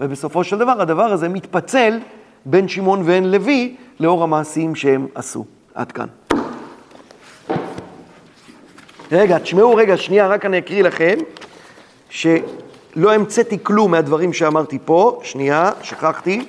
ובסופו 0.00 0.44
של 0.44 0.58
דבר 0.58 0.80
הדבר 0.80 1.12
הזה 1.12 1.28
מתפצל 1.28 1.98
בין 2.44 2.68
שמעון 2.68 3.02
ואין 3.04 3.30
לוי 3.30 3.76
לאור 4.00 4.22
המעשים 4.22 4.74
שהם 4.74 5.06
עשו. 5.14 5.44
עד 5.74 5.92
כאן. 5.92 6.06
רגע, 9.12 9.38
תשמעו 9.38 9.74
רגע, 9.74 9.96
שנייה, 9.96 10.26
רק 10.26 10.46
אני 10.46 10.58
אקריא 10.58 10.82
לכם, 10.82 11.18
שלא 12.98 13.14
המצאתי 13.14 13.58
כלום 13.62 13.90
מהדברים 13.90 14.32
שאמרתי 14.32 14.78
פה, 14.84 15.20
שנייה, 15.22 15.70
שכחתי, 15.82 16.44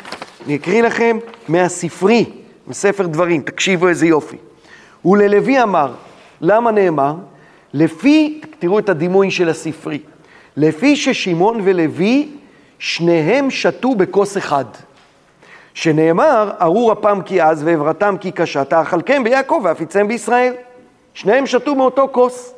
אני 0.45 0.56
אקריא 0.56 0.84
לכם 0.84 1.18
מהספרי, 1.47 2.26
מספר 2.68 3.08
דברים, 3.08 3.41
תקשיבו 3.41 3.88
איזה 3.88 4.08
יופי. 4.08 4.38
וללוי 5.06 5.64
אמר, 5.64 5.91
למה 6.41 6.72
נאמר? 6.72 7.16
לפי, 7.74 8.41
תראו 8.60 8.80
את 8.80 8.89
הדימוי 8.89 9.32
של 9.32 9.50
הספרי, 9.50 10.00
לפי 10.58 10.95
ששמעון 10.95 11.62
ולוי, 11.64 12.30
שניהם 12.80 13.52
שתו 13.52 13.95
בכוס 13.95 14.38
אחד. 14.38 14.66
שנאמר, 15.74 16.52
ארור 16.62 16.93
אפם 16.93 17.22
כי 17.26 17.41
עז 17.41 17.64
ועברתם 17.64 18.16
כי 18.22 18.32
קשה, 18.32 18.64
תאכלכם 18.64 19.24
ביעקב 19.24 19.62
ואפיצם 19.64 20.08
בישראל. 20.08 20.54
שניהם 21.14 21.45
שתו 21.45 21.76
מאותו 21.76 22.08
כוס. 22.12 22.54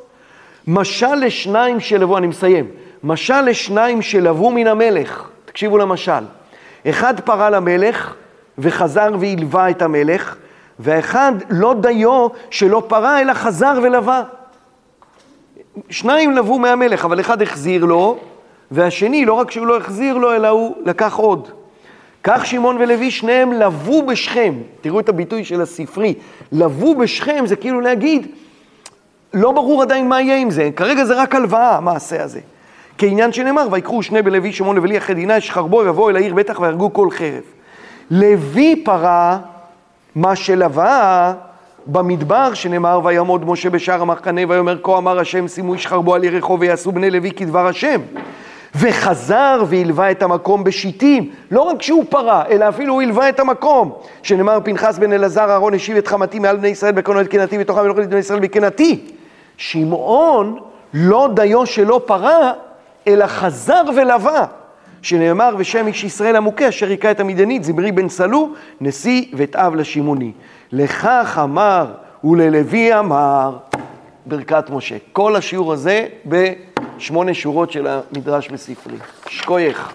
משל 0.66 1.14
לשניים 1.14 1.80
שלבו, 1.80 2.18
אני 2.18 2.26
מסיים, 2.26 2.66
משל 3.04 3.40
לשניים 3.40 4.02
שלבו 4.02 4.50
מן 4.50 4.66
המלך, 4.66 5.28
תקשיבו 5.44 5.78
למשל. 5.78 6.24
אחד 6.88 7.20
פרה 7.20 7.50
למלך 7.50 8.14
וחזר 8.58 9.10
והלווה 9.20 9.70
את 9.70 9.82
המלך, 9.82 10.36
והאחד 10.78 11.32
לא 11.50 11.74
דיו 11.80 12.28
שלא 12.50 12.82
פרה 12.88 13.20
אלא 13.20 13.34
חזר 13.34 13.78
ולווה. 13.82 14.22
שניים 15.90 16.32
לבו 16.32 16.58
מהמלך, 16.58 17.04
אבל 17.04 17.20
אחד 17.20 17.42
החזיר 17.42 17.84
לו, 17.84 18.18
והשני, 18.70 19.24
לא 19.24 19.32
רק 19.32 19.50
שהוא 19.50 19.66
לא 19.66 19.76
החזיר 19.76 20.16
לו, 20.16 20.34
אלא 20.34 20.48
הוא 20.48 20.74
לקח 20.84 21.16
עוד. 21.16 21.48
כך 22.24 22.46
שמעון 22.46 22.76
ולוי, 22.76 23.10
שניהם 23.10 23.52
לבו 23.52 24.06
בשכם. 24.06 24.54
תראו 24.80 25.00
את 25.00 25.08
הביטוי 25.08 25.44
של 25.44 25.60
הספרי. 25.60 26.14
לבו 26.52 26.94
בשכם 26.94 27.44
זה 27.46 27.56
כאילו 27.56 27.80
להגיד, 27.80 28.26
לא 29.34 29.52
ברור 29.52 29.82
עדיין 29.82 30.08
מה 30.08 30.20
יהיה 30.20 30.36
עם 30.36 30.50
זה, 30.50 30.70
כרגע 30.76 31.04
זה 31.04 31.14
רק 31.14 31.34
הלוואה, 31.34 31.76
המעשה 31.76 32.24
הזה. 32.24 32.40
כעניין 33.02 33.32
שנאמר, 33.32 33.66
ויקחו 33.70 34.02
שני 34.02 34.22
בלוי, 34.22 34.52
שמעון 34.52 34.78
ולוי, 34.78 34.98
אחרי 34.98 35.14
דינה, 35.14 35.36
יש 35.36 35.50
חרבו, 35.50 35.84
יבואו 35.84 36.10
אל 36.10 36.16
העיר 36.16 36.34
בטח 36.34 36.60
ויהרגו 36.60 36.92
כל 36.92 37.10
חרב. 37.10 37.42
לוי 38.10 38.82
פרה, 38.84 39.38
מה 40.14 40.36
שלווה 40.36 41.34
במדבר, 41.86 42.54
שנאמר, 42.54 43.00
ויעמוד 43.04 43.48
משה 43.48 43.70
בשער 43.70 44.02
המחנה, 44.02 44.40
ויאמר 44.48 44.78
כה 44.82 44.98
אמר 44.98 45.18
השם, 45.18 45.48
שימו 45.48 45.74
איש 45.74 45.86
חרבו 45.86 46.14
על 46.14 46.24
ירחו 46.24 46.60
ויעשו 46.60 46.92
בני 46.92 47.10
לוי 47.10 47.30
כדבר 47.30 47.66
השם. 47.66 48.00
וחזר 48.74 49.62
והלווה 49.66 50.10
את 50.10 50.22
המקום 50.22 50.64
בשיטים, 50.64 51.30
לא 51.50 51.60
רק 51.60 51.82
שהוא 51.82 52.04
פרה, 52.08 52.44
אלא 52.50 52.68
אפילו 52.68 52.94
הוא 52.94 53.02
הלווה 53.02 53.28
את 53.28 53.40
המקום, 53.40 53.92
שנאמר 54.22 54.58
פנחס 54.64 54.98
בן 54.98 55.12
אלעזר 55.12 55.50
אהרון 55.50 55.74
השיב 55.74 55.96
את 55.96 56.08
חמתי 56.08 56.38
מעל 56.38 56.56
בני 56.56 56.68
ישראל 56.68 56.92
בקונו 56.92 57.20
את 57.20 57.28
קנאתי 57.28 57.56
ותוכם 57.60 57.80
ולאכול 57.80 58.02
את 58.02 58.08
בני 58.08 58.18
ישראל 58.18 58.40
בקנאתי. 58.40 59.00
שמעון 59.56 60.58
לא 60.94 61.28
דיו 61.34 61.66
שלא 61.66 62.00
פרה, 62.06 62.52
אלא 63.06 63.26
חזר 63.26 63.82
ולווה, 63.96 64.46
שנאמר 65.02 65.54
ושם 65.58 65.86
איש 65.86 66.04
ישראל 66.04 66.36
המוכה 66.36 66.68
אשר 66.68 66.88
היכה 66.88 67.10
את 67.10 67.20
המדינית, 67.20 67.64
זמרי 67.64 67.92
בן 67.92 68.08
סלו, 68.08 68.54
נשיא 68.80 69.24
ואת 69.32 69.56
אב 69.56 69.74
לשמעוני. 69.74 70.32
לכך 70.72 71.40
אמר 71.42 71.86
וללוי 72.24 72.98
אמר 72.98 73.56
ברכת 74.26 74.70
משה. 74.70 74.96
כל 75.12 75.36
השיעור 75.36 75.72
הזה 75.72 76.06
בשמונה 76.26 77.34
שורות 77.34 77.72
של 77.72 77.86
המדרש 77.86 78.48
בספרי. 78.48 78.96
שקוייך. 79.28 79.92